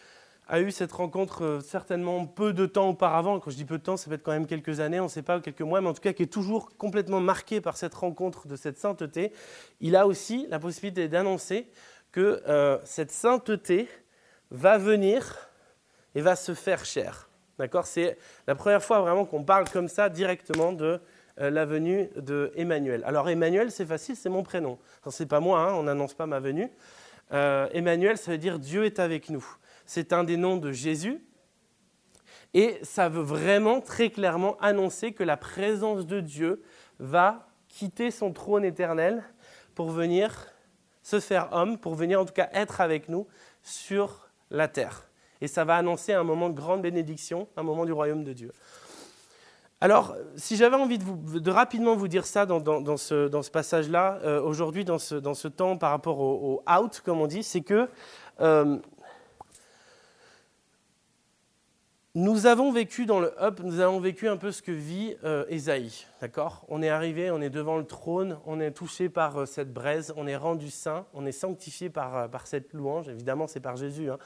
a 0.46 0.60
eu 0.60 0.70
cette 0.70 0.92
rencontre 0.92 1.44
euh, 1.44 1.60
certainement 1.60 2.26
peu 2.26 2.52
de 2.52 2.66
temps 2.66 2.90
auparavant. 2.90 3.40
Quand 3.40 3.50
je 3.50 3.56
dis 3.56 3.64
peu 3.64 3.78
de 3.78 3.82
temps, 3.82 3.96
ça 3.96 4.08
peut 4.08 4.14
être 4.14 4.22
quand 4.22 4.32
même 4.32 4.46
quelques 4.46 4.80
années, 4.80 5.00
on 5.00 5.04
ne 5.04 5.08
sait 5.08 5.22
pas, 5.22 5.40
quelques 5.40 5.62
mois, 5.62 5.80
mais 5.80 5.88
en 5.88 5.94
tout 5.94 6.02
cas 6.02 6.12
qui 6.12 6.22
est 6.22 6.32
toujours 6.32 6.76
complètement 6.76 7.20
marqué 7.20 7.60
par 7.60 7.76
cette 7.76 7.94
rencontre 7.94 8.46
de 8.46 8.56
cette 8.56 8.78
sainteté. 8.78 9.32
Il 9.80 9.96
a 9.96 10.06
aussi 10.06 10.46
la 10.50 10.58
possibilité 10.58 11.08
d'annoncer 11.08 11.68
que 12.12 12.42
euh, 12.46 12.78
cette 12.84 13.10
sainteté 13.10 13.88
va 14.50 14.78
venir 14.78 15.48
et 16.14 16.20
va 16.20 16.36
se 16.36 16.54
faire 16.54 16.84
chair. 16.84 17.28
D'accord? 17.58 17.86
C'est 17.86 18.18
la 18.46 18.54
première 18.54 18.82
fois 18.82 19.00
vraiment 19.00 19.24
qu'on 19.24 19.44
parle 19.44 19.68
comme 19.70 19.88
ça 19.88 20.08
directement 20.08 20.72
de 20.72 21.00
euh, 21.40 21.50
la 21.50 21.64
venue 21.64 22.10
de 22.16 22.52
Emmanuel. 22.54 23.02
Alors 23.06 23.28
Emmanuel, 23.28 23.70
c'est 23.70 23.86
facile, 23.86 24.14
c'est 24.14 24.28
mon 24.28 24.42
prénom. 24.42 24.78
Ce 25.08 25.22
n'est 25.22 25.28
pas 25.28 25.40
moi, 25.40 25.60
hein, 25.60 25.74
on 25.74 25.84
n'annonce 25.84 26.14
pas 26.14 26.26
ma 26.26 26.40
venue. 26.40 26.70
Emmanuel, 27.30 28.16
ça 28.16 28.30
veut 28.30 28.38
dire 28.38 28.60
Dieu 28.60 28.84
est 28.84 29.00
avec 29.00 29.28
nous 29.28 29.44
c'est 29.86 30.12
un 30.12 30.24
des 30.24 30.36
noms 30.36 30.56
de 30.56 30.72
Jésus. 30.72 31.24
Et 32.54 32.78
ça 32.82 33.08
veut 33.08 33.22
vraiment 33.22 33.80
très 33.80 34.10
clairement 34.10 34.56
annoncer 34.60 35.12
que 35.12 35.24
la 35.24 35.36
présence 35.36 36.06
de 36.06 36.20
Dieu 36.20 36.62
va 37.00 37.48
quitter 37.68 38.10
son 38.10 38.32
trône 38.32 38.64
éternel 38.64 39.24
pour 39.74 39.90
venir 39.90 40.54
se 41.02 41.20
faire 41.20 41.48
homme, 41.52 41.78
pour 41.78 41.94
venir 41.94 42.20
en 42.20 42.24
tout 42.24 42.32
cas 42.32 42.48
être 42.52 42.80
avec 42.80 43.08
nous 43.08 43.26
sur 43.62 44.28
la 44.50 44.68
terre. 44.68 45.08
Et 45.40 45.48
ça 45.48 45.64
va 45.64 45.76
annoncer 45.76 46.12
un 46.12 46.22
moment 46.22 46.48
de 46.48 46.54
grande 46.54 46.82
bénédiction, 46.82 47.48
un 47.56 47.62
moment 47.62 47.84
du 47.84 47.92
royaume 47.92 48.24
de 48.24 48.32
Dieu. 48.32 48.52
Alors, 49.80 50.16
si 50.36 50.56
j'avais 50.56 50.76
envie 50.76 50.98
de, 50.98 51.50
rapidement 51.50 51.94
vous 51.94 52.08
dire 52.08 52.24
ça 52.24 52.46
dans, 52.46 52.96
ce, 52.96 53.50
passage-là, 53.50 54.18
euh, 54.24 54.40
aujourd'hui, 54.40 54.84
dans 54.84 54.98
ce, 54.98 55.48
temps 55.48 55.76
par 55.76 55.90
rapport 55.90 56.20
au, 56.20 56.62
out, 56.66 57.02
comme 57.04 57.20
on 57.20 57.26
dit, 57.26 57.42
c'est 57.42 57.60
que 57.60 57.88
euh, 58.40 58.78
Nous 62.16 62.46
avons 62.46 62.70
vécu 62.70 63.06
dans 63.06 63.18
le 63.18 63.34
Up, 63.42 63.58
nous 63.64 63.80
avons 63.80 63.98
vécu 63.98 64.28
un 64.28 64.36
peu 64.36 64.52
ce 64.52 64.62
que 64.62 64.70
vit 64.70 65.16
euh. 65.24 65.44
D'accord? 66.20 66.64
On 66.68 66.80
est 66.80 66.88
arrivé, 66.88 67.32
on 67.32 67.40
est 67.40 67.50
devant 67.50 67.76
le 67.76 67.84
trône, 67.84 68.38
on 68.46 68.60
est 68.60 68.70
touché 68.70 69.08
par 69.08 69.36
euh, 69.38 69.46
cette 69.46 69.72
braise, 69.72 70.14
on 70.16 70.28
est 70.28 70.36
rendu 70.36 70.70
saint, 70.70 71.06
on 71.12 71.26
est 71.26 71.32
sanctifié 71.32 71.90
par, 71.90 72.16
euh, 72.16 72.28
par 72.28 72.46
cette 72.46 72.72
louange. 72.72 73.08
Évidemment, 73.08 73.48
c'est 73.48 73.58
par 73.58 73.74
Jésus. 73.74 74.12
Hein, 74.12 74.18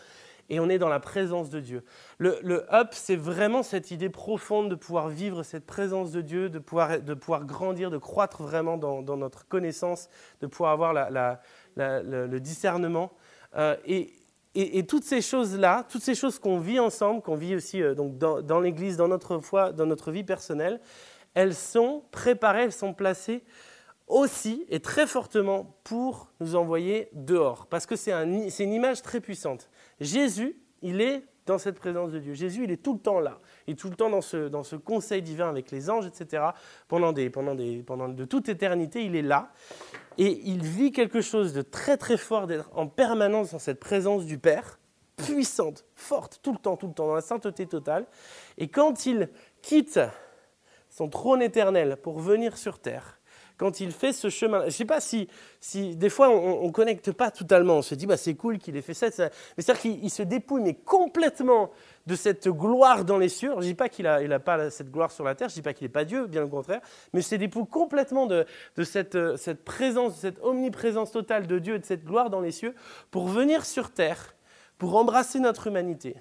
et 0.50 0.60
on 0.60 0.68
est 0.68 0.76
dans 0.76 0.90
la 0.90 1.00
présence 1.00 1.48
de 1.48 1.60
Dieu. 1.60 1.82
Le, 2.18 2.38
le 2.42 2.66
Up, 2.74 2.88
c'est 2.92 3.16
vraiment 3.16 3.62
cette 3.62 3.90
idée 3.90 4.10
profonde 4.10 4.68
de 4.68 4.74
pouvoir 4.74 5.08
vivre 5.08 5.42
cette 5.42 5.64
présence 5.64 6.12
de 6.12 6.20
Dieu, 6.20 6.50
de 6.50 6.58
pouvoir, 6.58 7.00
de 7.00 7.14
pouvoir 7.14 7.46
grandir, 7.46 7.90
de 7.90 7.96
croître 7.96 8.42
vraiment 8.42 8.76
dans, 8.76 9.00
dans 9.00 9.16
notre 9.16 9.48
connaissance, 9.48 10.10
de 10.42 10.46
pouvoir 10.46 10.72
avoir 10.72 10.92
la, 10.92 11.40
le, 11.76 12.38
discernement. 12.38 13.12
et, 13.86 14.12
et, 14.54 14.86
toutes 14.86 15.04
ces 15.04 15.20
choses-là, 15.20 15.86
toutes 15.88 16.02
ces 16.02 16.14
choses 16.14 16.38
qu'on 16.38 16.58
vit 16.58 16.80
ensemble, 16.80 17.22
qu'on 17.22 17.36
vit 17.36 17.54
aussi 17.54 17.82
euh, 17.82 17.94
donc 17.94 18.18
dans, 18.18 18.60
l'Église, 18.60 18.96
dans 18.96 19.08
notre 19.08 19.38
foi, 19.38 19.72
dans 19.72 19.86
notre 19.86 20.10
vie 20.10 20.24
personnelle, 20.24 20.80
elles 21.34 21.54
sont 21.54 22.02
préparées, 22.10 22.64
elles 22.64 22.72
sont 22.72 22.94
placées 22.94 23.44
aussi 24.06 24.64
et 24.70 24.80
très 24.80 25.06
fortement 25.06 25.78
pour 25.84 26.32
nous 26.40 26.56
envoyer 26.56 27.08
dehors. 27.12 27.66
Parce 27.66 27.86
que 27.86 27.94
c'est 27.94 28.12
une 28.12 28.72
image 28.72 29.02
très 29.02 29.20
puissante. 29.20 29.68
Jésus, 30.00 30.56
il 30.82 31.00
est 31.00 31.22
dans 31.44 31.58
cette 31.58 31.78
présence 31.78 32.10
de 32.10 32.18
Dieu. 32.18 32.34
Jésus, 32.34 32.64
il 32.64 32.70
est 32.70 32.82
tout 32.82 32.94
le 32.94 32.98
temps 32.98 33.20
là. 33.20 33.40
Il 33.66 33.72
est 33.72 33.76
tout 33.76 33.88
le 33.88 33.96
temps 33.96 34.10
dans 34.10 34.22
ce, 34.22 34.76
conseil 34.76 35.22
divin 35.22 35.48
avec 35.48 35.70
les 35.70 35.90
anges, 35.90 36.06
etc. 36.06 36.42
Pendant, 36.88 37.12
pendant 37.30 37.54
de 38.08 38.24
toute 38.24 38.48
éternité, 38.48 39.04
il 39.04 39.14
est 39.14 39.22
là. 39.22 39.52
Et 40.18 40.40
il 40.44 40.62
vit 40.62 40.90
quelque 40.90 41.20
chose 41.20 41.52
de 41.52 41.62
très 41.62 41.96
très 41.96 42.16
fort 42.16 42.46
d'être 42.46 42.68
en 42.74 42.88
permanence 42.88 43.52
dans 43.52 43.58
cette 43.58 43.80
présence 43.80 44.26
du 44.26 44.38
Père, 44.38 44.78
puissante, 45.16 45.84
forte, 45.94 46.40
tout 46.42 46.52
le 46.52 46.58
temps, 46.58 46.76
tout 46.76 46.88
le 46.88 46.92
temps, 46.92 47.06
dans 47.06 47.14
la 47.14 47.20
sainteté 47.20 47.66
totale. 47.66 48.06
Et 48.58 48.68
quand 48.68 49.06
il 49.06 49.30
quitte 49.62 50.00
son 50.90 51.08
trône 51.08 51.40
éternel 51.40 51.96
pour 52.02 52.18
venir 52.18 52.58
sur 52.58 52.78
terre, 52.80 53.18
quand 53.58 53.80
il 53.80 53.92
fait 53.92 54.12
ce 54.12 54.30
chemin. 54.30 54.60
Je 54.60 54.66
ne 54.66 54.70
sais 54.70 54.84
pas 54.84 55.00
si, 55.00 55.28
si 55.60 55.96
des 55.96 56.08
fois 56.08 56.30
on 56.30 56.66
ne 56.66 56.72
connecte 56.72 57.12
pas 57.12 57.30
totalement, 57.30 57.78
on 57.78 57.82
se 57.82 57.94
dit 57.94 58.06
bah, 58.06 58.16
c'est 58.16 58.34
cool 58.34 58.58
qu'il 58.58 58.76
ait 58.76 58.82
fait 58.82 58.94
ça, 58.94 59.08
mais 59.18 59.62
c'est-à-dire 59.62 59.82
qu'il 59.82 60.10
se 60.10 60.22
dépouille 60.22 60.62
mais 60.62 60.74
complètement 60.74 61.70
de 62.08 62.16
cette 62.16 62.48
gloire 62.48 63.04
dans 63.04 63.18
les 63.18 63.28
cieux. 63.28 63.50
Je 63.50 63.56
ne 63.56 63.62
dis 63.62 63.74
pas 63.74 63.90
qu'il 63.90 64.06
n'a 64.06 64.14
a 64.14 64.38
pas 64.38 64.70
cette 64.70 64.90
gloire 64.90 65.12
sur 65.12 65.24
la 65.24 65.34
terre, 65.34 65.50
je 65.50 65.52
ne 65.52 65.56
dis 65.56 65.62
pas 65.62 65.74
qu'il 65.74 65.84
n'est 65.84 65.92
pas 65.92 66.06
Dieu, 66.06 66.26
bien 66.26 66.42
au 66.42 66.48
contraire, 66.48 66.80
mais 67.12 67.20
se 67.20 67.34
dépouille 67.34 67.66
complètement 67.66 68.26
de, 68.26 68.46
cette, 68.82 69.36
cette 69.36 69.62
présence, 69.62 70.14
de 70.14 70.20
cette 70.20 70.38
omniprésence 70.42 71.12
totale 71.12 71.46
de 71.46 71.58
Dieu 71.58 71.74
et 71.74 71.78
de 71.78 71.84
cette 71.84 72.04
gloire 72.04 72.30
dans 72.30 72.40
les 72.40 72.50
cieux 72.50 72.74
pour 73.10 73.28
venir 73.28 73.66
sur 73.66 73.90
terre, 73.90 74.34
pour 74.78 74.96
embrasser 74.96 75.38
notre 75.38 75.66
humanité. 75.66 76.16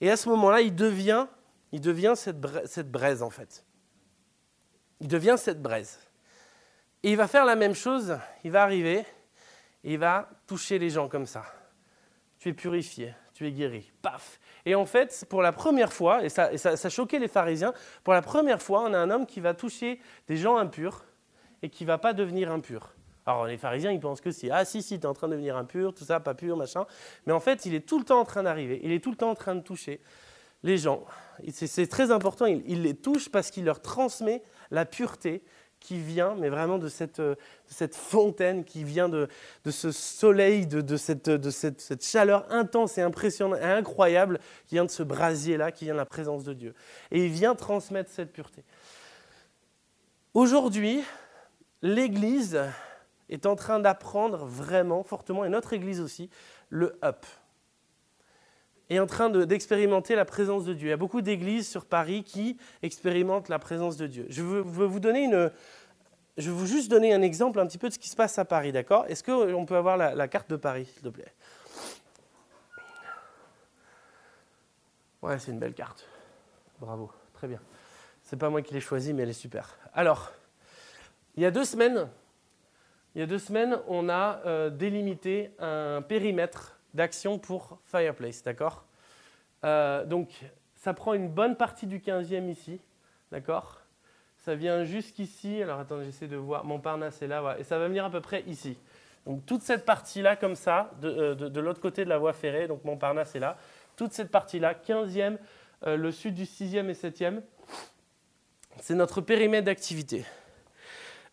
Et 0.00 0.10
à 0.10 0.16
ce 0.16 0.28
moment-là, 0.30 0.62
il 0.62 0.74
devient, 0.74 1.28
il 1.70 1.80
devient 1.80 2.14
cette, 2.16 2.44
cette 2.66 2.90
braise 2.90 3.22
en 3.22 3.30
fait. 3.30 3.64
Il 5.00 5.06
devient 5.06 5.36
cette 5.38 5.62
braise. 5.62 6.00
Et 7.04 7.12
il 7.12 7.16
va 7.16 7.28
faire 7.28 7.44
la 7.44 7.54
même 7.54 7.74
chose, 7.74 8.18
il 8.42 8.50
va 8.50 8.64
arriver 8.64 9.04
et 9.84 9.92
il 9.92 9.98
va 9.98 10.28
toucher 10.48 10.80
les 10.80 10.90
gens 10.90 11.08
comme 11.08 11.26
ça. 11.26 11.44
Tu 12.40 12.48
es 12.48 12.52
purifié, 12.52 13.14
tu 13.34 13.46
es 13.46 13.52
guéri. 13.52 13.92
Paf 14.00 14.40
Et 14.64 14.74
en 14.74 14.86
fait, 14.86 15.26
pour 15.28 15.42
la 15.42 15.52
première 15.52 15.92
fois, 15.92 16.24
et 16.24 16.28
ça, 16.28 16.56
ça, 16.56 16.88
choquait 16.88 17.18
les 17.18 17.28
pharisiens, 17.28 17.74
pour 18.04 18.14
la 18.14 18.22
première 18.22 18.62
fois, 18.62 18.84
on 18.88 18.94
a 18.94 18.98
un 18.98 19.10
homme 19.10 19.26
qui 19.26 19.40
va 19.40 19.52
toucher 19.52 20.00
des 20.28 20.36
gens 20.36 20.56
impurs 20.56 21.04
et 21.62 21.68
qui 21.68 21.84
ne 21.84 21.88
va 21.88 21.98
pas 21.98 22.12
devenir 22.12 22.50
impur. 22.50 22.94
Alors 23.26 23.46
les 23.46 23.56
pharisiens, 23.56 23.90
ils 23.90 24.00
pensent 24.00 24.20
que 24.20 24.30
si, 24.30 24.50
ah 24.50 24.64
si, 24.64 24.82
si, 24.82 25.00
tu 25.00 25.04
es 25.04 25.06
en 25.06 25.14
train 25.14 25.28
de 25.28 25.32
devenir 25.32 25.56
impur, 25.56 25.94
tout 25.94 26.04
ça, 26.04 26.20
pas 26.20 26.34
pur, 26.34 26.56
machin. 26.56 26.86
Mais 27.26 27.32
en 27.32 27.40
fait, 27.40 27.66
il 27.66 27.74
est 27.74 27.86
tout 27.86 27.98
le 27.98 28.04
temps 28.04 28.20
en 28.20 28.24
train 28.24 28.42
d'arriver, 28.42 28.80
il 28.84 28.92
est 28.92 29.02
tout 29.02 29.10
le 29.10 29.16
temps 29.16 29.30
en 29.30 29.34
train 29.34 29.54
de 29.54 29.62
toucher 29.62 30.00
les 30.62 30.78
gens. 30.78 31.04
C'est 31.50 31.88
très 31.88 32.10
important, 32.10 32.46
il 32.46 32.82
les 32.82 32.94
touche 32.94 33.28
parce 33.28 33.50
qu'il 33.50 33.64
leur 33.64 33.82
transmet 33.82 34.42
la 34.70 34.84
pureté 34.84 35.42
qui 35.84 35.98
vient, 35.98 36.34
mais 36.34 36.48
vraiment 36.48 36.78
de 36.78 36.88
cette, 36.88 37.20
euh, 37.20 37.36
fontaine, 37.92 38.64
qui 38.64 38.84
vient 38.84 39.10
de, 39.10 39.28
ce 39.70 39.92
soleil, 39.92 40.66
de, 40.66 40.80
de, 40.80 40.96
cette, 40.96 41.28
de 41.28 41.50
cette, 41.50 41.80
cette, 41.82 42.04
chaleur 42.04 42.50
intense 42.50 42.96
et 42.96 43.02
impressionnante 43.02 43.58
et 43.60 43.64
incroyable 43.64 44.40
qui 44.66 44.76
vient 44.76 44.86
de 44.86 44.90
ce 44.90 45.02
brasier-là, 45.02 45.72
qui 45.72 45.84
vient 45.84 45.92
de 45.92 45.98
la 45.98 46.06
présence 46.06 46.42
de 46.42 46.54
Dieu. 46.54 46.74
Et 47.10 47.26
il 47.26 47.30
vient 47.30 47.54
transmettre 47.54 48.10
cette 48.10 48.32
pureté. 48.32 48.64
Aujourd'hui, 50.32 51.04
l'Église 51.82 52.58
est 53.28 53.44
en 53.44 53.54
train 53.54 53.78
d'apprendre 53.78 54.46
vraiment 54.46 55.02
fortement, 55.02 55.44
et 55.44 55.50
notre 55.50 55.74
Église 55.74 56.00
aussi, 56.00 56.30
le 56.70 56.98
up 57.04 57.26
en 59.00 59.06
train 59.06 59.30
d'expérimenter 59.30 60.14
la 60.14 60.24
présence 60.24 60.64
de 60.64 60.74
Dieu. 60.74 60.88
Il 60.88 60.90
y 60.90 60.94
a 60.94 60.96
beaucoup 60.96 61.22
d'églises 61.22 61.68
sur 61.68 61.84
Paris 61.84 62.24
qui 62.24 62.56
expérimentent 62.82 63.48
la 63.48 63.58
présence 63.58 63.96
de 63.96 64.06
Dieu. 64.06 64.26
Je 64.28 64.42
veux, 64.42 64.60
vous 64.60 65.00
donner 65.00 65.24
une, 65.24 65.50
je 66.36 66.50
veux 66.50 66.66
juste 66.66 66.90
donner 66.90 67.14
un 67.14 67.22
exemple 67.22 67.60
un 67.60 67.66
petit 67.66 67.78
peu 67.78 67.88
de 67.88 67.94
ce 67.94 67.98
qui 67.98 68.08
se 68.08 68.16
passe 68.16 68.38
à 68.38 68.44
Paris, 68.44 68.72
d'accord? 68.72 69.06
Est-ce 69.08 69.22
qu'on 69.22 69.64
peut 69.64 69.76
avoir 69.76 69.96
la, 69.96 70.28
carte 70.28 70.50
de 70.50 70.56
Paris, 70.56 70.86
s'il 70.86 71.02
te 71.02 71.08
plaît? 71.08 71.32
Ouais, 75.22 75.38
c'est 75.38 75.52
une 75.52 75.58
belle 75.58 75.74
carte. 75.74 76.04
Bravo, 76.80 77.10
très 77.32 77.48
bien. 77.48 77.60
C'est 78.22 78.36
pas 78.36 78.50
moi 78.50 78.62
qui 78.62 78.74
l'ai 78.74 78.80
choisie, 78.80 79.14
mais 79.14 79.22
elle 79.22 79.30
est 79.30 79.32
super. 79.32 79.78
Alors, 79.94 80.32
il 81.36 81.42
y 81.42 81.46
a 81.46 81.50
deux 81.50 81.64
semaines, 81.64 82.08
il 83.14 83.20
y 83.20 83.22
a 83.22 83.26
deux 83.26 83.38
semaines, 83.38 83.78
on 83.86 84.08
a 84.08 84.40
euh, 84.44 84.70
délimité 84.70 85.52
un 85.58 86.02
périmètre 86.02 86.78
d'action 86.94 87.38
pour 87.38 87.78
Fireplace, 87.84 88.42
d'accord? 88.42 88.84
Euh, 89.64 90.04
Donc, 90.04 90.30
ça 90.76 90.94
prend 90.94 91.14
une 91.14 91.28
bonne 91.28 91.56
partie 91.56 91.86
du 91.86 91.98
15e 91.98 92.48
ici, 92.48 92.80
d'accord? 93.32 93.80
Ça 94.38 94.54
vient 94.54 94.84
jusqu'ici. 94.84 95.62
Alors, 95.62 95.80
attendez, 95.80 96.04
j'essaie 96.04 96.28
de 96.28 96.36
voir. 96.36 96.64
Montparnasse 96.64 97.20
est 97.22 97.26
là, 97.26 97.56
et 97.58 97.64
ça 97.64 97.78
va 97.78 97.88
venir 97.88 98.04
à 98.04 98.10
peu 98.10 98.20
près 98.20 98.42
ici. 98.46 98.78
Donc, 99.26 99.44
toute 99.46 99.62
cette 99.62 99.84
partie-là, 99.84 100.36
comme 100.36 100.54
ça, 100.54 100.90
de, 101.00 101.08
euh, 101.08 101.60
l'autre 101.60 101.80
côté 101.80 102.04
de 102.04 102.10
la 102.10 102.18
voie 102.18 102.34
ferrée, 102.34 102.68
donc 102.68 102.84
Montparnasse 102.84 103.34
est 103.34 103.40
là. 103.40 103.56
Toute 103.96 104.12
cette 104.12 104.30
partie-là, 104.30 104.74
15e, 104.74 105.38
euh, 105.86 105.96
le 105.96 106.12
sud 106.12 106.34
du 106.34 106.44
6e 106.44 106.90
et 106.90 106.94
7e, 106.94 107.40
c'est 108.80 108.94
notre 108.94 109.20
périmètre 109.20 109.64
d'activité. 109.66 110.24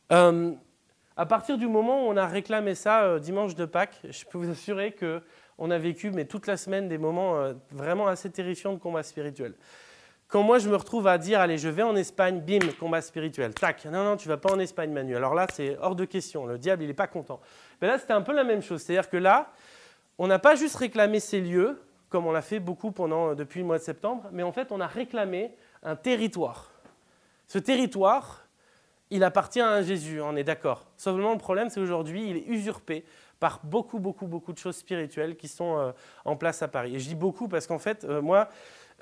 à 0.10 1.26
partir 1.26 1.58
du 1.58 1.68
moment 1.68 2.06
où 2.06 2.10
on 2.10 2.18
a 2.18 2.28
réclamé 2.28 2.76
ça 2.76 3.20
dimanche 3.20 3.56
de 3.56 3.66
Pâques, 3.66 4.00
je 4.10 4.26
peux 4.26 4.38
vous 4.38 4.50
assurer 4.50 4.92
que 4.92 5.22
on 5.64 5.70
a 5.70 5.78
vécu, 5.78 6.10
mais 6.10 6.26
toute 6.26 6.48
la 6.48 6.58
semaine, 6.58 6.90
des 6.90 6.98
moments 6.98 7.38
euh, 7.38 7.54
vraiment 7.70 8.08
assez 8.08 8.32
terrifiants 8.32 8.74
de 8.74 8.80
combat 8.80 9.04
spirituel. 9.04 9.54
Quand 10.28 10.42
moi, 10.42 10.58
je 10.58 10.68
me 10.68 10.76
retrouve 10.76 11.06
à 11.06 11.20
dire, 11.20 11.40
allez, 11.40 11.60
je 11.60 11.70
vais 11.70 11.84
en 11.84 11.96
Espagne, 11.96 12.42
bim, 12.42 12.68
combat 12.80 13.00
spirituel. 13.02 13.54
Tac, 13.54 13.86
non, 13.86 14.04
non, 14.04 14.18
tu 14.18 14.28
vas 14.28 14.38
pas 14.38 14.52
en 14.52 14.58
Espagne, 14.58 14.92
Manu. 14.92 15.16
Alors 15.16 15.36
là, 15.36 15.46
c'est 15.54 15.78
hors 15.80 15.96
de 15.96 16.06
question. 16.06 16.48
Le 16.48 16.58
diable, 16.58 16.82
il 16.82 16.88
n'est 16.88 16.96
pas 16.96 17.06
content. 17.06 17.42
Mais 17.80 17.88
là, 17.88 18.00
c'était 18.00 18.14
un 18.14 18.24
peu 18.24 18.34
la 18.34 18.44
même 18.44 18.64
chose. 18.64 18.82
C'est-à-dire 18.82 19.08
que 19.08 19.18
là, 19.18 19.52
on 20.18 20.26
n'a 20.26 20.40
pas 20.40 20.56
juste 20.56 20.78
réclamé 20.78 21.20
ces 21.20 21.42
lieux, 21.42 21.80
comme 22.10 22.26
on 22.26 22.32
l'a 22.32 22.42
fait 22.42 22.60
beaucoup 22.60 22.92
pendant, 22.92 23.30
euh, 23.30 23.36
depuis 23.36 23.60
le 23.60 23.68
mois 23.68 23.78
de 23.78 23.84
septembre, 23.84 24.30
mais 24.32 24.42
en 24.42 24.52
fait, 24.52 24.72
on 24.72 24.80
a 24.80 24.88
réclamé 24.88 25.52
un 25.84 25.96
territoire. 25.96 26.72
Ce 27.48 27.60
territoire, 27.60 28.48
il 29.12 29.24
appartient 29.24 29.62
à 29.62 29.70
un 29.70 29.84
Jésus, 29.84 30.22
on 30.22 30.36
est 30.36 30.44
d'accord. 30.44 30.88
Seulement, 30.98 31.34
le 31.34 31.38
problème, 31.38 31.70
c'est 31.70 31.82
aujourd'hui, 31.82 32.30
il 32.30 32.38
est 32.38 32.48
usurpé 32.48 33.06
par 33.42 33.60
beaucoup, 33.64 33.98
beaucoup, 33.98 34.28
beaucoup 34.28 34.54
de 34.54 34.60
choses 34.60 34.76
spirituelles 34.76 35.36
qui 35.36 35.48
sont 35.48 35.76
euh, 35.76 35.92
en 36.26 36.36
place 36.36 36.62
à 36.62 36.68
Paris. 36.68 36.96
Et 36.96 37.00
je 37.00 37.08
dis 37.08 37.16
beaucoup 37.16 37.48
parce 37.48 37.66
qu'en 37.66 37.80
fait, 37.80 38.04
euh, 38.04 38.22
moi, 38.22 38.50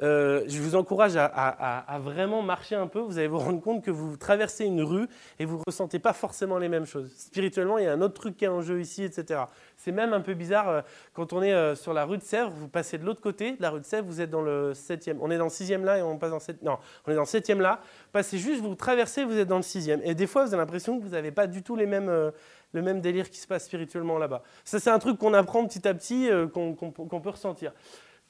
euh, 0.01 0.43
je 0.47 0.61
vous 0.61 0.75
encourage 0.75 1.15
à, 1.15 1.99
vraiment 2.01 2.41
marcher 2.41 2.75
un 2.75 2.87
peu. 2.87 2.99
Vous 2.99 3.17
allez 3.17 3.27
vous 3.27 3.39
rendre 3.39 3.61
compte 3.61 3.83
que 3.83 3.91
vous 3.91 4.17
traversez 4.17 4.65
une 4.65 4.81
rue 4.81 5.07
et 5.39 5.45
vous 5.45 5.57
ne 5.57 5.63
ressentez 5.65 5.99
pas 5.99 6.13
forcément 6.13 6.57
les 6.57 6.69
mêmes 6.69 6.85
choses. 6.85 7.11
Spirituellement, 7.15 7.77
il 7.77 7.85
y 7.85 7.87
a 7.87 7.93
un 7.93 8.01
autre 8.01 8.13
truc 8.13 8.37
qui 8.37 8.45
est 8.45 8.49
en 8.49 8.61
jeu 8.61 8.79
ici, 8.79 9.03
etc. 9.03 9.41
C'est 9.77 9.91
même 9.91 10.13
un 10.13 10.21
peu 10.21 10.33
bizarre 10.33 10.83
quand 11.13 11.33
on 11.33 11.41
est 11.41 11.75
sur 11.75 11.93
la 11.93 12.05
rue 12.05 12.17
de 12.17 12.23
Sèvres, 12.23 12.51
vous 12.51 12.67
passez 12.67 12.97
de 12.97 13.05
l'autre 13.05 13.21
côté 13.21 13.53
de 13.53 13.61
la 13.61 13.69
rue 13.69 13.79
de 13.79 13.85
Sèvres, 13.85 14.07
vous 14.07 14.21
êtes 14.21 14.29
dans 14.29 14.41
le 14.41 14.73
7e. 14.73 15.17
On 15.21 15.31
est 15.31 15.37
dans 15.37 15.45
le 15.45 15.49
6e 15.49 15.83
là 15.83 15.97
et 15.97 16.01
on 16.01 16.17
passe 16.17 16.31
dans 16.31 16.37
le 16.37 16.41
7e. 16.41 16.63
Non, 16.63 16.77
on 17.05 17.11
est 17.11 17.15
dans 17.15 17.21
le 17.21 17.27
7e 17.27 17.59
là. 17.59 17.79
Passez 18.11 18.37
juste, 18.37 18.61
vous 18.61 18.75
traversez, 18.75 19.23
vous 19.23 19.37
êtes 19.37 19.47
dans 19.47 19.57
le 19.57 19.63
6e. 19.63 20.01
Et 20.03 20.15
des 20.15 20.27
fois, 20.27 20.43
vous 20.45 20.53
avez 20.53 20.61
l'impression 20.61 20.97
que 20.97 21.03
vous 21.03 21.11
n'avez 21.11 21.31
pas 21.31 21.47
du 21.47 21.63
tout 21.63 21.75
les 21.75 21.85
mêmes 21.85 22.31
le 22.73 22.81
même 22.81 23.01
délire 23.01 23.29
qui 23.29 23.39
se 23.39 23.47
passe 23.47 23.65
spirituellement 23.65 24.17
là-bas. 24.17 24.43
Ça, 24.63 24.79
c'est 24.79 24.89
un 24.89 24.99
truc 24.99 25.17
qu'on 25.17 25.33
apprend 25.33 25.65
petit 25.65 25.87
à 25.87 25.93
petit, 25.93 26.29
euh, 26.29 26.47
qu'on 26.47 26.73
peut 26.73 27.29
ressentir. 27.29 27.73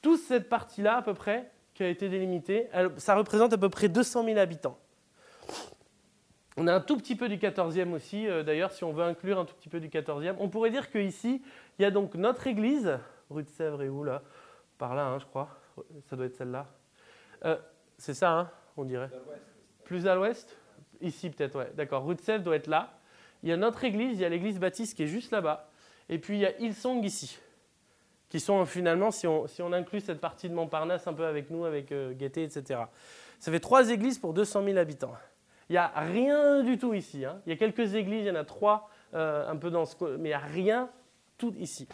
Toute 0.02 0.20
cette 0.20 0.48
partie-là, 0.48 0.96
à 0.96 1.02
peu 1.02 1.14
près, 1.14 1.50
qui 1.80 1.84
a 1.84 1.88
été 1.88 2.10
délimitée, 2.10 2.68
ça 2.98 3.14
représente 3.14 3.54
à 3.54 3.56
peu 3.56 3.70
près 3.70 3.88
200 3.88 4.24
000 4.26 4.38
habitants. 4.38 4.76
On 6.58 6.66
a 6.66 6.74
un 6.74 6.80
tout 6.80 6.98
petit 6.98 7.16
peu 7.16 7.26
du 7.26 7.38
14e 7.38 7.94
aussi, 7.94 8.28
euh, 8.28 8.42
d'ailleurs, 8.42 8.70
si 8.70 8.84
on 8.84 8.92
veut 8.92 9.02
inclure 9.02 9.38
un 9.38 9.46
tout 9.46 9.54
petit 9.54 9.70
peu 9.70 9.80
du 9.80 9.88
14e. 9.88 10.34
On 10.40 10.50
pourrait 10.50 10.68
dire 10.68 10.90
qu'ici, 10.90 11.40
il 11.78 11.82
y 11.82 11.86
a 11.86 11.90
donc 11.90 12.16
notre 12.16 12.46
église, 12.46 12.98
rue 13.30 13.44
de 13.44 13.48
Sèvres 13.48 13.82
et 13.82 13.88
où 13.88 14.04
là? 14.04 14.20
Par 14.76 14.94
là, 14.94 15.06
hein, 15.06 15.18
je 15.20 15.24
crois. 15.24 15.48
Ça 16.10 16.16
doit 16.16 16.26
être 16.26 16.34
celle-là. 16.34 16.66
Euh, 17.46 17.56
c'est 17.96 18.12
ça, 18.12 18.30
hein, 18.30 18.50
on 18.76 18.84
dirait. 18.84 19.08
Plus 19.84 20.06
à 20.06 20.14
l'ouest? 20.14 20.58
Ici 21.00 21.30
peut-être, 21.30 21.56
ouais. 21.56 21.72
D'accord. 21.76 22.04
Rue 22.04 22.14
de 22.14 22.20
Sèvres 22.20 22.44
doit 22.44 22.56
être 22.56 22.66
là. 22.66 22.92
Il 23.42 23.48
y 23.48 23.52
a 23.52 23.56
notre 23.56 23.84
église, 23.84 24.18
il 24.18 24.20
y 24.20 24.26
a 24.26 24.28
l'église 24.28 24.60
baptiste 24.60 24.98
qui 24.98 25.04
est 25.04 25.06
juste 25.06 25.30
là-bas. 25.30 25.70
Et 26.10 26.18
puis 26.18 26.36
il 26.36 26.40
y 26.40 26.46
a 26.46 26.60
Hillsong 26.60 27.02
ici, 27.02 27.38
qui 28.30 28.40
sont 28.40 28.64
finalement, 28.64 29.10
si 29.10 29.26
on, 29.26 29.72
inclut 29.72 30.00
cette 30.00 30.20
partie 30.20 30.48
de 30.48 30.54
Montparnasse 30.54 31.06
un 31.06 31.12
peu 31.12 31.26
avec 31.26 31.50
nous, 31.50 31.64
avec 31.64 31.92
euh, 31.92 32.14
etc. 32.18 32.80
Ça 33.40 33.52
fait 33.52 33.60
trois 33.60 33.90
églises 33.90 34.18
pour 34.18 34.32
200 34.32 34.64
000 34.64 34.78
habitants. 34.78 35.12
Il 35.68 35.72
n'y 35.72 35.78
a 35.78 35.92
rien 35.96 36.62
du 36.62 36.78
tout 36.78 36.94
ici. 36.94 37.24
Hein. 37.24 37.40
Il 37.44 37.50
y 37.50 37.52
a 37.52 37.56
quelques 37.56 37.94
églises, 37.94 38.22
il 38.22 38.28
y 38.28 38.30
en 38.30 38.36
a 38.36 38.44
trois 38.44 38.88
euh, 39.14 39.50
un 39.50 39.56
peu 39.56 39.70
dans 39.70 39.84
ce... 39.84 39.96
Mais 40.16 40.28
il 40.28 40.32
n'y 40.32 40.32
a 40.32 40.38
rien 40.38 40.88
tout 41.38 41.54
ici. 41.58 41.88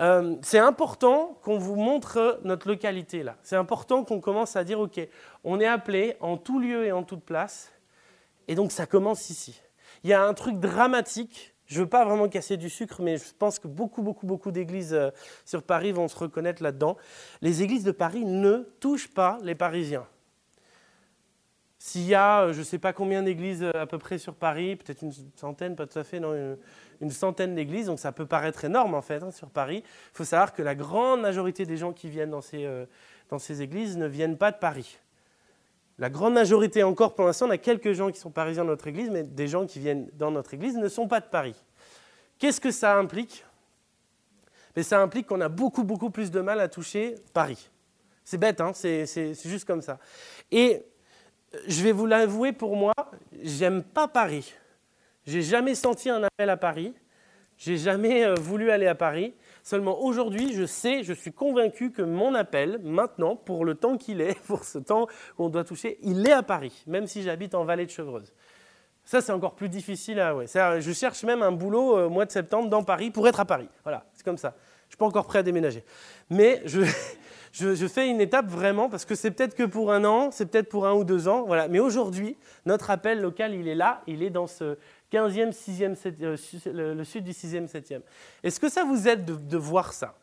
Euh, 0.00 0.36
c'est 0.42 0.58
important 0.58 1.38
qu'on 1.42 1.58
vous 1.58 1.76
montre 1.76 2.40
notre 2.44 2.68
localité 2.68 3.22
là. 3.22 3.36
C'est 3.42 3.56
important 3.56 4.04
qu'on 4.04 4.20
commence 4.20 4.56
à 4.56 4.64
dire, 4.64 4.80
OK, 4.80 5.00
on 5.44 5.60
est 5.60 5.66
appelé 5.66 6.16
en 6.20 6.36
tout 6.36 6.60
lieu 6.60 6.86
et 6.86 6.92
en 6.92 7.02
toute 7.02 7.24
place. 7.24 7.72
Et 8.46 8.54
donc 8.54 8.72
ça 8.72 8.86
commence 8.86 9.28
ici. 9.28 9.60
Il 10.04 10.10
y 10.10 10.14
a 10.14 10.22
un 10.22 10.34
truc 10.34 10.58
dramatique. 10.60 11.54
Je 11.68 11.74
ne 11.74 11.80
veux 11.80 11.88
pas 11.88 12.04
vraiment 12.04 12.28
casser 12.28 12.56
du 12.56 12.70
sucre, 12.70 13.02
mais 13.02 13.18
je 13.18 13.34
pense 13.38 13.58
que 13.58 13.68
beaucoup, 13.68 14.02
beaucoup, 14.02 14.26
beaucoup 14.26 14.50
d'églises 14.50 14.94
euh, 14.94 15.10
sur 15.44 15.62
Paris 15.62 15.92
vont 15.92 16.08
se 16.08 16.16
reconnaître 16.16 16.62
là-dedans. 16.62 16.96
Les 17.42 17.62
églises 17.62 17.84
de 17.84 17.92
Paris 17.92 18.24
ne 18.24 18.66
touchent 18.80 19.12
pas 19.12 19.38
les 19.42 19.54
Parisiens. 19.54 20.06
S'il 21.78 22.06
y 22.06 22.14
a, 22.14 22.40
euh, 22.40 22.52
je 22.54 22.60
ne 22.60 22.64
sais 22.64 22.78
pas 22.78 22.94
combien 22.94 23.22
d'églises 23.22 23.62
euh, 23.62 23.70
à 23.74 23.84
peu 23.84 23.98
près 23.98 24.16
sur 24.16 24.34
Paris, 24.34 24.76
peut-être 24.76 25.02
une 25.02 25.12
centaine, 25.36 25.76
pas 25.76 25.86
tout 25.86 25.98
à 25.98 26.04
fait, 26.04 26.20
non, 26.20 26.56
une, 27.02 27.10
centaine 27.10 27.54
d'églises, 27.54 27.86
donc 27.86 27.98
ça 27.98 28.12
peut 28.12 28.26
paraître 28.26 28.64
énorme 28.64 28.94
en 28.94 29.02
fait 29.02 29.22
hein, 29.22 29.30
sur 29.30 29.50
Paris. 29.50 29.82
Il 29.84 30.16
faut 30.16 30.24
savoir 30.24 30.54
que 30.54 30.62
la 30.62 30.74
grande 30.74 31.20
majorité 31.20 31.66
des 31.66 31.76
gens 31.76 31.92
qui 31.92 32.08
viennent 32.08 32.30
dans 32.30 32.40
ces, 32.40 32.66
dans 33.28 33.38
ces 33.38 33.60
églises 33.60 33.98
ne 33.98 34.06
viennent 34.06 34.38
pas 34.38 34.52
de 34.52 34.56
Paris. 34.56 34.98
La 35.98 36.10
grande 36.10 36.34
majorité 36.34 36.82
encore, 36.84 37.14
pour 37.14 37.26
l'instant, 37.26 37.46
on 37.46 37.50
a 37.50 37.58
quelques 37.58 37.92
gens 37.92 38.10
qui 38.10 38.20
sont 38.20 38.30
parisiens 38.30 38.64
dans 38.64 38.70
notre 38.70 38.86
église, 38.86 39.10
mais 39.10 39.24
des 39.24 39.48
gens 39.48 39.66
qui 39.66 39.80
viennent 39.80 40.08
dans 40.14 40.30
notre 40.30 40.54
église 40.54 40.76
ne 40.76 40.88
sont 40.88 41.08
pas 41.08 41.20
de 41.20 41.26
Paris. 41.26 41.56
Qu'est-ce 42.38 42.60
que 42.60 42.70
ça 42.70 42.96
implique? 42.96 43.44
Mais 44.76 44.84
Ça 44.84 45.00
implique 45.00 45.26
qu'on 45.26 45.40
a 45.40 45.48
beaucoup, 45.48 45.82
beaucoup 45.82 46.10
plus 46.10 46.30
de 46.30 46.40
mal 46.40 46.60
à 46.60 46.68
toucher 46.68 47.16
Paris. 47.34 47.68
C'est 48.24 48.38
bête, 48.38 48.60
hein 48.60 48.72
c'est 48.74 49.34
juste 49.44 49.64
comme 49.64 49.82
ça. 49.82 49.98
Et 50.52 50.84
je 51.66 51.82
vais 51.82 51.92
vous 51.92 52.06
l'avouer, 52.06 52.52
pour 52.52 52.76
moi, 52.76 52.92
j'aime 53.42 53.82
pas 53.82 54.06
Paris. 54.06 54.54
J'ai 55.26 55.42
jamais 55.42 55.74
senti 55.74 56.10
un 56.10 56.22
appel 56.22 56.48
à 56.48 56.56
Paris. 56.56 56.94
J'ai 57.56 57.76
jamais 57.76 58.24
euh, 58.24 58.34
voulu 58.34 58.70
aller 58.70 58.86
à 58.86 58.94
Paris. 58.94 59.34
Seulement 59.68 60.00
aujourd'hui, 60.02 60.54
je 60.54 60.64
sais, 60.64 61.02
je 61.02 61.12
suis 61.12 61.30
convaincu 61.30 61.90
que 61.90 62.00
mon 62.00 62.34
appel, 62.34 62.80
maintenant, 62.82 63.36
pour 63.36 63.66
le 63.66 63.74
temps 63.74 63.98
qu'il 63.98 64.22
est, 64.22 64.40
pour 64.46 64.64
ce 64.64 64.78
temps 64.78 65.08
qu'on 65.36 65.50
doit 65.50 65.62
toucher, 65.62 65.98
il 66.00 66.26
est 66.26 66.32
à 66.32 66.42
Paris, 66.42 66.84
même 66.86 67.06
si 67.06 67.22
j'habite 67.22 67.54
en 67.54 67.66
vallée 67.66 67.84
de 67.84 67.90
Chevreuse. 67.90 68.32
Ça, 69.04 69.20
c'est 69.20 69.30
encore 69.30 69.54
plus 69.54 69.68
difficile. 69.68 70.26
Ouais. 70.34 70.46
Je 70.46 70.92
cherche 70.94 71.22
même 71.22 71.42
un 71.42 71.52
boulot 71.52 71.96
au 71.96 71.98
euh, 71.98 72.08
mois 72.08 72.24
de 72.24 72.30
septembre 72.30 72.70
dans 72.70 72.82
Paris 72.82 73.10
pour 73.10 73.28
être 73.28 73.40
à 73.40 73.44
Paris. 73.44 73.68
Voilà, 73.82 74.06
c'est 74.14 74.24
comme 74.24 74.38
ça. 74.38 74.54
Je 74.56 74.86
ne 74.86 74.90
suis 74.92 74.96
pas 74.96 75.04
encore 75.04 75.26
prêt 75.26 75.40
à 75.40 75.42
déménager. 75.42 75.84
Mais 76.30 76.62
je, 76.64 76.80
je, 77.52 77.86
fais 77.88 78.08
une 78.08 78.22
étape 78.22 78.46
vraiment, 78.46 78.88
parce 78.88 79.04
que 79.04 79.14
c'est 79.14 79.32
peut-être 79.32 79.54
que 79.54 79.64
pour 79.64 79.92
un 79.92 80.06
an, 80.06 80.30
c'est 80.30 80.46
peut-être 80.46 80.70
pour 80.70 80.86
un 80.86 80.94
ou 80.94 81.04
deux 81.04 81.28
ans. 81.28 81.44
Voilà. 81.46 81.68
Mais 81.68 81.78
aujourd'hui, 81.78 82.38
notre 82.64 82.88
appel 82.90 83.20
local, 83.20 83.54
il 83.54 83.68
est 83.68 83.74
là, 83.74 84.00
il 84.06 84.22
est 84.22 84.30
dans 84.30 84.46
ce, 84.46 84.78
15e, 85.12 85.52
6e, 85.52 85.94
7e, 85.94 86.72
le, 86.72 87.04
sud 87.04 87.24
du 87.24 87.32
6e, 87.32 87.68
7e. 87.68 88.00
Est-ce 88.42 88.60
que 88.60 88.68
ça 88.68 88.84
vous 88.84 89.08
aide 89.08 89.24
de, 89.24 89.56
voir 89.56 89.92
ça? 89.92 90.14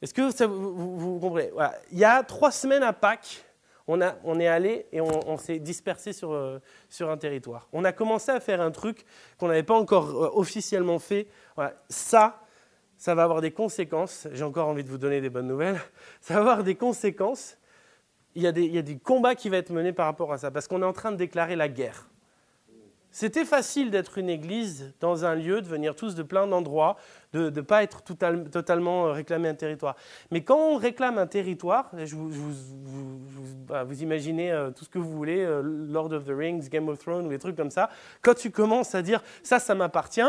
Est-ce 0.00 0.14
que 0.14 0.30
ça, 0.30 0.46
vous, 0.46 1.18
comprenez? 1.20 1.50
Il 1.92 1.98
y 1.98 2.04
a 2.04 2.22
trois 2.22 2.50
semaines 2.50 2.82
à 2.82 2.92
Pâques, 2.92 3.44
on, 3.88 4.00
est 4.00 4.48
allé 4.48 4.86
et 4.92 5.00
on, 5.00 5.36
s'est 5.38 5.58
dispersé 5.58 6.12
sur, 6.12 6.32
euh, 6.32 6.58
sur 6.88 7.08
un 7.10 7.16
territoire. 7.16 7.68
On 7.72 7.84
a 7.84 7.92
commencé 7.92 8.32
à 8.32 8.40
faire 8.40 8.60
un 8.60 8.72
truc 8.72 9.04
qu'on 9.38 9.48
n'avait 9.48 9.62
pas 9.62 9.74
encore 9.74 10.10
euh, 10.10 10.30
officiellement 10.34 10.98
fait. 10.98 11.28
Ça, 11.88 12.42
ça 12.96 13.14
va 13.14 13.22
avoir 13.22 13.40
des 13.40 13.52
conséquences. 13.52 14.26
J'ai 14.32 14.44
encore 14.44 14.68
envie 14.68 14.82
de 14.82 14.88
vous 14.88 14.98
donner 14.98 15.20
des 15.20 15.30
bonnes 15.30 15.46
nouvelles. 15.46 15.80
Ça 16.20 16.34
va 16.34 16.40
avoir 16.40 16.64
des 16.64 16.74
conséquences. 16.74 17.58
Il 18.34 18.42
y, 18.42 18.46
a 18.46 18.52
des, 18.52 18.64
il 18.64 18.74
y 18.74 18.78
a 18.78 18.82
des 18.82 18.98
combats 18.98 19.34
qui 19.34 19.48
vont 19.48 19.56
être 19.56 19.70
menés 19.70 19.92
par 19.92 20.06
rapport 20.06 20.30
à 20.30 20.36
ça, 20.36 20.50
parce 20.50 20.68
qu'on 20.68 20.82
est 20.82 20.86
en 20.86 20.92
train 20.92 21.10
de 21.10 21.16
déclarer 21.16 21.56
la 21.56 21.68
guerre. 21.68 22.06
C'était 23.18 23.46
facile 23.46 23.90
d'être 23.90 24.18
une 24.18 24.28
église 24.28 24.92
dans 25.00 25.24
un 25.24 25.34
lieu, 25.34 25.62
de 25.62 25.66
venir 25.66 25.96
tous 25.96 26.14
de 26.14 26.22
plein 26.22 26.46
d'endroits, 26.46 26.98
de 27.32 27.48
ne 27.48 27.60
pas 27.62 27.82
être 27.82 28.02
totalement 28.02 29.06
euh, 29.06 29.12
réclamé 29.12 29.48
un 29.48 29.54
territoire. 29.54 29.96
Mais 30.30 30.44
quand 30.44 30.58
on 30.58 30.76
réclame 30.76 31.16
un 31.16 31.26
territoire, 31.26 31.90
je 31.96 32.14
vous, 32.14 32.30
bah, 33.66 33.84
vous, 33.84 34.02
imaginez 34.02 34.52
euh, 34.52 34.70
tout 34.70 34.84
ce 34.84 34.90
que 34.90 34.98
vous 34.98 35.10
voulez, 35.10 35.42
euh, 35.42 35.62
Lord 35.64 36.12
of 36.12 36.26
the 36.26 36.32
Rings, 36.36 36.68
Game 36.68 36.90
of 36.90 36.98
Thrones 36.98 37.24
ou 37.24 37.30
des 37.30 37.38
trucs 37.38 37.56
comme 37.56 37.70
ça, 37.70 37.88
quand 38.20 38.34
tu 38.34 38.50
commences 38.50 38.94
à 38.94 39.00
dire 39.00 39.22
ça, 39.42 39.60
ça 39.60 39.74
m'appartient, 39.74 40.20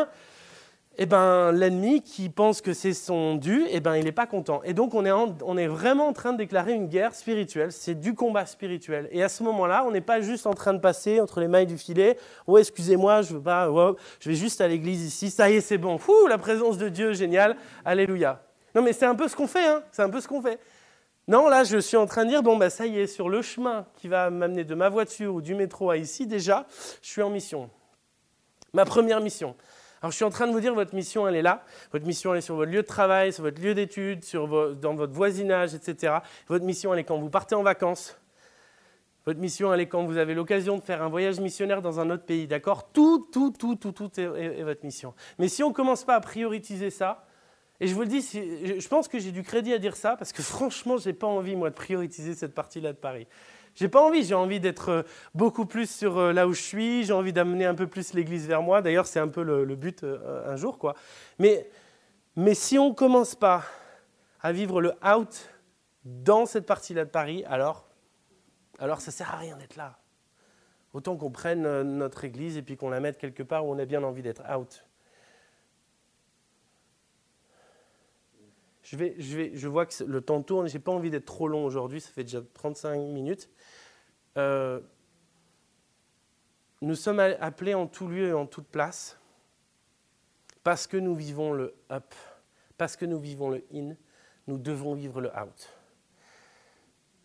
eh 0.98 1.06
ben, 1.06 1.52
l'ennemi 1.52 2.02
qui 2.02 2.30
pense 2.30 2.62
que 2.62 2.74
c'est 2.74 2.94
son 2.94 3.36
dû, 3.36 3.66
eh 3.70 3.80
ben, 3.80 3.96
il 3.96 4.04
n'est 4.04 4.12
pas 4.12 4.26
content. 4.26 4.62
Et 4.64 4.74
donc 4.74 4.94
on 4.94 5.06
est, 5.06 5.12
on 5.12 5.58
est 5.58 5.68
vraiment 5.68 6.08
en 6.08 6.14
train 6.14 6.34
de 6.34 6.38
déclarer 6.38 6.74
une 6.74 6.88
guerre 6.88 7.14
spirituelle, 7.14 7.72
c'est 7.72 7.96
du 7.96 8.16
combat 8.16 8.46
spirituel. 8.46 9.08
Et 9.12 9.24
à 9.24 9.30
ce 9.30 9.44
moment-là, 9.44 9.84
on 9.86 9.92
n'est 9.92 10.02
pas 10.02 10.22
juste 10.22 10.48
en 10.48 10.54
train 10.54 10.74
de 10.74 10.80
passer 10.80 11.20
entre 11.20 11.40
les 11.40 11.48
mailles 11.48 11.68
du 11.68 11.78
filet, 11.78 12.18
oh 12.48 12.58
excusez-moi, 12.58 13.22
je 13.22 13.34
veux 13.34 13.42
pas, 13.42 13.70
je 14.20 14.30
vais 14.30 14.36
juste 14.36 14.60
à 14.62 14.68
l'église 14.68 15.04
ici, 15.04 15.30
ça 15.30 15.50
y 15.50 15.56
est, 15.56 15.62
c'est 15.62 15.78
bon, 15.78 15.98
Fou, 15.98 16.28
la 16.28 16.38
présence 16.38 16.78
de 16.78 16.90
Dieu, 16.90 17.14
génial, 17.14 17.56
alléluia. 17.86 18.42
Non 18.74 18.82
mais 18.82 18.94
c'est 18.94 19.06
un 19.06 19.16
peu 19.16 19.28
ce 19.28 19.36
qu'on 19.36 19.48
fait, 19.48 19.66
hein 19.66 19.84
c'est 19.92 20.02
un 20.02 20.10
peu 20.10 20.22
ce 20.22 20.28
qu'on 20.28 20.42
fait. 20.42 20.60
Non, 21.30 21.50
là, 21.50 21.66
je 21.66 21.78
suis 21.78 21.98
en 21.98 22.06
train 22.06 22.24
de 22.24 22.30
dire, 22.30 22.42
bon, 22.42 22.56
bah, 22.56 22.70
ça 22.70 22.86
y 22.86 23.00
est, 23.00 23.08
sur 23.08 23.28
le 23.28 23.42
chemin 23.42 23.86
qui 23.98 24.08
va 24.08 24.30
m'amener 24.30 24.64
de 24.64 24.74
ma 24.76 24.88
voiture 24.88 25.36
ou 25.36 25.42
du 25.42 25.56
métro 25.56 25.90
à 25.90 25.98
ici, 25.98 26.26
déjà, 26.26 26.66
je 27.02 27.10
suis 27.10 27.22
en 27.22 27.30
mission. 27.30 27.70
Ma 28.72 28.86
première 28.86 29.20
mission. 29.20 29.54
Alors 30.02 30.12
je 30.12 30.16
suis 30.16 30.26
en 30.26 30.30
train 30.30 30.48
de 30.48 30.52
vous 30.52 30.60
dire, 30.60 30.74
votre 30.74 30.94
mission, 30.94 31.28
elle 31.28 31.36
est 31.36 31.42
là. 31.42 31.64
Votre 31.92 32.06
mission, 32.06 32.34
elle 32.34 32.40
est 32.40 32.42
sur 32.42 32.56
votre 32.56 32.72
lieu 32.72 32.82
de 32.82 32.88
travail, 32.88 33.34
sur 33.34 33.44
votre 33.44 33.62
lieu 33.62 33.74
d'études, 33.74 34.24
dans 34.34 34.96
votre 34.96 35.14
voisinage, 35.14 35.74
etc. 35.74 36.18
Votre 36.48 36.66
mission, 36.66 36.94
elle 36.94 37.00
est 37.00 37.04
quand 37.04 37.18
vous 37.18 37.30
partez 37.30 37.56
en 37.56 37.64
vacances. 37.64 38.20
Votre 39.26 39.40
mission, 39.40 39.74
elle 39.74 39.82
est 39.82 39.88
quand 39.88 40.06
vous 40.06 40.16
avez 40.16 40.34
l'occasion 40.34 40.78
de 40.78 40.82
faire 40.82 41.02
un 41.02 41.10
voyage 41.10 41.42
missionnaire 41.42 41.82
dans 41.82 42.00
un 42.00 42.10
autre 42.12 42.24
pays, 42.24 42.48
d'accord? 42.48 42.92
Tout, 42.94 43.28
tout, 43.30 43.52
tout, 43.52 43.76
tout, 43.76 43.92
tout 43.92 44.20
est, 44.20 44.64
votre 44.64 44.86
mission. 44.86 45.14
Mais 45.38 45.50
si 45.50 45.64
on 45.64 45.70
ne 45.70 45.74
commence 45.74 46.06
pas 46.06 46.16
à 46.16 46.22
prioriser 46.22 46.90
ça, 46.90 47.26
et 47.82 47.88
je 47.88 47.94
vous 47.94 48.02
le 48.02 48.08
dis, 48.08 48.22
je 48.22 48.88
pense 48.88 49.10
que 49.10 49.20
j'ai 49.20 49.32
du 49.32 49.44
crédit 49.44 49.74
à 49.74 49.80
dire 49.80 49.98
ça, 49.98 50.16
parce 50.16 50.32
que 50.32 50.42
franchement, 50.42 50.98
je 50.98 51.10
n'ai 51.10 51.14
pas 51.14 51.28
envie, 51.28 51.58
moi, 51.58 51.70
de 51.70 51.76
prioriser 51.76 52.36
cette 52.36 52.56
partie-là 52.56 52.94
de 52.94 52.98
Paris. 52.98 53.28
J'ai 53.78 53.90
pas 53.90 54.02
envie, 54.02 54.24
j'ai 54.24 54.34
envie 54.34 54.60
d'être 54.60 54.90
euh, 54.90 55.04
beaucoup 55.36 55.68
plus 55.68 55.88
sur 55.88 56.18
euh, 56.18 56.34
là 56.34 56.48
où 56.48 56.54
je 56.54 56.62
suis, 56.62 57.04
j'ai 57.04 57.14
envie 57.14 57.32
d'amener 57.32 57.64
un 57.64 57.76
peu 57.76 57.86
plus 57.86 58.14
l'Église 58.14 58.48
vers 58.48 58.64
moi. 58.64 58.82
D'ailleurs, 58.82 59.06
c'est 59.06 59.20
un 59.20 59.28
peu 59.28 59.44
le, 59.44 59.76
but 59.76 60.04
euh, 60.04 60.52
un 60.52 60.56
jour, 60.56 60.80
quoi. 60.80 60.96
Mais, 61.38 61.70
mais 62.36 62.56
si 62.56 62.80
on 62.80 62.96
commence 62.96 63.36
pas 63.36 63.64
à 64.42 64.52
vivre 64.52 64.82
le 64.82 64.94
out 65.06 65.52
dans 66.04 66.48
cette 66.48 66.66
partie-là 66.66 67.06
de 67.06 67.12
Paris, 67.12 67.44
alors, 67.46 67.88
alors 68.80 69.00
ça 69.00 69.12
sert 69.12 69.32
à 69.32 69.38
rien 69.38 69.56
d'être 69.58 69.76
là. 69.76 70.00
Autant 70.94 71.16
qu'on 71.16 71.30
prenne 71.30 71.84
notre 71.84 72.24
Église 72.24 72.58
et 72.58 72.64
puis 72.64 72.78
qu'on 72.78 72.90
la 72.90 73.00
mette 73.00 73.20
quelque 73.20 73.44
part 73.44 73.68
où 73.68 73.72
on 73.72 73.78
a 73.78 73.86
bien 73.86 74.02
envie 74.02 74.24
d'être 74.24 74.42
out. 74.58 74.87
Je, 78.90 79.68
vois 79.68 79.86
que 79.86 80.04
le 80.06 80.22
temps 80.22 80.42
tourne, 80.42 80.70
je 80.70 80.74
n'ai 80.74 80.80
pas 80.80 80.94
envie 80.94 81.10
d'être 81.10 81.26
trop 81.26 81.50
long 81.50 81.66
aujourd'hui, 81.66 82.00
ça 82.00 82.10
fait 82.10 82.24
déjà 82.24 82.40
35 82.54 82.98
minutes. 82.98 83.50
Euh, 84.38 84.80
nous 86.82 86.96
sommes 86.96 87.20
appelés 87.20 87.74
en 87.74 87.88
tout 87.88 88.08
lieu 88.08 88.30
et 88.30 88.34
en 88.34 88.46
toute 88.46 88.68
place 88.68 89.20
parce 90.64 90.88
que 90.88 90.96
nous 90.96 91.16
vivons 91.16 91.52
le 91.52 91.76
up, 91.92 92.14
parce 92.78 92.96
que 92.96 93.06
nous 93.06 93.20
vivons 93.20 93.50
le 93.50 93.66
in, 93.74 93.96
nous 94.48 94.58
devons 94.58 94.94
vivre 94.94 95.20
le 95.20 95.30
out. 95.32 95.70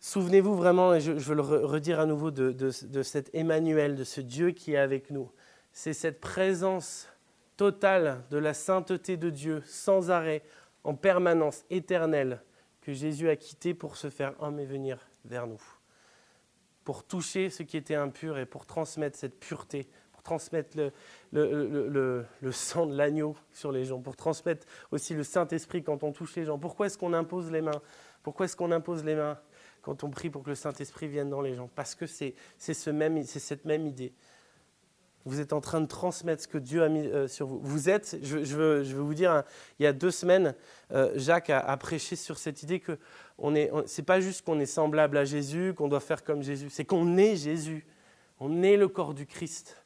Souvenez-vous 0.01 0.55
vraiment, 0.55 0.93
et 0.93 0.99
je, 0.99 1.11
veux 1.13 1.35
le 1.35 1.41
redire 1.41 2.01
à 2.01 2.05
nouveau, 2.05 2.29
de 2.29 2.71
cet 2.71 3.33
Emmanuel, 3.33 3.95
de 3.95 4.03
ce 4.03 4.19
Dieu 4.19 4.51
qui 4.51 4.73
est 4.73 4.77
avec 4.77 5.11
nous. 5.11 5.31
C'est 5.71 5.93
cette 5.93 6.19
présence 6.19 7.07
totale 7.55 8.23
de 8.31 8.37
la 8.37 8.53
sainteté 8.53 9.15
de 9.15 9.29
Dieu, 9.29 9.63
sans 9.65 10.11
arrêt, 10.11 10.43
en 10.83 10.95
permanence, 10.95 11.65
éternelle, 11.69 12.41
que 12.81 12.93
Jésus 12.93 13.29
a 13.29 13.35
quitté 13.35 13.73
pour 13.73 13.97
se 13.97 14.09
faire 14.09 14.33
homme 14.39 14.59
et 14.59 14.65
venir 14.65 15.07
vers 15.25 15.47
nous 15.47 15.61
pour 16.83 17.03
toucher 17.03 17.49
ce 17.49 17.63
qui 17.63 17.77
était 17.77 17.95
impur 17.95 18.37
et 18.37 18.45
pour 18.45 18.65
transmettre 18.65 19.17
cette 19.17 19.39
pureté, 19.39 19.87
pour 20.11 20.21
transmettre 20.21 20.77
le, 21.31 22.25
sang 22.51 22.85
de 22.85 22.95
l'agneau 22.95 23.35
sur 23.51 23.71
les 23.71 23.85
gens, 23.85 23.99
pour 23.99 24.15
transmettre 24.15 24.65
aussi 24.91 25.13
le 25.13 25.23
Saint-Esprit 25.23 25.83
quand 25.83 26.03
on 26.03 26.11
touche 26.11 26.35
les 26.35 26.45
gens. 26.45 26.59
Pourquoi 26.59 26.87
est-ce 26.87 26.97
qu'on 26.97 27.13
impose 27.13 27.51
les 27.51 27.61
mains? 27.61 27.81
Pourquoi 28.21 28.45
est-ce 28.45 28.55
qu'on 28.55 28.71
impose 28.71 29.03
les 29.03 29.15
mains 29.15 29.39
quand 29.81 30.03
on 30.03 30.09
prie 30.09 30.29
pour 30.29 30.43
que 30.43 30.49
le 30.49 30.55
Saint-Esprit 30.55 31.07
vienne 31.07 31.29
dans 31.29 31.41
les 31.41 31.55
gens? 31.55 31.69
Parce 31.73 31.95
que 31.95 32.05
c'est 32.05 32.35
cette 32.57 33.65
même 33.65 33.87
idée. 33.87 34.13
Vous 35.25 35.39
êtes 35.39 35.53
en 35.53 35.61
train 35.61 35.79
de 35.79 35.85
transmettre 35.85 36.43
ce 36.43 36.47
que 36.47 36.57
Dieu 36.57 36.83
a 36.83 36.89
mis 36.89 37.07
euh, 37.07 37.27
sur 37.27 37.47
vous. 37.47 37.59
Vous 37.61 37.89
êtes, 37.89 38.17
je, 38.21 38.37
veux, 38.37 38.83
je 38.83 38.95
veux, 38.95 39.01
vous 39.01 39.13
dire, 39.13 39.31
hein, 39.31 39.43
il 39.79 39.83
y 39.83 39.85
a 39.85 39.93
deux 39.93 40.11
semaines, 40.11 40.53
euh, 40.91 41.11
Jacques 41.15 41.49
a, 41.49 41.77
prêché 41.77 42.15
sur 42.15 42.37
cette 42.37 42.61
idée 42.63 42.79
que 42.79 42.97
on 43.37 43.55
est, 43.55 43.71
c'est 43.85 44.03
pas 44.03 44.19
juste 44.19 44.45
qu'on 44.45 44.59
est 44.59 44.65
semblable 44.65 45.17
à 45.17 45.25
Jésus, 45.25 45.73
qu'on 45.75 45.87
doit 45.87 46.01
faire 46.01 46.23
comme 46.23 46.43
Jésus, 46.43 46.69
c'est 46.69 46.85
qu'on 46.85 47.17
est 47.17 47.35
Jésus. 47.35 47.85
On 48.39 48.61
est 48.63 48.75
le 48.75 48.87
corps 48.89 49.13
du 49.13 49.25
Christ. 49.25 49.77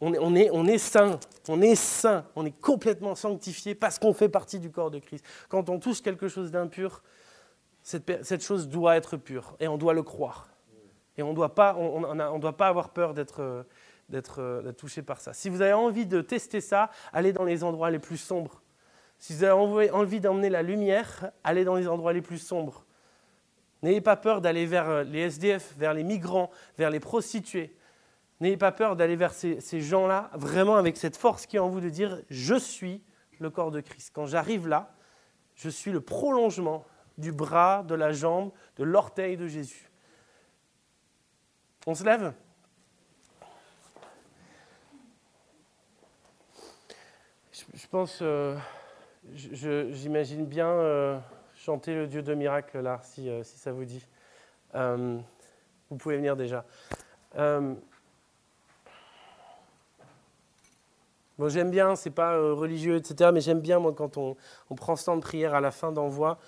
On 0.00 0.14
est, 0.14 0.18
on 0.18 0.34
est, 0.34 0.50
on 0.50 0.66
est 0.66 0.78
saint, 0.78 1.18
on 1.48 1.60
est 1.60 1.76
saint, 1.76 2.24
on 2.34 2.44
est 2.44 2.60
complètement 2.60 3.14
sanctifié 3.14 3.74
parce 3.74 3.98
qu'on 3.98 4.12
fait 4.12 4.28
partie 4.28 4.58
du 4.58 4.70
corps 4.70 4.90
de 4.90 4.98
Christ. 4.98 5.24
Quand 5.48 5.68
on 5.68 5.78
touche 5.78 6.02
quelque 6.02 6.28
chose 6.28 6.50
d'impur, 6.50 7.02
cette, 7.82 8.24
cette, 8.24 8.42
chose 8.42 8.68
doit 8.68 8.96
être 8.96 9.16
pure 9.16 9.56
et 9.60 9.68
on 9.68 9.78
doit 9.78 9.94
le 9.94 10.02
croire. 10.02 10.48
Et 11.16 11.22
on 11.22 11.30
ne 11.30 11.34
doit, 11.34 11.54
pas, 11.54 11.76
on, 11.76 12.04
on, 12.04 12.38
doit 12.38 12.56
pas 12.56 12.68
avoir 12.68 12.90
peur 12.90 13.14
d'être 13.14 13.42
euh, 13.42 13.62
d'être 14.12 14.72
touché 14.78 15.02
par 15.02 15.20
ça. 15.20 15.32
Si 15.32 15.48
vous 15.48 15.62
avez 15.62 15.72
envie 15.72 16.06
de 16.06 16.20
tester 16.20 16.60
ça, 16.60 16.90
allez 17.12 17.32
dans 17.32 17.44
les 17.44 17.64
endroits 17.64 17.90
les 17.90 17.98
plus 17.98 18.18
sombres. 18.18 18.62
Si 19.18 19.34
vous 19.34 19.44
avez 19.44 19.90
envie 19.90 20.20
d'emmener 20.20 20.50
la 20.50 20.62
lumière, 20.62 21.30
allez 21.44 21.64
dans 21.64 21.76
les 21.76 21.88
endroits 21.88 22.12
les 22.12 22.22
plus 22.22 22.38
sombres. 22.38 22.84
N'ayez 23.82 24.00
pas 24.00 24.16
peur 24.16 24.40
d'aller 24.40 24.66
vers 24.66 24.88
euh, 24.88 25.02
les 25.02 25.20
SDF, 25.20 25.74
vers 25.76 25.94
les 25.94 26.04
migrants, 26.04 26.50
vers 26.78 26.90
les 26.90 27.00
prostituées. 27.00 27.74
N'ayez 28.40 28.56
pas 28.56 28.72
peur 28.72 28.96
d'aller 28.96 29.16
vers 29.16 29.32
ces 29.32 29.80
gens-là, 29.80 30.30
vraiment 30.34 30.74
avec 30.74 30.96
cette 30.96 31.16
force 31.16 31.46
qui 31.46 31.56
est 31.56 31.60
en 31.60 31.68
vous 31.68 31.80
de 31.80 31.88
dire 31.88 32.20
Je 32.28 32.56
suis 32.56 33.02
le 33.38 33.50
corps 33.50 33.70
de 33.70 33.80
Christ. 33.80 34.10
Quand 34.12 34.26
j'arrive 34.26 34.66
là, 34.66 34.94
je 35.54 35.68
suis 35.68 35.92
le 35.92 36.00
prolongement 36.00 36.84
du 37.18 37.30
bras, 37.30 37.84
de 37.84 37.94
la 37.94 38.12
jambe, 38.12 38.50
de 38.76 38.84
l'orteil 38.84 39.36
de 39.36 39.46
Jésus. 39.46 39.90
On 41.86 41.94
se 41.94 42.02
lève? 42.02 42.32
Je 47.74 47.86
pense, 47.86 48.18
euh, 48.22 48.56
j'imagine 49.34 50.46
bien, 50.46 50.68
euh, 50.68 51.18
chanter 51.54 51.94
le 51.94 52.06
Dieu 52.06 52.22
de 52.22 52.34
miracle 52.34 52.80
là, 52.80 53.00
si, 53.02 53.28
euh, 53.28 53.42
ça 53.42 53.72
vous 53.72 53.84
dit. 53.84 54.06
Vous 54.74 55.96
pouvez 55.98 56.16
venir 56.16 56.36
déjà. 56.36 56.64
Bon, 61.38 61.48
j'aime 61.48 61.70
bien, 61.70 61.96
c'est 61.96 62.10
pas 62.10 62.36
religieux, 62.36 62.96
etc., 62.96 63.30
mais 63.32 63.40
j'aime 63.40 63.60
bien, 63.60 63.78
moi, 63.78 63.92
quand 63.92 64.16
on, 64.16 64.36
on, 64.70 64.74
prend 64.74 64.96
ce 64.96 65.06
temps 65.06 65.16
de 65.16 65.22
prière 65.22 65.54
à 65.54 65.60
la 65.60 65.70
fin 65.70 65.92
d'envoi, 65.92 66.38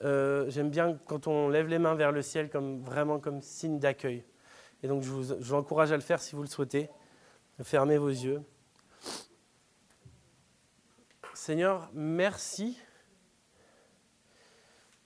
j'aime 0.00 0.70
bien 0.70 0.98
quand 1.06 1.26
on 1.26 1.48
lève 1.48 1.66
les 1.66 1.78
mains 1.78 1.94
vers 1.94 2.12
le 2.12 2.22
ciel, 2.22 2.48
comme, 2.48 2.80
vraiment 2.80 3.18
comme 3.18 3.42
signe 3.42 3.78
d'accueil. 3.78 4.24
Et 4.82 4.88
donc, 4.88 5.02
je 5.02 5.10
vous, 5.10 5.24
je 5.24 5.34
vous 5.34 5.54
encourage 5.54 5.92
à 5.92 5.96
le 5.96 6.02
faire 6.02 6.20
si 6.20 6.34
vous 6.34 6.42
le 6.42 6.48
souhaitez. 6.48 6.88
Fermez 7.62 7.98
vos 7.98 8.08
yeux. 8.08 8.42
Seigneur, 11.46 11.90
merci 11.92 12.78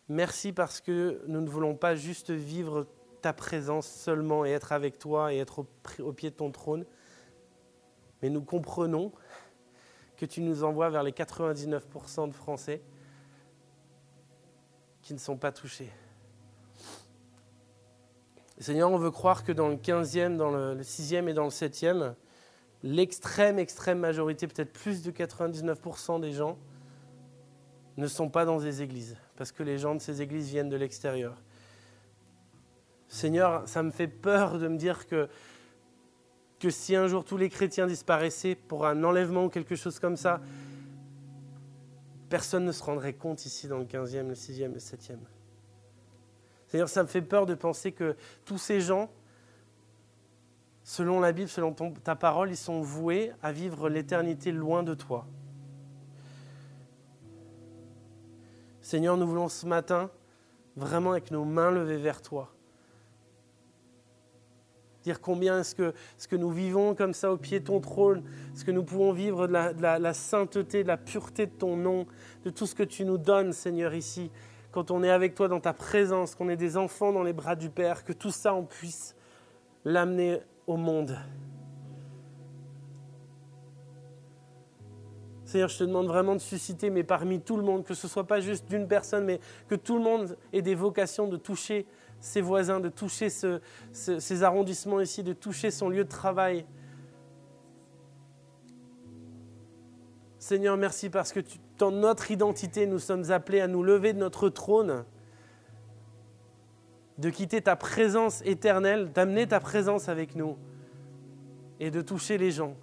Merci 0.08 0.52
parce 0.52 0.80
que 0.80 1.20
nous 1.26 1.40
ne 1.40 1.48
voulons 1.48 1.74
pas 1.74 1.96
juste 1.96 2.30
vivre 2.30 2.86
ta 3.22 3.32
présence 3.32 3.88
seulement 3.88 4.46
et 4.46 4.50
être 4.50 4.70
avec 4.70 5.00
toi 5.00 5.34
et 5.34 5.38
être 5.38 5.66
au, 5.98 6.12
pied 6.12 6.30
de 6.30 6.36
ton 6.36 6.52
trône, 6.52 6.86
mais 8.22 8.30
nous 8.30 8.40
comprenons 8.40 9.10
que 10.16 10.26
tu 10.26 10.40
nous 10.40 10.62
envoies 10.62 10.90
vers 10.90 11.02
les 11.02 11.10
99% 11.10 12.28
de 12.28 12.32
Français 12.32 12.82
qui 15.02 15.14
ne 15.14 15.18
sont 15.18 15.38
pas 15.38 15.50
touchés. 15.50 15.90
Seigneur, 18.58 18.92
on 18.92 18.98
veut 18.98 19.10
croire 19.10 19.42
que 19.42 19.50
dans 19.50 19.66
le 19.66 19.76
15e, 19.76 20.36
dans 20.36 20.52
le 20.52 20.82
6e 20.82 21.28
et 21.28 21.34
dans 21.34 21.42
le 21.42 21.50
7e, 21.50 22.14
l'extrême, 22.82 23.58
extrême 23.58 23.98
majorité, 23.98 24.46
peut-être 24.46 24.72
plus 24.72 25.02
de 25.02 25.10
99% 25.10 26.20
des 26.20 26.32
gens, 26.32 26.58
ne 27.96 28.06
sont 28.06 28.28
pas 28.28 28.44
dans 28.44 28.60
des 28.60 28.82
églises, 28.82 29.16
parce 29.36 29.50
que 29.50 29.62
les 29.62 29.78
gens 29.78 29.94
de 29.94 30.00
ces 30.00 30.22
églises 30.22 30.48
viennent 30.48 30.68
de 30.68 30.76
l'extérieur. 30.76 31.42
Seigneur, 33.08 33.66
ça 33.66 33.82
me 33.82 33.90
fait 33.90 34.06
peur 34.06 34.58
de 34.58 34.68
me 34.68 34.76
dire 34.76 35.06
que, 35.06 35.28
que 36.60 36.70
si 36.70 36.94
un 36.94 37.08
jour 37.08 37.24
tous 37.24 37.36
les 37.36 37.48
chrétiens 37.48 37.86
disparaissaient 37.86 38.54
pour 38.54 38.86
un 38.86 39.02
enlèvement 39.02 39.46
ou 39.46 39.48
quelque 39.48 39.74
chose 39.74 39.98
comme 39.98 40.16
ça, 40.16 40.40
personne 42.28 42.64
ne 42.64 42.72
se 42.72 42.82
rendrait 42.84 43.14
compte 43.14 43.44
ici 43.46 43.66
dans 43.66 43.78
le 43.78 43.84
15e, 43.84 44.28
le 44.28 44.34
6e, 44.34 44.72
le 44.72 44.78
7e. 44.78 45.18
Seigneur, 46.68 46.88
ça 46.88 47.02
me 47.02 47.08
fait 47.08 47.22
peur 47.22 47.46
de 47.46 47.54
penser 47.54 47.92
que 47.92 48.14
tous 48.44 48.58
ces 48.58 48.80
gens, 48.80 49.10
selon 50.88 51.20
la 51.20 51.32
Bible, 51.32 51.50
selon 51.50 51.74
ta 51.74 52.16
parole, 52.16 52.48
ils 52.48 52.56
sont 52.56 52.80
voués 52.80 53.30
à 53.42 53.52
vivre 53.52 53.90
l'éternité 53.90 54.52
loin 54.52 54.82
de 54.82 54.94
toi. 54.94 55.26
Seigneur, 58.80 59.18
nous 59.18 59.26
voulons 59.26 59.50
ce 59.50 59.66
matin, 59.66 60.10
vraiment 60.76 61.10
avec 61.10 61.30
nos 61.30 61.44
mains 61.44 61.70
levées 61.70 61.98
vers 61.98 62.22
toi, 62.22 62.50
dire 65.02 65.20
combien 65.20 65.60
est-ce 65.60 65.74
que, 65.74 65.92
ce 66.16 66.26
que 66.26 66.36
nous 66.36 66.50
vivons 66.50 66.94
comme 66.94 67.12
ça 67.12 67.30
au 67.30 67.36
pied 67.36 67.60
de 67.60 67.66
ton 67.66 67.80
trône, 67.80 68.24
ce 68.54 68.64
que 68.64 68.70
nous 68.70 68.82
pouvons 68.82 69.12
vivre 69.12 69.46
de 69.46 69.52
la, 69.52 69.98
la 69.98 70.14
sainteté, 70.14 70.84
de 70.84 70.88
la 70.88 70.96
pureté 70.96 71.44
de 71.44 71.52
ton 71.52 71.76
nom, 71.76 72.06
de 72.46 72.50
tout 72.50 72.64
ce 72.64 72.74
que 72.74 72.82
tu 72.82 73.04
nous 73.04 73.18
donnes, 73.18 73.52
Seigneur, 73.52 73.92
ici, 73.92 74.30
quand 74.72 74.90
on 74.90 75.02
est 75.02 75.10
avec 75.10 75.34
toi 75.34 75.48
dans 75.48 75.60
ta 75.60 75.74
présence, 75.74 76.34
qu'on 76.34 76.48
est 76.48 76.56
des 76.56 76.78
enfants 76.78 77.12
dans 77.12 77.24
les 77.24 77.34
bras 77.34 77.56
du 77.56 77.68
Père, 77.68 78.04
que 78.04 78.14
tout 78.14 78.30
ça, 78.30 78.54
on 78.54 78.64
puisse 78.64 79.14
l'amener 79.84 80.40
monde. 80.76 81.16
Seigneur, 85.44 85.70
je 85.70 85.78
te 85.78 85.84
demande 85.84 86.08
vraiment 86.08 86.34
de 86.34 86.40
susciter, 86.40 86.90
mais 86.90 87.04
parmi 87.04 87.40
tout 87.40 87.56
le 87.56 87.62
monde, 87.62 87.82
que 87.82 87.94
ce 87.94 88.06
ne 88.06 88.10
soit 88.10 88.26
pas 88.26 88.40
juste 88.40 88.68
d'une 88.68 88.86
personne, 88.86 89.24
mais 89.24 89.40
que 89.66 89.74
tout 89.74 89.96
le 89.96 90.04
monde 90.04 90.36
ait 90.52 90.60
des 90.60 90.74
vocations 90.74 91.26
de 91.26 91.38
toucher 91.38 91.86
ses 92.20 92.42
voisins, 92.42 92.80
de 92.80 92.90
toucher 92.90 93.28
ces 93.30 94.42
arrondissements 94.42 95.00
ici, 95.00 95.22
de 95.22 95.32
toucher 95.32 95.70
son 95.70 95.88
lieu 95.88 96.04
de 96.04 96.08
travail. 96.10 96.66
Seigneur, 100.38 100.76
merci 100.76 101.08
parce 101.08 101.32
que 101.32 101.40
dans 101.78 101.92
notre 101.92 102.30
identité, 102.30 102.86
nous 102.86 102.98
sommes 102.98 103.30
appelés 103.30 103.60
à 103.60 103.68
nous 103.68 103.82
lever 103.82 104.12
de 104.12 104.18
notre 104.18 104.50
trône, 104.50 105.04
de 107.18 107.30
quitter 107.30 107.60
ta 107.60 107.76
présence 107.76 108.42
éternelle, 108.44 109.12
d'amener 109.12 109.46
ta 109.46 109.60
présence 109.60 110.08
avec 110.08 110.36
nous 110.36 110.56
et 111.80 111.90
de 111.90 112.00
toucher 112.00 112.38
les 112.38 112.50
gens 112.50 112.76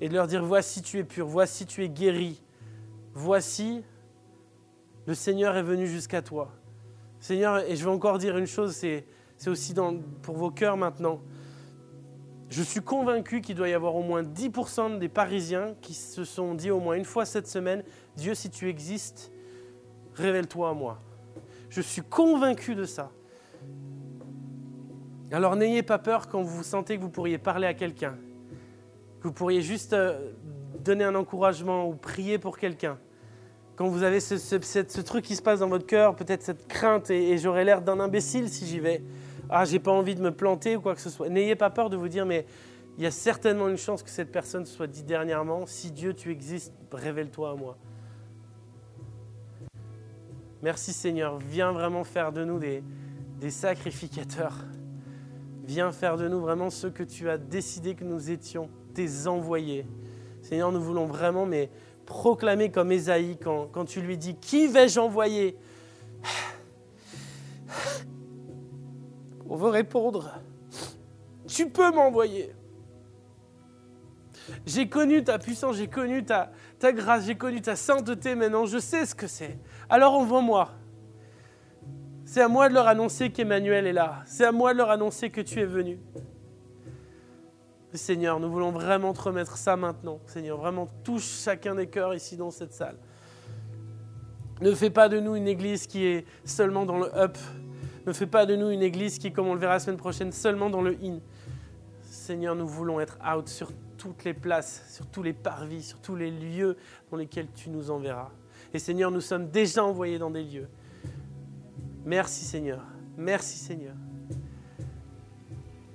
et 0.00 0.08
de 0.08 0.14
leur 0.14 0.28
dire, 0.28 0.44
voici 0.44 0.82
tu 0.82 0.98
es 0.98 1.04
pur, 1.04 1.26
voici 1.26 1.66
tu 1.66 1.84
es 1.84 1.88
guéri, 1.88 2.40
voici 3.14 3.82
le 5.06 5.14
Seigneur 5.14 5.56
est 5.56 5.62
venu 5.62 5.86
jusqu'à 5.86 6.22
toi. 6.22 6.52
Seigneur, 7.18 7.58
et 7.68 7.74
je 7.74 7.84
vais 7.84 7.90
encore 7.90 8.18
dire 8.18 8.36
une 8.36 8.46
chose, 8.46 8.74
c'est, 8.76 9.04
aussi 9.46 9.74
pour 10.22 10.36
vos 10.36 10.50
cœurs 10.50 10.76
maintenant. 10.76 11.20
Je 12.50 12.62
suis 12.62 12.80
convaincu 12.80 13.40
qu'il 13.40 13.56
doit 13.56 13.68
y 13.68 13.74
avoir 13.74 13.94
au 13.96 14.02
moins 14.02 14.22
10% 14.22 14.98
des 14.98 15.08
Parisiens 15.08 15.74
qui 15.80 15.94
se 15.94 16.24
sont 16.24 16.54
dit 16.54 16.70
au 16.70 16.80
moins 16.80 16.94
une 16.94 17.04
fois 17.04 17.24
cette 17.24 17.46
semaine, 17.46 17.82
Dieu, 18.16 18.34
si 18.34 18.50
tu 18.50 18.68
existes, 18.68 19.32
révèle-toi 20.14 20.70
à 20.70 20.74
moi. 20.74 21.00
Je 21.68 21.80
suis 21.80 22.02
convaincu 22.02 22.74
de 22.74 22.84
ça. 22.84 23.10
Alors 25.30 25.56
n'ayez 25.56 25.82
pas 25.82 25.98
peur 25.98 26.28
quand 26.28 26.42
vous 26.42 26.62
sentez 26.62 26.96
que 26.96 27.02
vous 27.02 27.10
pourriez 27.10 27.38
parler 27.38 27.66
à 27.66 27.74
quelqu'un 27.74 28.16
que 29.20 29.28
vous 29.28 29.34
pourriez 29.34 29.62
juste 29.62 29.92
euh, 29.92 30.32
donner 30.80 31.04
un 31.04 31.14
encouragement 31.14 31.88
ou 31.88 31.94
prier 31.94 32.38
pour 32.38 32.58
quelqu'un. 32.58 32.98
Quand 33.76 33.88
vous 33.88 34.02
avez 34.02 34.20
ce, 34.20 35.00
truc 35.02 35.24
qui 35.24 35.36
se 35.36 35.42
passe 35.42 35.60
dans 35.60 35.68
votre 35.68 35.86
cœur, 35.86 36.16
peut-être 36.16 36.42
cette 36.42 36.66
crainte, 36.66 37.10
et, 37.10 37.38
j'aurais 37.38 37.64
l'air 37.64 37.80
d'un 37.80 38.00
imbécile 38.00 38.48
si 38.48 38.66
j'y 38.66 38.80
vais. 38.80 39.02
Ah, 39.48 39.64
j'ai 39.64 39.78
pas 39.78 39.92
envie 39.92 40.14
de 40.14 40.20
me 40.20 40.32
planter 40.32 40.76
ou 40.76 40.80
quoi 40.80 40.94
que 40.94 41.00
ce 41.00 41.10
soit. 41.10 41.28
N'ayez 41.28 41.54
pas 41.54 41.70
peur 41.70 41.88
de 41.88 41.96
vous 41.96 42.08
dire, 42.08 42.26
mais 42.26 42.44
il 42.96 43.04
y 43.04 43.06
a 43.06 43.10
certainement 43.12 43.68
une 43.68 43.76
chance 43.76 44.02
que 44.02 44.10
cette 44.10 44.32
personne 44.32 44.66
soit 44.66 44.88
dit 44.88 45.04
dernièrement, 45.04 45.64
si 45.66 45.92
Dieu 45.92 46.12
tu 46.12 46.32
existes, 46.32 46.72
révèle-toi 46.92 47.50
à 47.50 47.54
moi. 47.54 47.76
Merci 50.62 50.92
Seigneur, 50.92 51.38
viens 51.38 51.72
vraiment 51.72 52.04
faire 52.04 52.32
de 52.32 52.44
nous 52.44 52.58
des, 52.58 52.82
des 53.40 53.50
sacrificateurs. 53.50 54.56
Viens 55.64 55.92
faire 55.92 56.16
de 56.16 56.28
nous 56.28 56.40
vraiment 56.40 56.70
ceux 56.70 56.90
que 56.90 57.02
tu 57.02 57.28
as 57.28 57.38
décidé 57.38 57.94
que 57.94 58.04
nous 58.04 58.30
étions 58.30 58.68
envoyés. 59.26 59.86
Seigneur, 60.42 60.72
nous 60.72 60.80
voulons 60.80 61.06
vraiment 61.06 61.46
mais 61.46 61.70
proclamer 62.06 62.70
comme 62.70 62.90
Ésaïe 62.90 63.38
quand, 63.42 63.68
quand 63.70 63.84
tu 63.84 64.00
lui 64.00 64.16
dis 64.16 64.34
Qui 64.34 64.66
vais-je 64.66 64.98
envoyer? 64.98 65.56
On 69.48 69.56
veut 69.56 69.70
répondre 69.70 70.34
Tu 71.46 71.68
peux 71.68 71.92
m'envoyer. 71.92 72.54
J'ai 74.66 74.88
connu 74.88 75.22
ta 75.22 75.38
puissance, 75.38 75.76
j'ai 75.76 75.88
connu 75.88 76.24
ta, 76.24 76.50
ta 76.78 76.92
grâce, 76.92 77.26
j'ai 77.26 77.36
connu 77.36 77.60
ta 77.60 77.76
sainteté, 77.76 78.34
maintenant 78.34 78.64
je 78.64 78.78
sais 78.78 79.04
ce 79.04 79.14
que 79.14 79.26
c'est. 79.26 79.58
Alors 79.90 80.14
envoie-moi. 80.14 80.70
C'est 82.24 82.42
à 82.42 82.48
moi 82.48 82.68
de 82.68 82.74
leur 82.74 82.86
annoncer 82.86 83.30
qu'Emmanuel 83.30 83.86
est 83.86 83.92
là. 83.92 84.22
C'est 84.26 84.44
à 84.44 84.52
moi 84.52 84.74
de 84.74 84.78
leur 84.78 84.90
annoncer 84.90 85.30
que 85.30 85.40
tu 85.40 85.60
es 85.60 85.64
venu. 85.64 85.98
Seigneur, 87.94 88.38
nous 88.38 88.50
voulons 88.50 88.70
vraiment 88.70 89.14
te 89.14 89.22
remettre 89.22 89.56
ça 89.56 89.76
maintenant. 89.76 90.20
Seigneur, 90.26 90.58
vraiment 90.58 90.88
touche 91.04 91.42
chacun 91.42 91.74
des 91.74 91.86
cœurs 91.86 92.14
ici 92.14 92.36
dans 92.36 92.50
cette 92.50 92.74
salle. 92.74 92.98
Ne 94.60 94.74
fais 94.74 94.90
pas 94.90 95.08
de 95.08 95.20
nous 95.20 95.36
une 95.36 95.48
église 95.48 95.86
qui 95.86 96.04
est 96.04 96.26
seulement 96.44 96.84
dans 96.84 96.98
le 96.98 97.16
up. 97.16 97.38
Ne 98.06 98.12
fais 98.12 98.26
pas 98.26 98.44
de 98.44 98.56
nous 98.56 98.68
une 98.68 98.82
église 98.82 99.18
qui, 99.18 99.32
comme 99.32 99.46
on 99.46 99.54
le 99.54 99.60
verra 99.60 99.74
la 99.74 99.80
semaine 99.80 99.96
prochaine, 99.96 100.32
seulement 100.32 100.68
dans 100.68 100.82
le 100.82 100.98
in. 101.02 101.20
Seigneur, 102.02 102.54
nous 102.54 102.68
voulons 102.68 103.00
être 103.00 103.18
out 103.26 103.48
sur 103.48 103.70
toutes 103.96 104.24
les 104.24 104.34
places, 104.34 104.84
sur 104.94 105.06
tous 105.06 105.22
les 105.22 105.32
parvis, 105.32 105.82
sur 105.82 105.98
tous 106.00 106.14
les 106.14 106.30
lieux 106.30 106.76
dans 107.10 107.16
lesquels 107.16 107.48
tu 107.54 107.70
nous 107.70 107.90
enverras. 107.90 108.30
Et 108.74 108.78
Seigneur, 108.78 109.10
nous 109.10 109.20
sommes 109.20 109.48
déjà 109.48 109.82
envoyés 109.82 110.18
dans 110.18 110.30
des 110.30 110.44
lieux. 110.44 110.68
Merci 112.04 112.44
Seigneur. 112.44 112.80
Merci 113.16 113.58
Seigneur. 113.58 113.94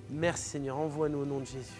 Merci 0.10 0.50
Seigneur. 0.50 0.78
Envoie-nous 0.78 1.20
au 1.20 1.26
nom 1.26 1.40
de 1.40 1.46
Jésus. 1.46 1.74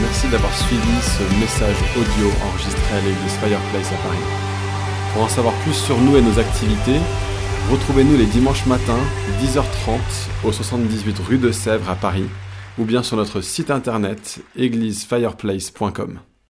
Merci 0.00 0.28
d'avoir 0.28 0.54
suivi 0.56 1.00
ce 1.02 1.40
message 1.40 1.76
audio 1.94 2.30
enregistré 2.42 2.96
à 2.96 3.00
l'église 3.00 3.32
Fireplace 3.34 3.92
à 3.92 3.96
Paris. 4.02 4.18
Pour 5.12 5.22
en 5.22 5.28
savoir 5.28 5.54
plus 5.62 5.74
sur 5.74 5.98
nous 5.98 6.16
et 6.16 6.22
nos 6.22 6.38
activités, 6.38 7.00
retrouvez-nous 7.70 8.16
les 8.16 8.26
dimanches 8.26 8.64
matins, 8.66 9.00
10h30, 9.42 9.98
au 10.44 10.52
78 10.52 11.18
rue 11.18 11.38
de 11.38 11.52
Sèvres 11.52 11.90
à 11.90 11.96
Paris, 11.96 12.28
ou 12.80 12.84
bien 12.84 13.02
sur 13.02 13.18
notre 13.18 13.42
site 13.42 13.70
internet 13.70 14.40
églisefireplace.com. 14.56 16.20